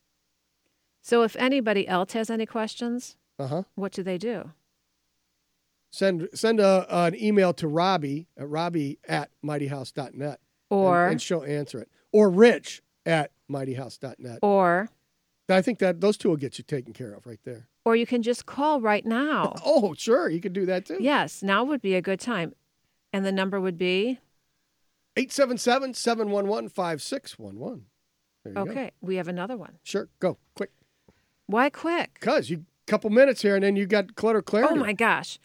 So 1.03 1.23
if 1.23 1.37
anybody 1.37 1.87
else 1.87 2.13
has 2.15 2.29
any 2.29 2.45
questions, 2.47 3.17
Uh-huh. 3.39 3.63
what 3.77 3.93
do 3.93 4.03
they 4.03 4.19
do? 4.19 4.51
Send 5.93 6.29
send 6.35 6.61
a, 6.61 6.87
an 6.89 7.15
email 7.21 7.53
to 7.55 7.67
Robbie 7.69 8.29
at 8.37 8.49
Robbie 8.49 8.99
at 9.09 9.31
mightyhouse.net. 9.45 10.41
Or- 10.71 11.05
and, 11.05 11.13
and 11.13 11.23
she'll 11.23 11.43
answer 11.45 11.81
it. 11.81 11.89
Or 12.13 12.31
Rich 12.31 12.83
at 13.07 13.33
mightyhouse.net. 13.51 14.39
Or 14.43 14.89
I 15.51 15.63
think 15.63 15.79
that 15.81 16.01
those 16.01 16.17
two 16.17 16.29
will 16.29 16.37
get 16.37 16.59
you 16.59 16.65
taken 16.65 16.93
care 16.93 17.13
of 17.13 17.27
right 17.27 17.41
there. 17.45 17.67
or 17.85 17.97
you 17.97 18.07
can 18.07 18.23
just 18.23 18.47
call 18.47 18.81
right 18.81 19.05
now. 19.07 19.55
Oh, 19.65 19.95
sure, 19.97 20.29
you 20.29 20.41
could 20.41 20.53
do 20.53 20.67
that 20.67 20.87
too. 20.87 20.99
Yes, 21.01 21.43
now 21.43 21.65
would 21.65 21.81
be 21.83 21.95
a 21.95 22.03
good 22.03 22.21
time. 22.21 22.55
And 23.13 23.25
the 23.27 23.33
number 23.33 23.61
would 23.61 23.77
be 23.79 24.19
877 25.17 25.95
711 25.95 26.69
5611. 26.69 27.85
There 28.45 28.53
you 28.53 28.65
go. 28.65 28.71
Okay, 28.71 28.91
we 29.01 29.17
have 29.17 29.29
another 29.29 29.57
one. 29.57 29.79
Sure, 29.83 30.09
go 30.21 30.39
quick. 30.55 30.71
Why 31.47 31.69
quick? 31.71 32.19
Cause 32.21 32.49
you 32.49 32.65
a 32.87 32.91
couple 32.91 33.11
minutes 33.11 33.43
here 33.43 33.55
and 33.57 33.65
then 33.65 33.77
you 33.77 33.87
got 33.87 34.15
clutter 34.15 34.43
clarity. 34.43 34.73
Oh 34.75 34.77
my 34.77 34.93
gosh. 34.93 35.39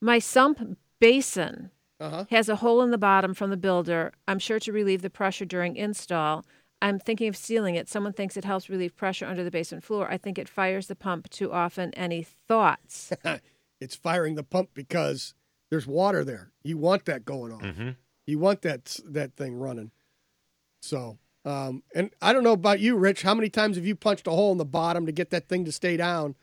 My 0.00 0.18
sump 0.18 0.78
basin 1.00 1.70
Uh-huh. 2.00 2.24
has 2.30 2.48
a 2.48 2.56
hole 2.56 2.80
in 2.82 2.90
the 2.90 2.98
bottom 2.98 3.34
from 3.34 3.50
the 3.50 3.56
builder. 3.58 4.12
I'm 4.26 4.38
sure 4.38 4.58
to 4.60 4.72
relieve 4.72 5.02
the 5.02 5.10
pressure 5.10 5.44
during 5.44 5.76
install. 5.76 6.44
I'm 6.82 6.98
thinking 6.98 7.28
of 7.28 7.36
sealing 7.36 7.74
it. 7.74 7.88
Someone 7.88 8.12
thinks 8.12 8.36
it 8.36 8.44
helps 8.44 8.70
relieve 8.70 8.96
pressure 8.96 9.26
under 9.26 9.44
the 9.44 9.50
basement 9.50 9.84
floor. 9.84 10.10
I 10.10 10.16
think 10.16 10.38
it 10.38 10.48
fires 10.48 10.86
the 10.86 10.96
pump 10.96 11.28
too 11.28 11.52
often. 11.52 11.92
Any 11.94 12.22
thoughts? 12.22 13.12
it's 13.80 13.94
firing 13.94 14.34
the 14.34 14.42
pump 14.42 14.70
because 14.74 15.34
there's 15.70 15.86
water 15.86 16.24
there. 16.24 16.50
You 16.62 16.78
want 16.78 17.04
that 17.04 17.24
going 17.24 17.52
on. 17.52 17.60
Mm-hmm. 17.60 17.90
You 18.26 18.38
want 18.38 18.62
that 18.62 18.98
that 19.06 19.36
thing 19.36 19.54
running. 19.56 19.90
So, 20.82 21.18
um, 21.44 21.82
and 21.94 22.10
I 22.22 22.32
don't 22.32 22.44
know 22.44 22.52
about 22.52 22.80
you, 22.80 22.96
Rich. 22.96 23.22
How 23.22 23.34
many 23.34 23.50
times 23.50 23.76
have 23.76 23.86
you 23.86 23.96
punched 23.96 24.26
a 24.26 24.30
hole 24.30 24.52
in 24.52 24.58
the 24.58 24.64
bottom 24.64 25.06
to 25.06 25.12
get 25.12 25.30
that 25.30 25.48
thing 25.48 25.64
to 25.66 25.72
stay 25.72 25.96
down 25.96 26.34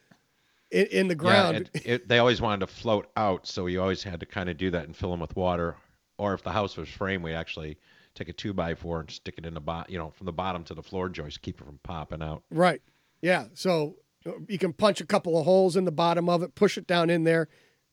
in, 0.69 0.85
in 0.87 1.07
the 1.07 1.15
ground? 1.15 1.69
Yeah, 1.73 1.81
it, 1.81 1.85
it, 1.85 2.07
they 2.07 2.19
always 2.19 2.41
wanted 2.41 2.59
to 2.59 2.67
float 2.67 3.09
out, 3.17 3.47
so 3.47 3.63
we 3.63 3.77
always 3.77 4.03
had 4.03 4.19
to 4.19 4.25
kind 4.25 4.49
of 4.49 4.57
do 4.57 4.69
that 4.71 4.85
and 4.85 4.95
fill 4.95 5.11
them 5.11 5.19
with 5.19 5.35
water. 5.35 5.75
Or 6.17 6.33
if 6.33 6.43
the 6.43 6.51
house 6.51 6.77
was 6.77 6.89
framed, 6.89 7.23
we 7.23 7.33
actually 7.33 7.77
take 8.17 8.29
a 8.29 8.33
two 8.33 8.53
by 8.53 8.73
four 8.75 8.99
and 9.01 9.11
stick 9.11 9.35
it 9.37 9.45
in 9.45 9.53
the 9.53 9.59
bottom, 9.61 9.91
you 9.91 9.97
know, 9.99 10.09
from 10.11 10.25
the 10.25 10.33
bottom 10.33 10.63
to 10.65 10.73
the 10.73 10.81
floor 10.83 11.07
joist, 11.09 11.41
keep 11.41 11.61
it 11.61 11.65
from 11.65 11.79
popping 11.83 12.21
out. 12.21 12.43
Right. 12.49 12.81
Yeah. 13.21 13.45
So 13.53 13.97
uh, 14.25 14.31
you 14.47 14.57
can 14.57 14.73
punch 14.73 14.99
a 15.01 15.05
couple 15.05 15.37
of 15.37 15.45
holes 15.45 15.75
in 15.75 15.85
the 15.85 15.91
bottom 15.91 16.27
of 16.27 16.41
it, 16.43 16.55
push 16.55 16.77
it 16.77 16.87
down 16.87 17.09
in 17.09 17.23
there, 17.23 17.47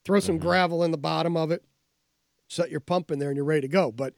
throw 0.05 0.21
some 0.21 0.39
gravel 0.39 0.83
in 0.83 0.91
the 0.91 0.99
bottom 0.99 1.37
of 1.37 1.51
it, 1.51 1.63
set 2.49 2.71
your 2.71 2.81
pump 2.81 3.11
in 3.11 3.19
there, 3.19 3.29
and 3.29 3.37
you're 3.37 3.45
ready 3.45 3.61
to 3.63 3.69
go. 3.69 3.93
But 3.93 4.15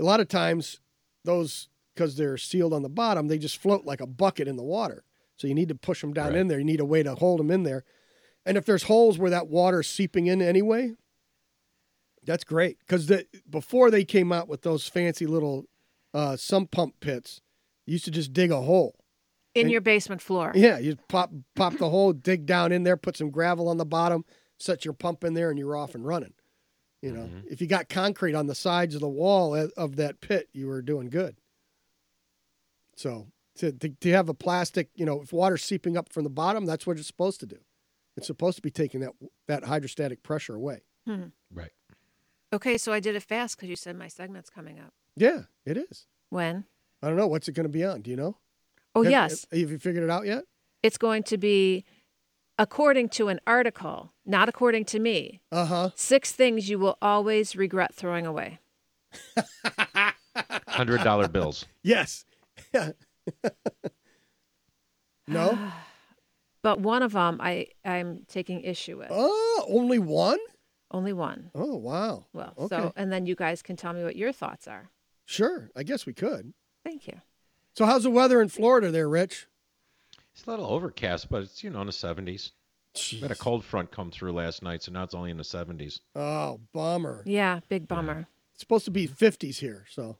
a 0.00 0.04
lot 0.04 0.20
of 0.20 0.28
times, 0.28 0.80
those, 1.24 1.68
because 1.94 2.16
they're 2.16 2.36
sealed 2.38 2.72
on 2.72 2.82
the 2.82 2.88
bottom, 2.88 3.26
they 3.28 3.38
just 3.38 3.58
float 3.58 3.84
like 3.84 4.00
a 4.00 4.06
bucket 4.06 4.46
in 4.48 4.56
the 4.56 4.62
water. 4.62 5.04
So 5.36 5.46
you 5.46 5.54
need 5.54 5.68
to 5.68 5.74
push 5.74 6.00
them 6.00 6.12
down 6.12 6.28
Right. 6.28 6.36
in 6.36 6.48
there. 6.48 6.58
You 6.58 6.64
need 6.64 6.80
a 6.80 6.84
way 6.84 7.02
to 7.02 7.14
hold 7.16 7.40
them 7.40 7.50
in 7.50 7.64
there. 7.64 7.84
And 8.46 8.56
if 8.56 8.64
there's 8.64 8.84
holes 8.84 9.18
where 9.18 9.30
that 9.30 9.48
water's 9.48 9.88
seeping 9.88 10.26
in 10.26 10.40
anyway, 10.40 10.94
that's 12.24 12.44
great. 12.44 12.78
Because 12.80 13.06
the, 13.06 13.26
before 13.48 13.90
they 13.90 14.04
came 14.04 14.32
out 14.32 14.48
with 14.48 14.62
those 14.62 14.86
fancy 14.88 15.26
little 15.26 15.66
uh, 16.14 16.36
sump 16.36 16.70
pump 16.70 17.00
pits, 17.00 17.40
you 17.86 17.92
used 17.92 18.04
to 18.06 18.10
just 18.10 18.32
dig 18.32 18.50
a 18.50 18.60
hole. 18.62 18.94
In 19.54 19.62
And- 19.62 19.70
your 19.70 19.80
basement 19.80 20.20
floor. 20.22 20.52
Yeah, 20.54 20.78
you 20.78 20.96
pop 21.08 21.30
pop 21.56 21.78
the 21.78 21.88
hole, 21.90 22.12
dig 22.12 22.46
down 22.46 22.70
in 22.72 22.82
there, 22.84 22.96
put 22.96 23.16
some 23.16 23.30
gravel 23.30 23.68
on 23.68 23.76
the 23.78 23.86
bottom, 23.86 24.24
set 24.58 24.84
your 24.84 24.94
pump 24.94 25.24
in 25.24 25.34
there, 25.34 25.50
and 25.50 25.58
you're 25.58 25.76
off 25.76 25.94
and 25.94 26.04
running. 26.06 26.34
You 27.02 27.12
know, 27.12 27.30
if 27.48 27.60
you 27.60 27.66
got 27.68 27.88
concrete 27.88 28.34
on 28.34 28.46
the 28.48 28.54
sides 28.56 28.94
of 28.94 29.00
the 29.00 29.08
wall 29.08 29.54
of- 29.54 29.72
of 29.76 29.96
that 29.96 30.20
pit, 30.20 30.48
you 30.52 30.66
were 30.66 30.82
doing 30.82 31.08
good. 31.08 31.36
So 32.96 33.28
to, 33.56 33.72
to 33.72 33.88
to 33.88 34.10
have 34.10 34.28
a 34.28 34.34
plastic, 34.34 34.90
you 34.94 35.06
know, 35.06 35.20
if 35.22 35.32
water's 35.32 35.64
seeping 35.64 35.96
up 35.96 36.12
from 36.12 36.24
the 36.24 36.30
bottom, 36.30 36.64
that's 36.66 36.86
what 36.86 36.98
it's 36.98 37.06
supposed 37.06 37.40
to 37.40 37.46
do. 37.46 37.58
It's 38.16 38.26
supposed 38.26 38.56
to 38.56 38.62
be 38.62 38.70
taking 38.70 39.00
that 39.00 39.12
that 39.46 39.64
hydrostatic 39.64 40.22
pressure 40.22 40.54
away. 40.54 40.82
Hmm. 41.06 41.26
Right. 41.52 41.70
Okay, 42.52 42.78
so 42.78 42.92
I 42.92 43.00
did 43.00 43.14
it 43.14 43.22
fast 43.22 43.56
because 43.56 43.68
you 43.68 43.76
said 43.76 43.96
my 43.96 44.08
segment's 44.08 44.48
coming 44.50 44.78
up. 44.78 44.92
Yeah, 45.16 45.42
it 45.66 45.76
is. 45.76 46.06
When? 46.30 46.64
I 47.02 47.08
don't 47.08 47.16
know 47.16 47.26
what's 47.26 47.48
it 47.48 47.52
going 47.52 47.64
to 47.66 47.72
be 47.72 47.84
on. 47.84 48.00
Do 48.02 48.10
you 48.10 48.16
know? 48.16 48.36
Oh, 48.94 49.02
Have- 49.02 49.10
yes. 49.10 49.46
Have 49.50 49.58
you 49.70 49.78
figured 49.78 50.04
it 50.04 50.10
out 50.10 50.26
yet? 50.26 50.44
It's 50.82 50.96
going 50.98 51.22
to 51.24 51.36
be, 51.36 51.84
according 52.58 53.08
to 53.10 53.28
an 53.28 53.40
article, 53.46 54.12
not 54.24 54.48
according 54.48 54.84
to 54.86 54.98
me, 54.98 55.40
Uh 55.52 55.64
huh. 55.66 55.90
six 55.94 56.32
things 56.32 56.68
you 56.70 56.78
will 56.78 56.96
always 57.02 57.54
regret 57.56 57.94
throwing 57.94 58.26
away. 58.26 58.60
Hundred 60.68 61.02
dollar 61.02 61.28
bills. 61.28 61.66
Yes. 61.82 62.24
no. 65.26 65.58
But 66.60 66.80
one 66.80 67.04
of 67.04 67.12
them 67.12 67.38
I, 67.40 67.68
I'm 67.84 68.24
taking 68.28 68.62
issue 68.62 68.98
with. 68.98 69.06
Oh, 69.12 69.64
only 69.68 70.00
one? 70.00 70.40
Only 70.90 71.12
one. 71.12 71.50
Oh, 71.54 71.76
wow. 71.76 72.26
Well, 72.32 72.54
okay. 72.56 72.76
so, 72.76 72.92
and 72.96 73.12
then 73.12 73.26
you 73.26 73.34
guys 73.34 73.62
can 73.62 73.76
tell 73.76 73.92
me 73.92 74.02
what 74.02 74.16
your 74.16 74.32
thoughts 74.32 74.66
are. 74.66 74.88
Sure. 75.26 75.70
I 75.76 75.82
guess 75.82 76.06
we 76.06 76.14
could. 76.14 76.54
Thank 76.84 77.06
you. 77.06 77.20
So, 77.76 77.84
how's 77.84 78.04
the 78.04 78.10
weather 78.10 78.40
in 78.40 78.48
Florida 78.48 78.90
there, 78.90 79.08
Rich? 79.08 79.46
It's 80.34 80.46
a 80.46 80.50
little 80.50 80.66
overcast, 80.66 81.28
but 81.28 81.42
it's 81.42 81.62
you 81.64 81.70
know 81.70 81.80
in 81.80 81.86
the 81.88 81.92
seventies. 81.92 82.52
We 83.12 83.18
had 83.20 83.30
a 83.30 83.34
cold 83.36 83.64
front 83.64 83.90
come 83.90 84.10
through 84.10 84.32
last 84.32 84.62
night, 84.62 84.82
so 84.82 84.92
now 84.92 85.02
it's 85.02 85.14
only 85.14 85.30
in 85.30 85.36
the 85.36 85.44
seventies. 85.44 86.00
Oh, 86.16 86.60
bummer. 86.72 87.22
Yeah, 87.26 87.60
big 87.68 87.86
bummer. 87.86 88.26
It's 88.54 88.60
supposed 88.60 88.86
to 88.86 88.90
be 88.90 89.06
50s 89.06 89.58
here, 89.58 89.84
so 89.90 90.16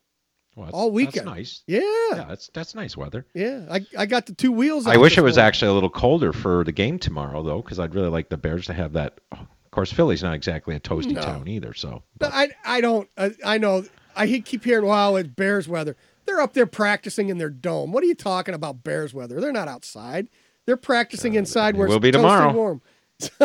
Well, 0.55 0.67
that's- 0.67 0.75
all 0.75 0.91
weekend. 0.93 1.27
That's 1.27 1.37
nice. 1.37 1.63
Yeah. 1.67 1.81
Yeah, 2.13 2.25
that's 2.29 2.49
that's 2.53 2.75
nice 2.75 2.97
weather. 2.97 3.27
Yeah. 3.35 3.65
I, 3.71 3.85
I 3.97 4.07
got 4.07 4.27
the 4.27 4.35
two 4.35 4.53
wheels. 4.53 4.87
I 4.87 4.97
wish 4.97 5.17
it 5.19 5.23
was 5.23 5.37
morning. 5.37 5.47
actually 5.49 5.71
a 5.71 5.75
little 5.75 5.91
colder 5.91 6.33
for 6.33 6.63
the 6.63 6.73
game 6.73 6.99
tomorrow, 6.99 7.43
though, 7.43 7.63
because 7.63 7.79
I'd 7.81 7.95
really 7.95 8.11
like 8.11 8.29
the 8.29 8.37
Bears 8.37 8.67
to 8.67 8.75
have 8.75 8.93
that 8.93 9.21
oh, 9.33 9.47
course, 9.79 9.93
Philly's 9.93 10.23
not 10.23 10.35
exactly 10.35 10.75
a 10.75 10.81
toasty 10.81 11.13
No. 11.13 11.23
town 11.23 11.49
either. 11.49 11.73
So 11.75 12.03
I 12.21 12.51
I 12.65 12.81
don't 12.81 13.09
uh, 13.17 13.31
I 13.45 13.59
know 13.59 13.85
I 14.17 14.27
keep 14.41 14.65
hearing 14.65 14.87
wow 14.87 15.15
it's 15.17 15.29
Bears 15.29 15.69
weather. 15.69 15.97
They're 16.27 16.41
up 16.41 16.53
there 16.53 16.67
practicing 16.67 17.29
in 17.29 17.39
their 17.39 17.49
dome. 17.51 17.93
What 17.93 18.03
are 18.03 18.07
you 18.07 18.15
talking 18.15 18.55
about 18.55 18.83
Bears 18.85 19.15
weather? 19.15 19.41
They're 19.41 19.53
not 19.53 19.69
outside. 19.69 20.29
They're 20.67 20.77
practicing 20.77 21.35
inside 21.35 21.77
where 21.77 21.89
will 21.89 21.97
it's 21.97 22.03
be 22.03 22.11
tomorrow. 22.13 22.53
warm. 22.53 22.83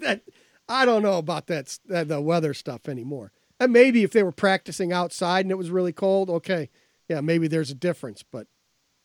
That- 0.00 0.22
I 0.66 0.86
don't 0.86 1.02
know 1.02 1.18
about 1.18 1.46
that 1.48 1.66
s- 1.66 1.80
uh, 1.94 2.04
the 2.04 2.22
weather 2.22 2.54
stuff 2.54 2.88
anymore. 2.88 3.32
And 3.60 3.70
maybe 3.72 4.02
if 4.02 4.12
they 4.12 4.22
were 4.22 4.32
practicing 4.32 4.92
outside 4.94 5.44
and 5.44 5.52
it 5.52 5.56
was 5.58 5.68
really 5.70 5.92
cold, 5.92 6.30
okay, 6.30 6.70
yeah, 7.08 7.20
maybe 7.20 7.48
there's 7.48 7.70
a 7.70 7.74
difference. 7.74 8.22
But 8.22 8.46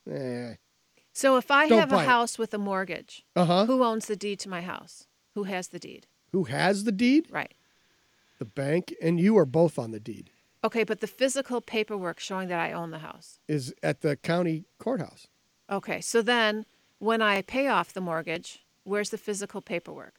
eh. 0.09 0.53
So 1.11 1.35
if 1.35 1.51
I 1.51 1.67
Don't 1.67 1.79
have 1.79 1.91
a 1.91 1.95
bite. 1.97 2.05
house 2.07 2.37
with 2.37 2.53
a 2.53 2.57
mortgage, 2.57 3.25
Uh-huh. 3.35 3.65
who 3.65 3.83
owns 3.83 4.05
the 4.05 4.15
deed 4.15 4.39
to 4.39 4.49
my 4.49 4.61
house? 4.61 5.05
Who 5.35 5.43
has 5.43 5.67
the 5.67 5.79
deed? 5.79 6.07
Who 6.31 6.45
has 6.45 6.83
the 6.83 6.91
deed? 6.91 7.27
Right. 7.31 7.53
The 8.39 8.45
bank 8.45 8.93
and 9.01 9.19
you 9.19 9.37
are 9.37 9.45
both 9.45 9.77
on 9.77 9.91
the 9.91 9.99
deed. 9.99 10.31
Okay, 10.63 10.83
but 10.83 10.99
the 10.99 11.07
physical 11.07 11.61
paperwork 11.61 12.19
showing 12.19 12.49
that 12.49 12.59
I 12.59 12.73
own 12.73 12.91
the 12.91 12.99
house. 12.99 13.39
Is 13.47 13.73
at 13.81 14.01
the 14.01 14.17
county 14.17 14.65
courthouse. 14.77 15.27
Okay, 15.69 16.01
so 16.01 16.21
then 16.21 16.65
when 16.99 17.21
I 17.21 17.41
pay 17.41 17.67
off 17.67 17.93
the 17.93 18.01
mortgage, 18.01 18.65
where's 18.83 19.09
the 19.09 19.17
physical 19.17 19.61
paperwork? 19.61 20.15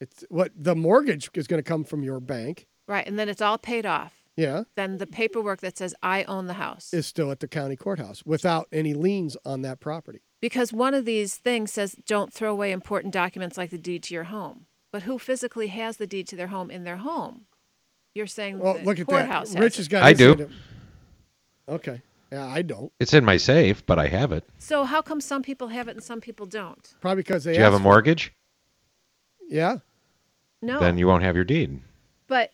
It's 0.00 0.24
what 0.28 0.52
the 0.54 0.74
mortgage 0.74 1.30
is 1.34 1.46
going 1.46 1.62
to 1.62 1.68
come 1.68 1.84
from 1.84 2.02
your 2.02 2.20
bank. 2.20 2.66
Right, 2.86 3.06
and 3.06 3.18
then 3.18 3.28
it's 3.28 3.40
all 3.40 3.58
paid 3.58 3.86
off. 3.86 4.12
Yeah. 4.36 4.64
Then 4.74 4.98
the 4.98 5.06
paperwork 5.06 5.60
that 5.60 5.78
says 5.78 5.94
I 6.02 6.24
own 6.24 6.46
the 6.46 6.54
house. 6.54 6.92
is 6.92 7.06
still 7.06 7.30
at 7.30 7.40
the 7.40 7.48
county 7.48 7.76
courthouse 7.76 8.24
without 8.26 8.68
any 8.70 8.92
liens 8.92 9.36
on 9.46 9.62
that 9.62 9.80
property. 9.80 10.20
Because 10.40 10.72
one 10.72 10.92
of 10.92 11.06
these 11.06 11.36
things 11.36 11.72
says 11.72 11.96
don't 12.06 12.32
throw 12.32 12.52
away 12.52 12.70
important 12.72 13.14
documents 13.14 13.56
like 13.56 13.70
the 13.70 13.78
deed 13.78 14.02
to 14.04 14.14
your 14.14 14.24
home. 14.24 14.66
But 14.92 15.02
who 15.02 15.18
physically 15.18 15.68
has 15.68 15.96
the 15.96 16.06
deed 16.06 16.26
to 16.28 16.36
their 16.36 16.46
home 16.48 16.70
in 16.70 16.84
their 16.84 16.96
home? 16.98 17.46
You're 18.14 18.26
saying 18.26 18.58
Well, 18.58 18.74
the 18.74 18.84
look 18.84 18.98
at 18.98 19.06
courthouse 19.06 19.50
that. 19.50 19.56
has 19.58 19.62
Rich 19.64 19.74
it. 19.74 19.76
has 19.78 19.88
got. 19.88 20.02
I 20.02 20.12
do. 20.12 20.28
hand 20.28 20.40
up. 20.42 20.48
Okay. 21.68 22.02
Yeah, 22.32 22.46
I 22.46 22.62
don't. 22.62 22.92
it's 22.98 23.14
in 23.14 23.24
my 23.24 23.36
safe, 23.36 23.84
but 23.86 23.98
I 23.98 24.08
have 24.08 24.32
it. 24.32 24.44
So 24.58 24.84
how 24.84 25.00
come 25.02 25.20
some 25.20 25.42
people 25.42 25.68
have 25.68 25.86
it 25.88 25.92
and 25.92 26.02
some 26.02 26.20
people 26.20 26.46
don't? 26.46 26.94
Probably 27.00 27.22
because 27.22 27.44
they. 27.44 27.52
Do 27.52 27.58
you 27.58 27.64
have 27.64 27.72
a 27.72 27.76
asked- 27.76 27.82
mortgage? 27.84 28.32
Yeah. 29.48 29.78
No. 30.62 30.80
Then 30.80 30.98
you 30.98 31.06
won't 31.06 31.22
have 31.22 31.36
your 31.36 31.44
deed. 31.44 31.80
But 32.26 32.50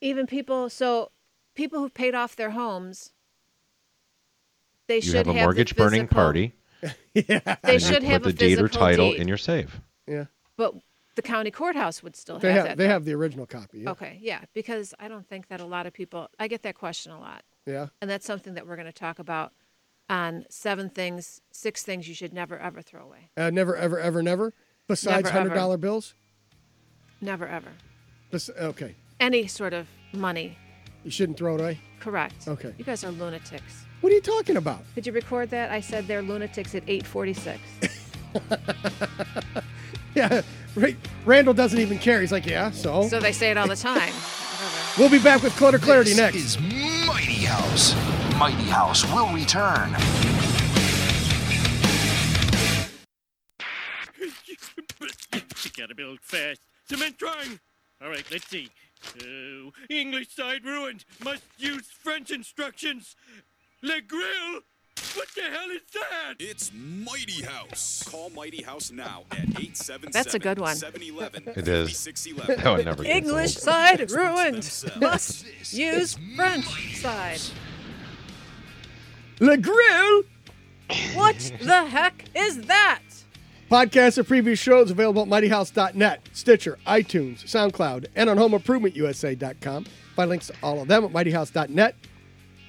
even 0.00 0.26
people, 0.26 0.70
so 0.70 1.10
people 1.54 1.80
who've 1.80 1.94
paid 1.94 2.14
off 2.14 2.36
their 2.36 2.50
homes, 2.50 3.10
they 4.86 4.96
You 4.96 5.02
should 5.02 5.14
have 5.16 5.28
a 5.28 5.32
the 5.32 5.40
mortgage 5.40 5.74
burning 5.76 6.02
physical- 6.02 6.14
party. 6.14 6.54
They 7.14 7.40
and 7.64 7.82
should 7.82 8.02
you 8.02 8.08
have 8.10 8.22
put 8.22 8.30
a 8.30 8.32
the 8.32 8.38
deed 8.38 8.58
or 8.60 8.68
title 8.68 9.10
deed. 9.12 9.20
in 9.20 9.26
your 9.28 9.36
safe. 9.36 9.80
Yeah. 10.06 10.26
But 10.56 10.74
the 11.16 11.22
county 11.22 11.50
courthouse 11.50 12.02
would 12.02 12.16
still 12.16 12.38
They 12.38 12.48
have 12.52 12.56
have. 12.56 12.66
that. 12.68 12.76
They 12.78 12.88
have 12.88 13.04
the 13.04 13.12
original 13.14 13.46
copy. 13.46 13.80
Yeah. 13.80 13.90
Okay, 13.90 14.18
yeah, 14.20 14.40
because 14.54 14.94
I 14.98 15.08
don't 15.08 15.26
think 15.28 15.48
that 15.48 15.60
a 15.60 15.64
lot 15.66 15.86
of 15.86 15.92
people. 15.92 16.28
I 16.38 16.48
get 16.48 16.62
that 16.62 16.74
question 16.76 17.12
a 17.12 17.18
lot, 17.20 17.42
Yeah. 17.66 17.88
and 18.00 18.08
that's 18.10 18.24
something 18.26 18.54
that 18.54 18.66
we're 18.66 18.76
going 18.76 18.86
to 18.86 18.92
talk 18.92 19.18
about 19.18 19.52
on 20.08 20.44
seven 20.50 20.88
things, 20.90 21.40
six 21.52 21.82
things 21.82 22.08
you 22.08 22.14
should 22.14 22.32
never 22.32 22.58
ever 22.58 22.82
throw 22.82 23.02
away. 23.04 23.30
Uh, 23.36 23.50
never, 23.50 23.76
ever, 23.76 23.98
ever, 23.98 24.22
never. 24.22 24.52
Besides 24.88 25.24
Never, 25.24 25.30
hundred 25.38 25.54
dollar 25.54 25.76
bills. 25.76 26.14
Never 27.20 27.46
ever. 27.46 27.70
Bes- 28.32 28.50
okay. 28.50 28.94
Any 29.20 29.46
sort 29.46 29.72
of 29.72 29.86
money. 30.12 30.56
You 31.04 31.10
shouldn't 31.10 31.38
throw 31.38 31.54
it 31.54 31.60
away. 31.60 31.78
Correct. 32.00 32.48
Okay. 32.48 32.74
You 32.76 32.84
guys 32.84 33.04
are 33.04 33.10
lunatics. 33.12 33.84
What 34.00 34.10
are 34.10 34.14
you 34.16 34.20
talking 34.20 34.56
about? 34.56 34.82
Did 34.94 35.06
you 35.06 35.12
record 35.12 35.50
that? 35.50 35.70
I 35.70 35.80
said 35.80 36.08
they're 36.08 36.22
lunatics 36.22 36.74
at 36.74 36.84
8:46. 36.86 37.58
Yeah. 40.14 40.42
Ra- 40.76 40.90
Randall 41.24 41.54
doesn't 41.54 41.78
even 41.78 41.98
care. 41.98 42.20
He's 42.20 42.32
like, 42.32 42.46
yeah. 42.46 42.70
So. 42.70 43.08
so 43.08 43.20
they 43.20 43.32
say 43.32 43.50
it 43.50 43.56
all 43.58 43.66
the 43.68 43.76
time. 43.76 44.12
we'll 44.98 45.10
be 45.10 45.18
back 45.18 45.42
with 45.42 45.54
clutter 45.56 45.78
clarity 45.78 46.10
This 46.10 46.18
next. 46.18 46.36
is 46.36 46.58
Mighty 47.06 47.44
House. 47.44 47.94
Mighty 48.38 48.64
House 48.64 49.04
will 49.12 49.32
return. 49.34 49.94
You 54.18 55.70
gotta 55.76 55.94
build 55.94 56.20
fast. 56.20 56.60
Cement 56.88 57.16
drawing. 57.18 57.60
All 58.02 58.08
right, 58.08 58.24
let's 58.30 58.48
see. 58.48 58.68
Oh, 59.22 59.72
English 59.88 60.34
side 60.34 60.64
ruined. 60.64 61.04
Must 61.24 61.42
use 61.58 61.86
French 61.86 62.30
instructions. 62.30 63.16
Le 63.82 64.00
grill. 64.00 64.60
What 65.14 65.28
the 65.34 65.42
hell 65.42 65.70
is 65.70 65.80
that? 65.94 66.34
It's 66.38 66.70
Mighty 66.74 67.42
House. 67.42 68.02
Call 68.08 68.30
Mighty 68.30 68.62
House 68.62 68.90
now 68.90 69.24
at 69.30 69.38
877 69.40 70.10
That's 70.12 70.34
a 70.34 70.38
good 70.38 70.58
one. 70.58 70.76
711 70.76 71.44
It 71.56 71.68
is. 71.68 71.88
5611. 71.90 72.64
That 72.64 72.70
one 72.70 72.84
never 72.84 73.02
gets 73.02 73.16
English 73.16 73.56
old. 73.56 73.62
side 73.64 74.10
ruined. 74.10 74.84
Must 75.00 75.72
use 75.72 76.18
French 76.36 76.96
side. 77.00 77.40
Le 79.40 79.56
Grill. 79.56 80.22
What 81.14 81.52
the 81.62 81.84
heck 81.86 82.24
is 82.34 82.62
that? 82.62 83.00
Podcasts 83.70 84.18
of 84.18 84.26
previous 84.26 84.58
shows 84.58 84.90
available 84.90 85.22
at 85.22 85.28
mightyhouse.net, 85.28 86.28
Stitcher, 86.32 86.76
iTunes, 86.88 87.44
SoundCloud, 87.44 88.06
and 88.16 88.28
on 88.28 88.36
homeimprovementusa.com. 88.36 89.86
Find 90.16 90.28
links 90.30 90.48
to 90.48 90.54
all 90.62 90.82
of 90.82 90.88
them 90.88 91.04
at 91.04 91.12
mightyhouse.net. 91.12 91.94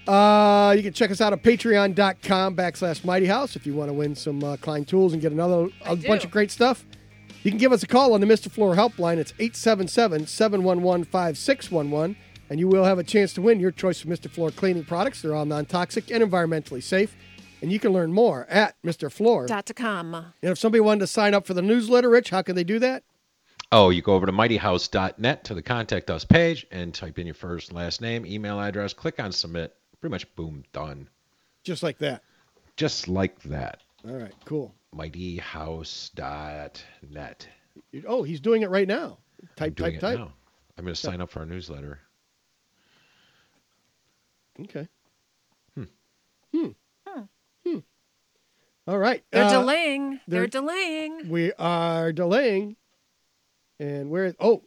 Uh, 0.07 0.73
you 0.75 0.81
can 0.81 0.93
check 0.93 1.11
us 1.11 1.21
out 1.21 1.31
at 1.31 1.43
patreon.com 1.43 2.55
backslash 2.55 3.05
mighty 3.05 3.27
house 3.27 3.55
if 3.55 3.67
you 3.67 3.73
want 3.73 3.89
to 3.89 3.93
win 3.93 4.15
some 4.15 4.43
uh, 4.43 4.57
Klein 4.57 4.83
tools 4.83 5.13
and 5.13 5.21
get 5.21 5.31
another 5.31 5.69
a 5.85 5.95
bunch 5.95 6.25
of 6.25 6.31
great 6.31 6.51
stuff. 6.51 6.85
You 7.43 7.51
can 7.51 7.57
give 7.57 7.71
us 7.71 7.81
a 7.83 7.87
call 7.87 8.13
on 8.13 8.21
the 8.21 8.27
Mr. 8.27 8.51
Floor 8.51 8.75
helpline. 8.75 9.17
It's 9.17 9.33
877 9.39 10.27
711 10.27 11.05
5611, 11.05 12.15
and 12.49 12.59
you 12.59 12.67
will 12.67 12.83
have 12.83 12.99
a 12.99 13.03
chance 13.03 13.33
to 13.33 13.41
win 13.41 13.59
your 13.59 13.71
choice 13.71 14.03
of 14.03 14.09
Mr. 14.09 14.29
Floor 14.29 14.51
cleaning 14.51 14.85
products. 14.85 15.21
They're 15.21 15.35
all 15.35 15.45
non 15.45 15.65
toxic 15.65 16.11
and 16.11 16.23
environmentally 16.23 16.83
safe. 16.83 17.15
And 17.61 17.71
you 17.71 17.79
can 17.79 17.93
learn 17.93 18.11
more 18.11 18.47
at 18.49 18.75
Mr. 18.83 19.11
Floor. 19.11 19.45
Dot 19.45 19.69
com. 19.75 20.15
And 20.15 20.51
if 20.51 20.57
somebody 20.57 20.79
wanted 20.81 21.01
to 21.01 21.07
sign 21.07 21.35
up 21.35 21.45
for 21.45 21.53
the 21.53 21.61
newsletter, 21.61 22.09
Rich, 22.09 22.31
how 22.31 22.41
can 22.41 22.55
they 22.55 22.63
do 22.63 22.79
that? 22.79 23.03
Oh, 23.71 23.89
you 23.89 24.01
go 24.01 24.15
over 24.15 24.25
to 24.25 24.31
mightyhouse.net 24.31 25.43
to 25.45 25.53
the 25.53 25.61
contact 25.61 26.09
us 26.09 26.25
page 26.25 26.65
and 26.71 26.93
type 26.93 27.17
in 27.19 27.25
your 27.25 27.35
first 27.35 27.69
and 27.69 27.77
last 27.77 28.01
name, 28.01 28.25
email 28.25 28.59
address, 28.59 28.93
click 28.93 29.19
on 29.19 29.31
submit. 29.31 29.73
Pretty 30.01 30.11
much 30.11 30.33
boom, 30.35 30.63
done. 30.73 31.07
Just 31.63 31.83
like 31.83 31.99
that. 31.99 32.23
Just 32.75 33.07
like 33.07 33.39
that. 33.43 33.81
All 34.07 34.15
right, 34.15 34.33
cool. 34.45 34.73
Mightyhouse.net. 34.95 37.47
You- 37.91 38.03
Oh, 38.07 38.23
he's 38.23 38.39
doing 38.41 38.63
it 38.63 38.69
right 38.71 38.87
now. 38.87 39.19
Type, 39.55 39.67
I'm 39.69 39.73
doing 39.73 39.91
type, 39.93 39.97
it 39.97 40.01
type. 40.01 40.17
now. 40.19 40.33
I'm 40.77 40.83
going 40.85 40.95
to 40.95 40.99
sign 40.99 41.21
up 41.21 41.29
for 41.29 41.39
our 41.41 41.45
newsletter. 41.45 41.99
Okay. 44.61 44.87
Hmm. 45.75 45.83
Hmm. 46.53 46.67
Hmm. 47.65 47.77
All 48.87 48.97
right. 48.97 49.23
They're 49.31 49.45
uh, 49.45 49.51
delaying. 49.61 50.19
They're, 50.27 50.41
they're- 50.41 50.47
delaying. 50.47 51.29
We 51.29 51.53
are 51.53 52.11
delaying. 52.11 52.75
And 53.79 54.09
where? 54.09 54.33
Oh, 54.39 54.63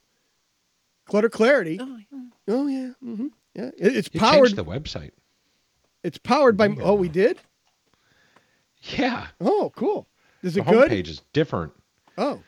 clutter 1.07 1.29
clarity. 1.29 1.79
Oh, 1.81 1.99
yeah. 2.13 2.19
Oh 2.49 2.67
yeah. 2.67 2.91
hmm 3.01 3.27
Yeah. 3.55 3.71
It- 3.77 3.97
it's 3.97 4.09
You 4.13 4.21
powered. 4.21 4.49
changed 4.51 4.57
the 4.57 4.65
website. 4.65 5.11
It's 6.05 6.19
powered 6.19 6.57
by. 6.57 6.69
Oh, 6.81 6.95
we 6.95 7.09
did. 7.09 7.39
Yeah. 8.83 9.27
Oh, 9.41 9.73
cool. 9.75 10.07
Is 10.43 10.55
The 10.55 10.61
it 10.61 10.67
good? 10.67 10.91
homepage 10.91 11.09
is 11.09 11.23
different. 11.33 11.73
Oh, 12.19 12.41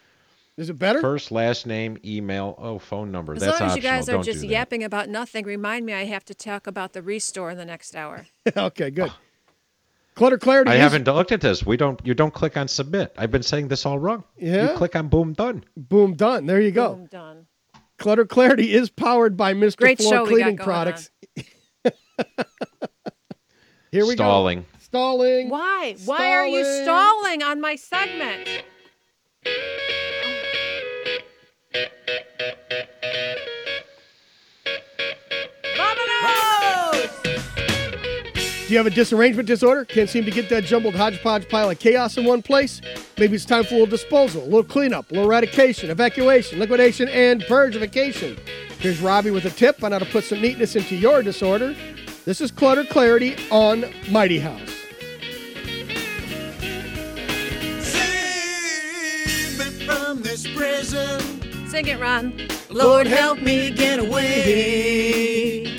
is 0.58 0.68
it 0.70 0.74
better? 0.78 1.00
First, 1.00 1.32
last 1.32 1.66
name, 1.66 1.98
email, 2.04 2.54
oh, 2.58 2.78
phone 2.78 3.10
number. 3.10 3.32
As 3.34 3.40
That's 3.40 3.58
long 3.58 3.70
as 3.70 3.76
you 3.76 3.80
optional. 3.80 3.96
guys 3.98 4.08
are 4.08 4.12
Don't 4.12 4.24
just 4.24 4.44
yapping 4.44 4.84
about 4.84 5.08
nothing, 5.08 5.44
remind 5.44 5.86
me 5.86 5.94
I 5.94 6.04
have 6.04 6.24
to 6.26 6.34
talk 6.34 6.66
about 6.66 6.92
the 6.92 7.02
restore 7.02 7.50
in 7.50 7.56
the 7.58 7.64
next 7.64 7.96
hour. 7.96 8.26
okay, 8.56 8.90
good. 8.90 9.12
Clutter 10.14 10.38
clarity. 10.38 10.70
I 10.70 10.74
is- 10.74 10.80
haven't 10.80 11.06
looked 11.06 11.32
at 11.32 11.40
this. 11.40 11.64
We 11.64 11.76
don't. 11.78 12.00
You 12.06 12.12
don't 12.14 12.32
click 12.34 12.56
on 12.56 12.68
submit. 12.68 13.14
I've 13.18 13.30
been 13.30 13.42
saying 13.42 13.68
this 13.68 13.84
all 13.86 13.98
wrong. 13.98 14.24
Yeah? 14.36 14.72
You 14.72 14.76
click 14.76 14.94
on 14.96 15.08
boom 15.08 15.32
done. 15.32 15.64
Boom, 15.76 16.14
done. 16.14 16.44
There 16.46 16.60
you 16.60 16.70
go. 16.70 16.94
Boom, 16.94 17.06
done. 17.06 17.46
Clutter 17.98 18.26
Clarity 18.26 18.74
is 18.74 18.90
powered 18.90 19.36
by 19.38 19.54
Mr. 19.54 19.78
Great 19.78 19.98
Floor 19.98 20.12
show 20.12 20.24
we 20.24 20.28
got 20.30 20.34
Cleaning 20.34 20.56
going 20.56 20.64
Products. 20.66 21.10
Here 23.92 24.04
we 24.06 24.14
Stalling. 24.14 24.60
go. 24.60 24.66
Stalling. 24.78 25.46
Stalling. 25.46 25.48
Why? 25.50 25.96
Why 26.04 26.30
are 26.32 26.46
you 26.46 26.64
Stalling. 26.64 26.84
stalling 26.84 27.42
on 27.42 27.60
my 27.60 27.76
segment? 27.76 28.48
Vamonos! 35.76 37.22
Do 38.66 38.72
you 38.72 38.78
have 38.78 38.86
a 38.86 38.90
disarrangement 38.90 39.46
disorder? 39.46 39.84
Can't 39.84 40.10
seem 40.10 40.24
to 40.24 40.30
get 40.30 40.48
that 40.48 40.64
jumbled 40.64 40.94
hodgepodge 40.94 41.48
pile 41.48 41.70
of 41.70 41.78
chaos 41.78 42.16
in 42.16 42.24
one 42.24 42.42
place? 42.42 42.80
Maybe 43.18 43.36
it's 43.36 43.44
time 43.44 43.64
for 43.64 43.74
a 43.74 43.78
little 43.78 43.86
disposal, 43.86 44.42
a 44.42 44.44
little 44.44 44.64
cleanup, 44.64 45.10
a 45.10 45.14
little 45.14 45.30
eradication, 45.30 45.90
evacuation, 45.90 46.58
liquidation, 46.58 47.08
and 47.08 47.42
purgification. 47.42 48.38
Here's 48.80 49.00
Robbie 49.00 49.30
with 49.30 49.44
a 49.44 49.50
tip 49.50 49.82
on 49.84 49.92
how 49.92 49.98
to 50.00 50.04
put 50.06 50.24
some 50.24 50.40
neatness 50.40 50.74
into 50.76 50.96
your 50.96 51.22
disorder. 51.22 51.74
This 52.26 52.40
is 52.40 52.50
Clutter 52.50 52.84
Clarity 52.84 53.36
on 53.52 53.84
Mighty 54.10 54.40
House. 54.40 54.68
Save 57.86 59.56
me 59.56 59.86
from 59.86 60.22
this 60.22 60.44
prison. 60.48 61.20
Sing 61.68 61.86
it, 61.86 62.00
Ron. 62.00 62.48
Lord, 62.68 63.06
help 63.06 63.40
me 63.40 63.70
get 63.70 64.00
away. 64.00 65.78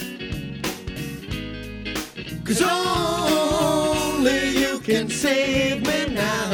Cause 2.45 2.61
only 2.61 4.47
you 4.57 4.79
can 4.79 5.09
save 5.09 5.85
me 5.85 6.05
now 6.15 6.49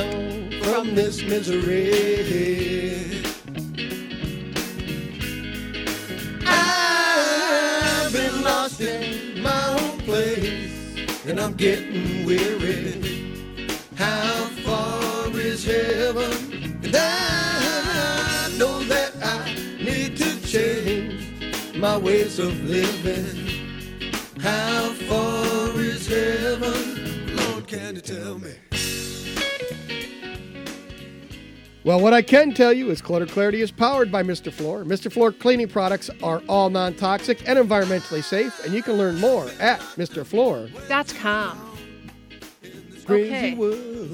from 0.64 0.96
this 0.96 1.22
misery. 1.22 3.12
I've 6.48 8.12
been 8.12 8.42
lost 8.42 8.82
in 8.82 8.82
my 8.88 8.92
own 8.92 9.12
place, 9.12 9.13
and 11.26 11.40
I'm 11.40 11.54
getting 11.54 12.26
weary. 12.26 13.70
How 13.96 14.46
far 14.66 15.30
is 15.40 15.64
heaven? 15.66 16.82
And 16.84 16.96
I 16.96 18.54
know 18.58 18.84
that 18.84 19.14
I 19.24 19.54
need 19.82 20.18
to 20.18 20.46
change 20.46 21.76
my 21.78 21.98
ways 21.98 22.40
of 22.40 22.54
living. 22.64 24.12
How 24.40 24.90
far 25.08 25.80
is 25.80 26.08
heaven? 26.08 27.36
Lord, 27.36 27.68
can 27.68 27.96
you 27.96 28.02
tell 28.02 28.38
me? 28.38 28.54
Well, 31.86 32.00
what 32.00 32.14
I 32.14 32.22
can 32.22 32.54
tell 32.54 32.72
you 32.72 32.90
is 32.92 33.02
Clutter 33.02 33.26
Clarity 33.26 33.60
is 33.62 33.70
powered 33.70 34.10
by 34.10 34.24
Mr. 34.24 34.52
Floor. 34.54 34.86
Mr. 34.86 35.12
Floor 35.12 35.34
cleaning 35.34 35.68
products 35.68 36.10
are 36.22 36.42
all 36.48 36.70
non 36.70 36.94
toxic 36.94 37.48
and 37.48 37.60
environmentally 37.60 38.24
safe, 38.24 38.64
and 38.64 38.74
you 38.74 38.82
can 38.82 38.94
learn 38.94 39.20
more 39.20 39.50
at 39.60 39.80
MrFloor.com. 39.98 41.70
Okay. 43.10 43.56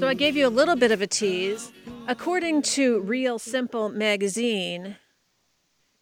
So 0.00 0.08
I 0.08 0.14
gave 0.14 0.36
you 0.36 0.48
a 0.48 0.50
little 0.50 0.74
bit 0.74 0.90
of 0.90 1.00
a 1.00 1.06
tease. 1.06 1.70
According 2.08 2.62
to 2.62 2.98
Real 3.02 3.38
Simple 3.38 3.88
magazine, 3.88 4.96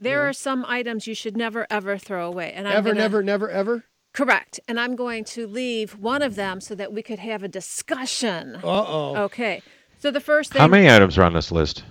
there 0.00 0.26
are 0.26 0.32
some 0.32 0.64
items 0.66 1.06
you 1.06 1.14
should 1.14 1.36
never 1.36 1.66
ever 1.68 1.98
throw 1.98 2.26
away. 2.26 2.50
And 2.54 2.66
I'm 2.66 2.76
Ever, 2.78 2.88
gonna- 2.90 3.00
never, 3.00 3.22
never, 3.22 3.50
ever? 3.50 3.84
Correct. 4.14 4.58
And 4.66 4.80
I'm 4.80 4.96
going 4.96 5.24
to 5.24 5.46
leave 5.46 5.98
one 5.98 6.22
of 6.22 6.34
them 6.34 6.62
so 6.62 6.74
that 6.76 6.94
we 6.94 7.02
could 7.02 7.18
have 7.18 7.42
a 7.42 7.48
discussion. 7.48 8.56
Uh 8.56 8.60
oh. 8.64 9.16
Okay. 9.24 9.60
So 9.98 10.10
the 10.10 10.20
first 10.20 10.52
thing 10.52 10.60
How 10.60 10.68
many 10.68 10.88
items 10.88 11.18
are 11.18 11.24
on 11.24 11.32
this 11.32 11.50
list? 11.50 11.84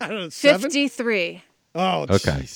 I 0.00 0.08
don't 0.08 0.16
know. 0.18 0.28
Seven? 0.28 0.60
53. 0.62 1.42
Oh, 1.74 2.06
Okay. 2.10 2.46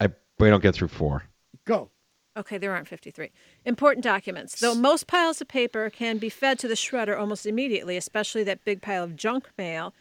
I 0.00 0.08
we 0.38 0.48
don't 0.48 0.62
get 0.62 0.74
through 0.74 0.88
four. 0.88 1.24
Go. 1.64 1.90
Okay, 2.36 2.58
there 2.58 2.72
aren't 2.72 2.86
53. 2.86 3.32
Important 3.64 4.04
documents. 4.04 4.60
Though 4.60 4.74
most 4.74 5.08
piles 5.08 5.40
of 5.40 5.48
paper 5.48 5.90
can 5.90 6.18
be 6.18 6.28
fed 6.28 6.60
to 6.60 6.68
the 6.68 6.74
shredder 6.74 7.18
almost 7.18 7.44
immediately, 7.46 7.96
especially 7.96 8.44
that 8.44 8.64
big 8.64 8.80
pile 8.80 9.02
of 9.02 9.16
junk 9.16 9.48
mail, 9.58 9.92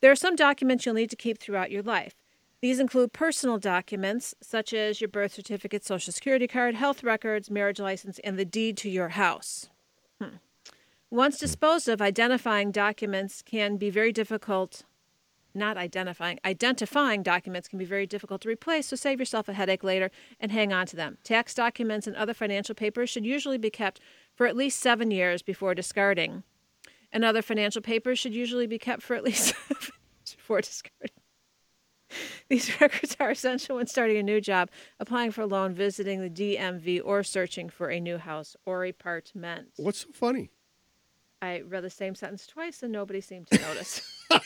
there 0.00 0.12
are 0.12 0.16
some 0.16 0.36
documents 0.36 0.86
you'll 0.86 0.94
need 0.94 1.10
to 1.10 1.16
keep 1.16 1.38
throughout 1.38 1.72
your 1.72 1.82
life. 1.82 2.14
These 2.62 2.78
include 2.78 3.12
personal 3.12 3.58
documents 3.58 4.34
such 4.40 4.72
as 4.72 5.00
your 5.00 5.08
birth 5.08 5.32
certificate, 5.32 5.84
social 5.84 6.12
security 6.12 6.46
card, 6.46 6.76
health 6.76 7.02
records, 7.02 7.50
marriage 7.50 7.80
license, 7.80 8.20
and 8.20 8.38
the 8.38 8.44
deed 8.44 8.76
to 8.78 8.90
your 8.90 9.08
house. 9.10 9.68
Hmm. 10.20 10.36
Once 11.10 11.38
hmm. 11.38 11.44
disposed 11.44 11.88
of, 11.88 12.00
identifying 12.00 12.70
documents 12.70 13.42
can 13.42 13.76
be 13.76 13.90
very 13.90 14.12
difficult. 14.12 14.84
Not 15.52 15.76
identifying, 15.76 16.38
identifying 16.44 17.24
documents 17.24 17.66
can 17.66 17.78
be 17.78 17.84
very 17.84 18.06
difficult 18.06 18.40
to 18.42 18.48
replace, 18.48 18.86
so 18.86 18.96
save 18.96 19.18
yourself 19.18 19.48
a 19.48 19.52
headache 19.52 19.82
later 19.82 20.10
and 20.38 20.52
hang 20.52 20.72
on 20.72 20.86
to 20.86 20.96
them. 20.96 21.18
Tax 21.24 21.54
documents 21.54 22.06
and 22.06 22.14
other 22.14 22.34
financial 22.34 22.74
papers 22.74 23.10
should 23.10 23.26
usually 23.26 23.58
be 23.58 23.70
kept 23.70 24.00
for 24.32 24.46
at 24.46 24.56
least 24.56 24.78
seven 24.78 25.10
years 25.10 25.42
before 25.42 25.74
discarding. 25.74 26.44
And 27.12 27.24
other 27.24 27.42
financial 27.42 27.82
papers 27.82 28.20
should 28.20 28.32
usually 28.32 28.68
be 28.68 28.78
kept 28.78 29.02
for 29.02 29.16
at 29.16 29.24
least 29.24 29.46
seven 29.68 29.76
years 29.80 30.36
before 30.36 30.60
discarding. 30.60 31.16
These 32.48 32.80
records 32.80 33.16
are 33.18 33.30
essential 33.30 33.76
when 33.76 33.88
starting 33.88 34.18
a 34.18 34.22
new 34.22 34.40
job, 34.40 34.70
applying 35.00 35.32
for 35.32 35.42
a 35.42 35.46
loan, 35.46 35.74
visiting 35.74 36.20
the 36.20 36.30
DMV, 36.30 37.00
or 37.04 37.24
searching 37.24 37.68
for 37.68 37.88
a 37.88 37.98
new 37.98 38.18
house 38.18 38.56
or 38.64 38.84
apartment. 38.84 39.70
What's 39.76 40.02
so 40.02 40.08
funny? 40.12 40.50
I 41.42 41.60
read 41.60 41.84
the 41.84 41.90
same 41.90 42.14
sentence 42.14 42.46
twice 42.46 42.82
and 42.82 42.92
nobody 42.92 43.20
seemed 43.20 43.48
to 43.48 43.58
notice. 43.60 44.02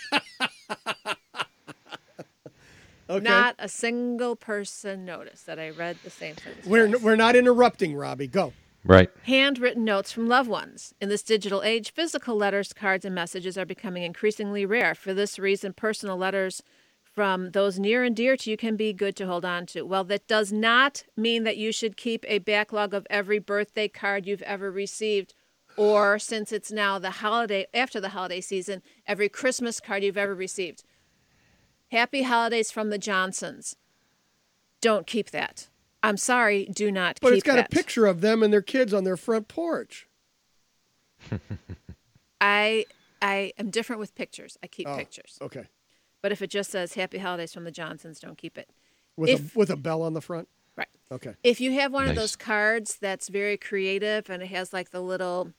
Okay. 3.09 3.22
Not 3.22 3.55
a 3.59 3.68
single 3.68 4.34
person 4.34 5.05
noticed 5.05 5.45
that 5.45 5.59
I 5.59 5.70
read 5.70 5.99
the 6.03 6.11
same 6.11 6.36
sentence. 6.38 6.66
We're, 6.66 6.99
we're 6.99 7.16
not 7.16 7.36
interrupting, 7.36 7.95
Robbie. 7.95 8.28
Go. 8.28 8.55
Right. 8.82 9.11
Handwritten 9.24 9.84
notes 9.84 10.12
from 10.12 10.28
loved 10.28 10.49
ones. 10.49 10.95
In 11.01 11.09
this 11.09 11.22
digital 11.22 11.62
age, 11.62 11.92
physical 11.92 12.36
letters, 12.36 12.72
cards, 12.72 13.05
and 13.05 13.14
messages 13.14 13.57
are 13.57 13.66
becoming 13.66 14.03
increasingly 14.03 14.64
rare. 14.66 14.95
For 14.95 15.14
this 15.14 15.38
reason, 15.38 15.72
personal 15.72 16.16
letters 16.16 16.62
from 17.03 17.51
those 17.53 17.78
near 17.78 18.03
and 18.03 18.16
dear 18.16 18.36
to 18.36 18.51
you 18.51 18.57
can 18.57 18.76
be 18.76 18.92
good 18.92 19.16
to 19.16 19.26
hold 19.26 19.45
on 19.45 19.66
to. 19.66 19.82
Well, 19.82 20.05
that 20.05 20.26
does 20.26 20.53
not 20.53 21.05
mean 21.16 21.45
that 21.45 21.57
you 21.57 21.72
should 21.72 21.97
keep 21.97 22.24
a 22.26 22.38
backlog 22.38 22.92
of 22.92 23.07
every 23.09 23.38
birthday 23.38 23.88
card 23.88 24.26
you've 24.26 24.42
ever 24.42 24.70
received, 24.70 25.34
or 25.77 26.18
since 26.18 26.53
it's 26.53 26.70
now 26.72 26.99
the 26.99 27.11
holiday, 27.11 27.66
after 27.75 28.01
the 28.01 28.11
holiday 28.11 28.41
season, 28.41 28.83
every 29.07 29.29
Christmas 29.29 29.81
card 29.81 30.03
you've 30.05 30.16
ever 30.18 30.35
received. 30.35 30.85
Happy 31.91 32.22
holidays 32.22 32.70
from 32.70 32.91
the 32.91 32.99
Johnsons. 32.99 33.77
Don't 34.81 35.07
keep 35.07 35.31
that. 35.31 35.68
I'm 36.03 36.16
sorry, 36.16 36.66
do 36.66 36.91
not 36.93 37.18
But 37.22 37.29
keep 37.29 37.39
it's 37.39 37.47
got 37.47 37.55
that. 37.57 37.66
a 37.72 37.75
picture 37.75 38.07
of 38.07 38.20
them 38.20 38.43
and 38.43 38.53
their 38.53 38.61
kids 38.62 38.93
on 38.93 39.05
their 39.05 39.16
front 39.16 39.49
porch. 39.49 40.07
I 42.41 42.85
I 43.22 43.53
am 43.59 43.70
different 43.70 44.01
with 44.01 44.14
pictures. 44.14 44.59
I 44.62 44.66
keep 44.66 44.87
Oh, 44.89 44.97
pictures. 44.97 45.39
Okay. 45.41 45.64
But 46.20 46.33
if 46.33 46.43
it 46.43 46.51
just 46.51 46.70
says 46.70 46.95
Happy 46.95 47.18
Holidays 47.18 47.53
from 47.53 47.64
the 47.64 47.70
Johnsons, 47.70 48.18
don't 48.20 48.37
keep 48.37 48.59
it. 48.59 48.68
With 49.16 49.31
If- 49.31 49.55
a 49.57 49.59
with 49.59 49.70
a 49.70 49.77
bell 49.77 50.03
on 50.03 50.12
the 50.14 50.20
front. 50.20 50.49
Right. 50.77 50.89
Okay. 51.12 51.35
If 51.45 51.61
you 51.61 51.72
have 51.72 51.93
one 51.93 52.09
of 52.09 52.16
those 52.16 52.35
cards 52.35 52.97
that's 53.01 53.29
very 53.29 53.57
creative 53.57 54.29
and 54.29 54.43
it 54.43 54.47
has 54.49 54.72
like 54.72 54.91
the 54.91 55.01
little 55.01 55.53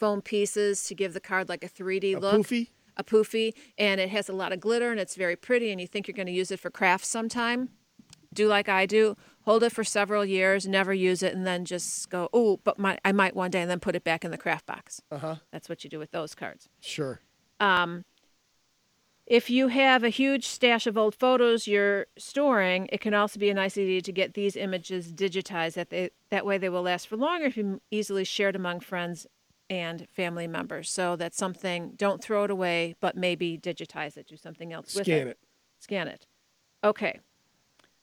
foam 0.00 0.22
pieces 0.22 0.82
to 0.84 0.94
give 0.94 1.12
the 1.12 1.20
card 1.20 1.48
like 1.48 1.62
a 1.62 1.68
3D 1.68 2.16
A 2.16 2.18
look. 2.18 2.34
poofy? 2.34 2.70
A 2.96 3.04
poofy. 3.04 3.52
And 3.78 4.00
it 4.00 4.08
has 4.08 4.28
a 4.28 4.32
lot 4.32 4.52
of 4.52 4.58
glitter 4.58 4.90
and 4.90 4.98
it's 4.98 5.14
very 5.14 5.36
pretty 5.36 5.70
and 5.70 5.80
you 5.80 5.86
think 5.86 6.08
you're 6.08 6.16
going 6.16 6.26
to 6.26 6.32
use 6.32 6.50
it 6.50 6.58
for 6.58 6.70
crafts 6.70 7.06
sometime, 7.06 7.68
do 8.32 8.48
like 8.48 8.68
I 8.68 8.86
do. 8.86 9.16
Hold 9.42 9.62
it 9.62 9.72
for 9.72 9.84
several 9.84 10.24
years, 10.24 10.66
never 10.66 10.92
use 10.92 11.22
it, 11.22 11.34
and 11.34 11.46
then 11.46 11.64
just 11.64 12.10
go, 12.10 12.28
oh, 12.32 12.60
but 12.62 12.78
my, 12.78 12.98
I 13.04 13.12
might 13.12 13.34
one 13.34 13.50
day, 13.50 13.62
and 13.62 13.70
then 13.70 13.80
put 13.80 13.96
it 13.96 14.04
back 14.04 14.24
in 14.24 14.30
the 14.30 14.38
craft 14.38 14.66
box. 14.66 15.00
Uh 15.10 15.18
huh. 15.18 15.36
That's 15.50 15.68
what 15.68 15.82
you 15.82 15.90
do 15.90 15.98
with 15.98 16.10
those 16.10 16.34
cards. 16.34 16.68
Sure. 16.80 17.20
Um, 17.58 18.04
if 19.26 19.48
you 19.48 19.68
have 19.68 20.04
a 20.04 20.08
huge 20.08 20.46
stash 20.46 20.86
of 20.86 20.98
old 20.98 21.14
photos 21.14 21.66
you're 21.66 22.06
storing, 22.18 22.88
it 22.92 23.00
can 23.00 23.14
also 23.14 23.38
be 23.38 23.48
a 23.48 23.54
nice 23.54 23.78
idea 23.78 24.02
to 24.02 24.12
get 24.12 24.34
these 24.34 24.56
images 24.56 25.12
digitized. 25.12 25.74
That 25.74 25.90
they 25.90 26.10
that 26.30 26.44
way 26.44 26.58
they 26.58 26.68
will 26.68 26.82
last 26.82 27.08
for 27.08 27.16
longer 27.16 27.46
if 27.46 27.56
you 27.56 27.80
easily 27.90 28.24
shared 28.24 28.56
among 28.56 28.80
friends 28.80 29.26
and 29.70 30.06
family 30.10 30.46
members. 30.46 30.90
So 30.90 31.16
that's 31.16 31.38
something. 31.38 31.92
Don't 31.96 32.22
throw 32.22 32.44
it 32.44 32.50
away, 32.50 32.96
but 33.00 33.16
maybe 33.16 33.56
digitize 33.56 34.16
it. 34.18 34.26
Do 34.26 34.36
something 34.36 34.72
else 34.72 34.94
with 34.94 35.02
it. 35.02 35.04
Scan 35.04 35.28
it. 35.28 35.30
it. 35.30 35.38
Scan 35.78 36.08
it. 36.08 36.26
Okay. 36.84 37.20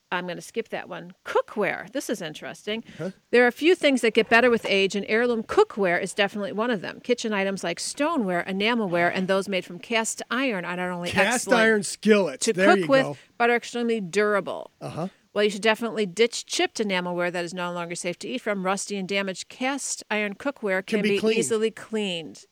I'm 0.09 0.23
going 0.23 0.37
to 0.37 0.41
skip 0.41 0.69
that 0.69 0.87
one. 0.87 1.11
Cookware. 1.25 1.91
This 1.91 2.09
is 2.09 2.21
interesting. 2.21 2.85
There 3.31 3.43
are 3.43 3.47
a 3.47 3.51
few 3.51 3.75
things 3.75 3.99
that 3.99 4.13
get 4.13 4.29
better 4.29 4.49
with 4.49 4.65
age, 4.69 4.95
and 4.95 5.05
heirloom 5.09 5.43
cookware 5.43 6.01
is 6.01 6.13
definitely 6.13 6.53
one 6.53 6.71
of 6.71 6.79
them. 6.79 7.01
Kitchen 7.01 7.33
items 7.33 7.61
like 7.61 7.77
stoneware, 7.77 8.45
enamelware, 8.47 9.11
and 9.13 9.27
those 9.27 9.49
made 9.49 9.65
from 9.65 9.79
cast 9.79 10.21
iron 10.31 10.63
are 10.63 10.77
not 10.77 10.89
only 10.91 11.09
Cast 11.09 11.51
iron 11.51 11.83
skillets. 11.83 12.45
to 12.45 12.53
there 12.53 12.77
cook 12.77 12.87
with, 12.87 13.03
go. 13.03 13.17
but 13.37 13.49
are 13.49 13.57
extremely 13.57 13.99
durable. 13.99 14.71
Uh 14.79 14.89
huh. 14.89 15.07
Well, 15.37 15.43
you 15.43 15.51
should 15.51 15.61
definitely 15.61 16.07
ditch 16.07 16.47
chipped 16.47 16.79
enamelware 16.79 17.31
that 17.31 17.45
is 17.45 17.53
no 17.53 17.71
longer 17.71 17.93
safe 17.93 18.17
to 18.19 18.27
eat 18.27 18.41
from. 18.41 18.65
Rusty 18.65 18.97
and 18.97 19.07
damaged 19.07 19.49
cast 19.49 20.03
iron 20.09 20.33
cookware 20.33 20.83
Can 20.83 20.97
can, 20.97 21.03
be 21.03 21.09
be, 21.09 21.19
cleaned. 21.19 21.37
easily 21.37 21.69
cleaned. 21.69 22.45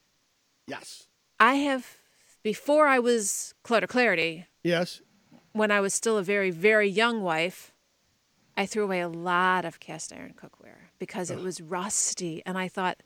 Yes. 0.68 1.08
I 1.40 1.56
have, 1.56 1.98
before 2.44 2.86
I 2.86 3.00
was 3.00 3.56
Clutter 3.64 3.88
Clarity, 3.88 4.46
Yes. 4.64 5.02
when 5.52 5.72
I 5.72 5.80
was 5.80 5.96
still 5.96 6.16
a 6.20 6.22
very, 6.22 6.52
very 6.52 6.88
young 6.88 7.24
wife, 7.24 7.74
I 8.56 8.68
threw 8.68 8.84
away 8.84 9.00
a 9.00 9.10
lot 9.10 9.66
of 9.66 9.80
cast 9.80 10.14
iron 10.14 10.36
cookware 10.40 10.90
because 11.00 11.32
it 11.32 11.40
was 11.40 11.62
rusty. 11.62 12.44
And 12.46 12.56
I 12.56 12.68
thought, 12.68 13.02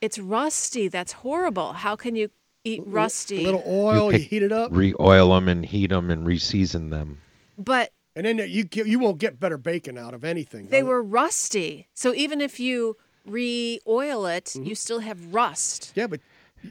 it's 0.00 0.20
rusty. 0.20 0.86
That's 0.86 1.10
horrible. 1.14 1.72
How 1.72 1.96
can 1.96 2.14
you 2.14 2.30
eat 2.62 2.84
rusty? 2.86 3.42
A 3.42 3.46
little 3.46 3.64
oil. 3.66 4.12
You, 4.12 4.18
pick- 4.20 4.28
heat 4.28 4.44
it 4.44 4.52
up. 4.52 4.70
Re-oil 4.72 5.34
them 5.34 5.48
and 5.48 5.66
heat 5.66 5.88
them 5.90 6.12
and 6.12 6.24
re-season 6.24 6.90
them. 6.90 7.18
But 7.58 7.90
And 8.16 8.24
then 8.26 8.38
you 8.48 8.66
you 8.72 8.98
won't 8.98 9.18
get 9.18 9.38
better 9.38 9.58
bacon 9.58 9.96
out 9.98 10.14
of 10.14 10.24
anything. 10.24 10.68
they 10.68 10.82
were 10.82 11.02
rusty. 11.02 11.86
So 11.94 12.14
even 12.14 12.40
if 12.40 12.58
you 12.58 12.96
re-oil 13.26 14.26
it, 14.26 14.46
Mm-hmm. 14.46 14.64
you 14.64 14.74
still 14.74 15.00
have 15.00 15.34
rust. 15.34 15.92
Yeah, 15.94 16.06
but 16.06 16.20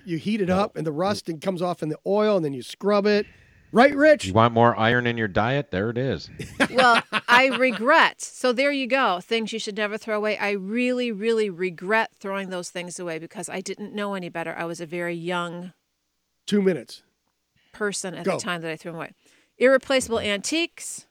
you 0.05 0.17
heat 0.17 0.41
it 0.41 0.49
up 0.49 0.75
and 0.75 0.85
the 0.87 0.91
rust 0.91 1.29
and 1.29 1.39
comes 1.39 1.61
off 1.61 1.83
in 1.83 1.89
the 1.89 1.99
oil 2.07 2.35
and 2.37 2.43
then 2.43 2.53
you 2.53 2.63
scrub 2.63 3.05
it. 3.05 3.25
Right, 3.71 3.95
Rich? 3.95 4.25
You 4.25 4.33
want 4.33 4.53
more 4.53 4.75
iron 4.77 5.05
in 5.05 5.17
your 5.17 5.27
diet? 5.27 5.69
There 5.69 5.89
it 5.89 5.97
is. 5.97 6.29
well, 6.71 7.03
I 7.27 7.47
regret. 7.47 8.21
So 8.21 8.53
there 8.53 8.71
you 8.71 8.87
go. 8.87 9.19
Things 9.21 9.51
you 9.51 9.59
should 9.59 9.75
never 9.75 9.97
throw 9.97 10.15
away. 10.15 10.37
I 10.37 10.51
really, 10.51 11.11
really 11.11 11.49
regret 11.49 12.11
throwing 12.17 12.49
those 12.51 12.69
things 12.69 12.99
away 12.99 13.19
because 13.19 13.49
I 13.49 13.59
didn't 13.61 13.93
know 13.93 14.13
any 14.13 14.29
better. 14.29 14.55
I 14.57 14.63
was 14.65 14.79
a 14.79 14.85
very 14.85 15.13
young 15.15 15.73
Two 16.47 16.61
minutes. 16.61 17.03
person 17.73 18.15
at 18.15 18.23
Go. 18.23 18.37
the 18.37 18.43
time 18.43 18.61
that 18.61 18.71
I 18.71 18.77
threw 18.77 18.91
them 18.91 18.97
away. 18.97 19.11
Irreplaceable 19.57 20.19
antiques. 20.19 21.05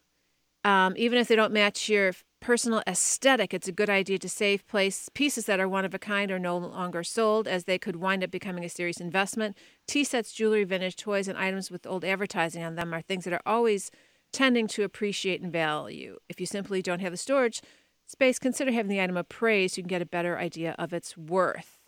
Um, 0.65 0.95
even 0.97 1.19
if 1.19 1.29
they 1.29 1.37
don't 1.37 1.53
match 1.53 1.89
your 1.89 2.13
personal 2.41 2.83
aesthetic, 2.87 3.55
it's 3.55 3.69
a 3.69 3.73
good 3.73 3.91
idea 3.91 4.19
to 4.19 4.29
save 4.29 4.67
place 4.67 5.09
pieces 5.15 5.47
that 5.47 5.61
are 5.61 5.69
one 5.69 5.85
of 5.85 5.95
a 5.95 5.99
kind 5.99 6.31
or 6.31 6.39
no 6.39 6.57
longer 6.57 7.03
sold, 7.03 7.47
as 7.47 7.65
they 7.65 7.79
could 7.79 7.97
wind 7.97 8.25
up 8.25 8.31
becoming 8.31 8.65
a 8.65 8.69
serious 8.69 9.01
investment. 9.01 9.57
Tea 9.87 10.05
sets, 10.05 10.33
jewelry, 10.33 10.65
vintage 10.65 10.97
toys, 10.97 11.29
and 11.29 11.39
items 11.39 11.71
with 11.71 11.87
old 11.87 12.05
advertising 12.05 12.63
on 12.63 12.75
them 12.75 12.93
are 12.95 13.03
things 13.03 13.25
that 13.25 13.33
are 13.33 13.43
always 13.47 13.91
tending 14.33 14.67
to 14.67 14.83
appreciate 14.83 15.41
in 15.41 15.51
value. 15.51 16.19
If 16.29 16.41
you 16.41 16.47
simply 16.47 16.83
don't 16.83 17.01
have 17.01 17.13
the 17.13 17.19
storage 17.19 17.63
space, 18.07 18.39
consider 18.39 18.73
having 18.73 18.91
the 18.91 19.01
item 19.01 19.17
appraised. 19.17 19.77
You 19.77 19.83
can 19.83 19.89
get 19.89 20.03
a 20.03 20.07
better 20.07 20.39
idea 20.39 20.75
of 20.79 20.93
its 20.93 21.17
worth. 21.17 21.79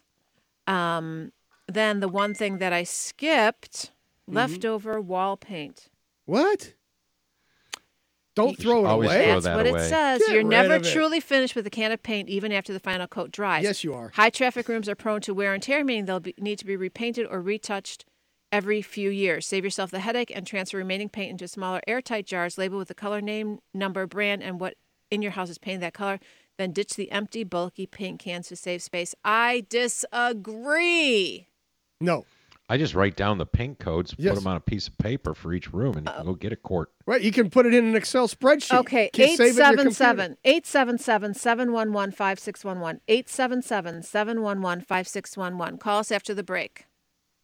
Um, 0.66 1.32
then 1.66 2.00
the 2.00 2.08
one 2.08 2.34
thing 2.34 2.58
that 2.58 2.72
I 2.72 2.84
skipped 2.84 3.90
leftover 4.28 5.00
wall 5.00 5.36
paint. 5.36 5.88
What? 6.24 6.74
Don't 8.36 8.56
throw 8.58 8.84
it 8.84 8.88
always 8.88 9.10
away. 9.10 9.24
throw 9.24 9.32
That's 9.32 9.44
that 9.46 9.56
what 9.56 9.66
away. 9.66 9.80
it 9.80 9.88
says. 9.88 10.18
Get 10.20 10.28
You're 10.28 10.38
rid 10.38 10.46
never 10.46 10.74
of 10.76 10.86
it. 10.86 10.92
truly 10.92 11.20
finished 11.20 11.56
with 11.56 11.66
a 11.66 11.70
can 11.70 11.90
of 11.90 12.02
paint, 12.02 12.28
even 12.28 12.52
after 12.52 12.72
the 12.72 12.78
final 12.78 13.06
coat 13.06 13.32
dries. 13.32 13.64
Yes, 13.64 13.82
you 13.82 13.94
are. 13.94 14.12
High 14.14 14.30
traffic 14.30 14.68
rooms 14.68 14.88
are 14.88 14.94
prone 14.94 15.22
to 15.22 15.34
wear 15.34 15.54
and 15.54 15.62
tear, 15.62 15.82
meaning 15.82 16.04
they'll 16.04 16.20
be, 16.20 16.34
need 16.38 16.58
to 16.58 16.66
be 16.66 16.76
repainted 16.76 17.26
or 17.28 17.40
retouched 17.40 18.04
every 18.52 18.82
few 18.82 19.10
years. 19.10 19.46
Save 19.46 19.64
yourself 19.64 19.90
the 19.90 20.00
headache 20.00 20.30
and 20.34 20.46
transfer 20.46 20.76
remaining 20.76 21.08
paint 21.08 21.30
into 21.30 21.48
smaller 21.48 21.80
airtight 21.88 22.26
jars 22.26 22.56
labeled 22.58 22.78
with 22.78 22.88
the 22.88 22.94
color 22.94 23.20
name, 23.20 23.58
number, 23.74 24.06
brand, 24.06 24.42
and 24.42 24.60
what 24.60 24.74
in 25.10 25.22
your 25.22 25.32
house 25.32 25.50
is 25.50 25.58
painted 25.58 25.80
that 25.82 25.94
color. 25.94 26.20
Then 26.58 26.72
ditch 26.72 26.94
the 26.94 27.10
empty, 27.10 27.42
bulky 27.42 27.86
paint 27.86 28.18
cans 28.20 28.48
to 28.48 28.56
save 28.56 28.82
space. 28.82 29.14
I 29.24 29.64
disagree. 29.68 31.48
No. 32.00 32.24
I 32.68 32.78
just 32.78 32.94
write 32.96 33.14
down 33.14 33.38
the 33.38 33.46
paint 33.46 33.78
codes, 33.78 34.12
Yes. 34.18 34.34
put 34.34 34.40
them 34.40 34.48
on 34.48 34.56
a 34.56 34.60
piece 34.60 34.88
of 34.88 34.98
paper 34.98 35.34
for 35.34 35.52
each 35.52 35.72
room, 35.72 35.96
and 35.96 36.06
you 36.08 36.12
can 36.12 36.24
go 36.24 36.34
get 36.34 36.50
a 36.52 36.56
quart. 36.56 36.90
Right. 37.06 37.22
You 37.22 37.30
can 37.30 37.48
put 37.48 37.64
it 37.64 37.72
in 37.74 37.84
an 37.86 37.94
Excel 37.94 38.26
spreadsheet. 38.26 38.76
Okay, 38.80 39.08
Can 39.12 39.28
you 39.28 39.36
save 39.36 39.50
it 39.50 39.50
in 39.50 39.56
your 39.56 39.66
computer? 39.84 40.36
877 40.42 41.34
877 41.34 41.34
711 41.34 42.12
5611. 42.12 43.00
877 43.06 44.02
711 44.02 44.80
5611. 44.84 45.78
Call 45.78 45.98
us 46.00 46.10
after 46.10 46.34
the 46.34 46.42
break. 46.42 46.86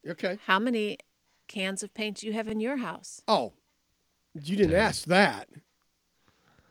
Okay. 0.09 0.39
How 0.47 0.59
many 0.59 0.99
cans 1.47 1.85
of 1.85 1.95
paint 1.95 2.17
do 2.19 2.27
you 2.27 2.33
have 2.33 2.49
in 2.49 2.59
your 2.59 2.79
house? 2.79 3.23
Oh, 3.29 3.53
you 4.35 4.57
didn't 4.57 4.75
ask 4.75 5.05
that. 5.05 5.49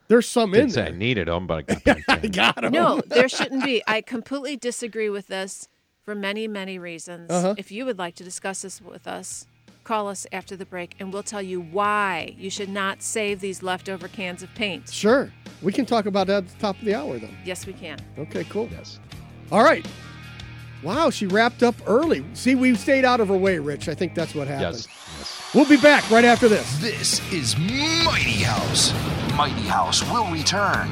There's 0.09 0.27
some 0.27 0.53
in 0.53 0.59
Didn't 0.67 0.73
say 0.73 0.87
I 0.87 0.89
needed 0.91 1.29
them, 1.29 1.47
but 1.47 1.59
I 1.59 1.61
got 1.61 1.83
them. 1.85 2.03
I 2.09 2.17
got 2.27 2.63
'em. 2.65 2.73
No, 2.73 3.01
there 3.07 3.29
shouldn't 3.29 3.63
be. 3.63 3.81
I 3.87 4.01
completely 4.01 4.57
disagree 4.57 5.09
with 5.09 5.27
this 5.27 5.69
for 6.03 6.15
many, 6.15 6.47
many 6.47 6.79
reasons. 6.79 7.29
Uh-huh. 7.29 7.55
If 7.57 7.71
you 7.71 7.85
would 7.85 7.97
like 7.97 8.15
to 8.15 8.23
discuss 8.23 8.63
this 8.63 8.81
with 8.81 9.07
us, 9.07 9.45
call 9.83 10.07
us 10.07 10.27
after 10.31 10.55
the 10.55 10.65
break 10.65 10.95
and 10.99 11.11
we'll 11.11 11.23
tell 11.23 11.41
you 11.41 11.61
why 11.61 12.35
you 12.37 12.49
should 12.49 12.69
not 12.69 13.01
save 13.01 13.39
these 13.39 13.63
leftover 13.63 14.07
cans 14.07 14.43
of 14.43 14.53
paint. 14.55 14.89
Sure. 14.89 15.31
We 15.61 15.71
can 15.71 15.85
talk 15.85 16.05
about 16.05 16.27
that 16.27 16.43
at 16.43 16.49
the 16.49 16.59
top 16.59 16.77
of 16.79 16.85
the 16.85 16.95
hour, 16.95 17.19
then. 17.19 17.35
Yes, 17.45 17.65
we 17.67 17.73
can. 17.73 17.99
Okay, 18.17 18.43
cool. 18.45 18.67
Yes. 18.71 18.99
All 19.51 19.63
right. 19.63 19.85
Wow, 20.81 21.11
she 21.11 21.27
wrapped 21.27 21.61
up 21.61 21.75
early. 21.85 22.25
See, 22.33 22.55
we 22.55 22.73
stayed 22.75 23.05
out 23.05 23.19
of 23.19 23.27
her 23.27 23.37
way, 23.37 23.59
Rich. 23.59 23.87
I 23.87 23.93
think 23.93 24.15
that's 24.15 24.33
what 24.33 24.47
happened. 24.47 24.77
Yes. 24.77 24.87
yes. 25.19 25.51
We'll 25.53 25.69
be 25.69 25.77
back 25.77 26.09
right 26.09 26.25
after 26.25 26.47
this. 26.47 26.77
This 26.79 27.21
is 27.31 27.55
Mighty 27.57 28.41
House. 28.41 28.91
Mighty 29.35 29.67
House 29.67 30.01
will 30.09 30.31
return. 30.31 30.91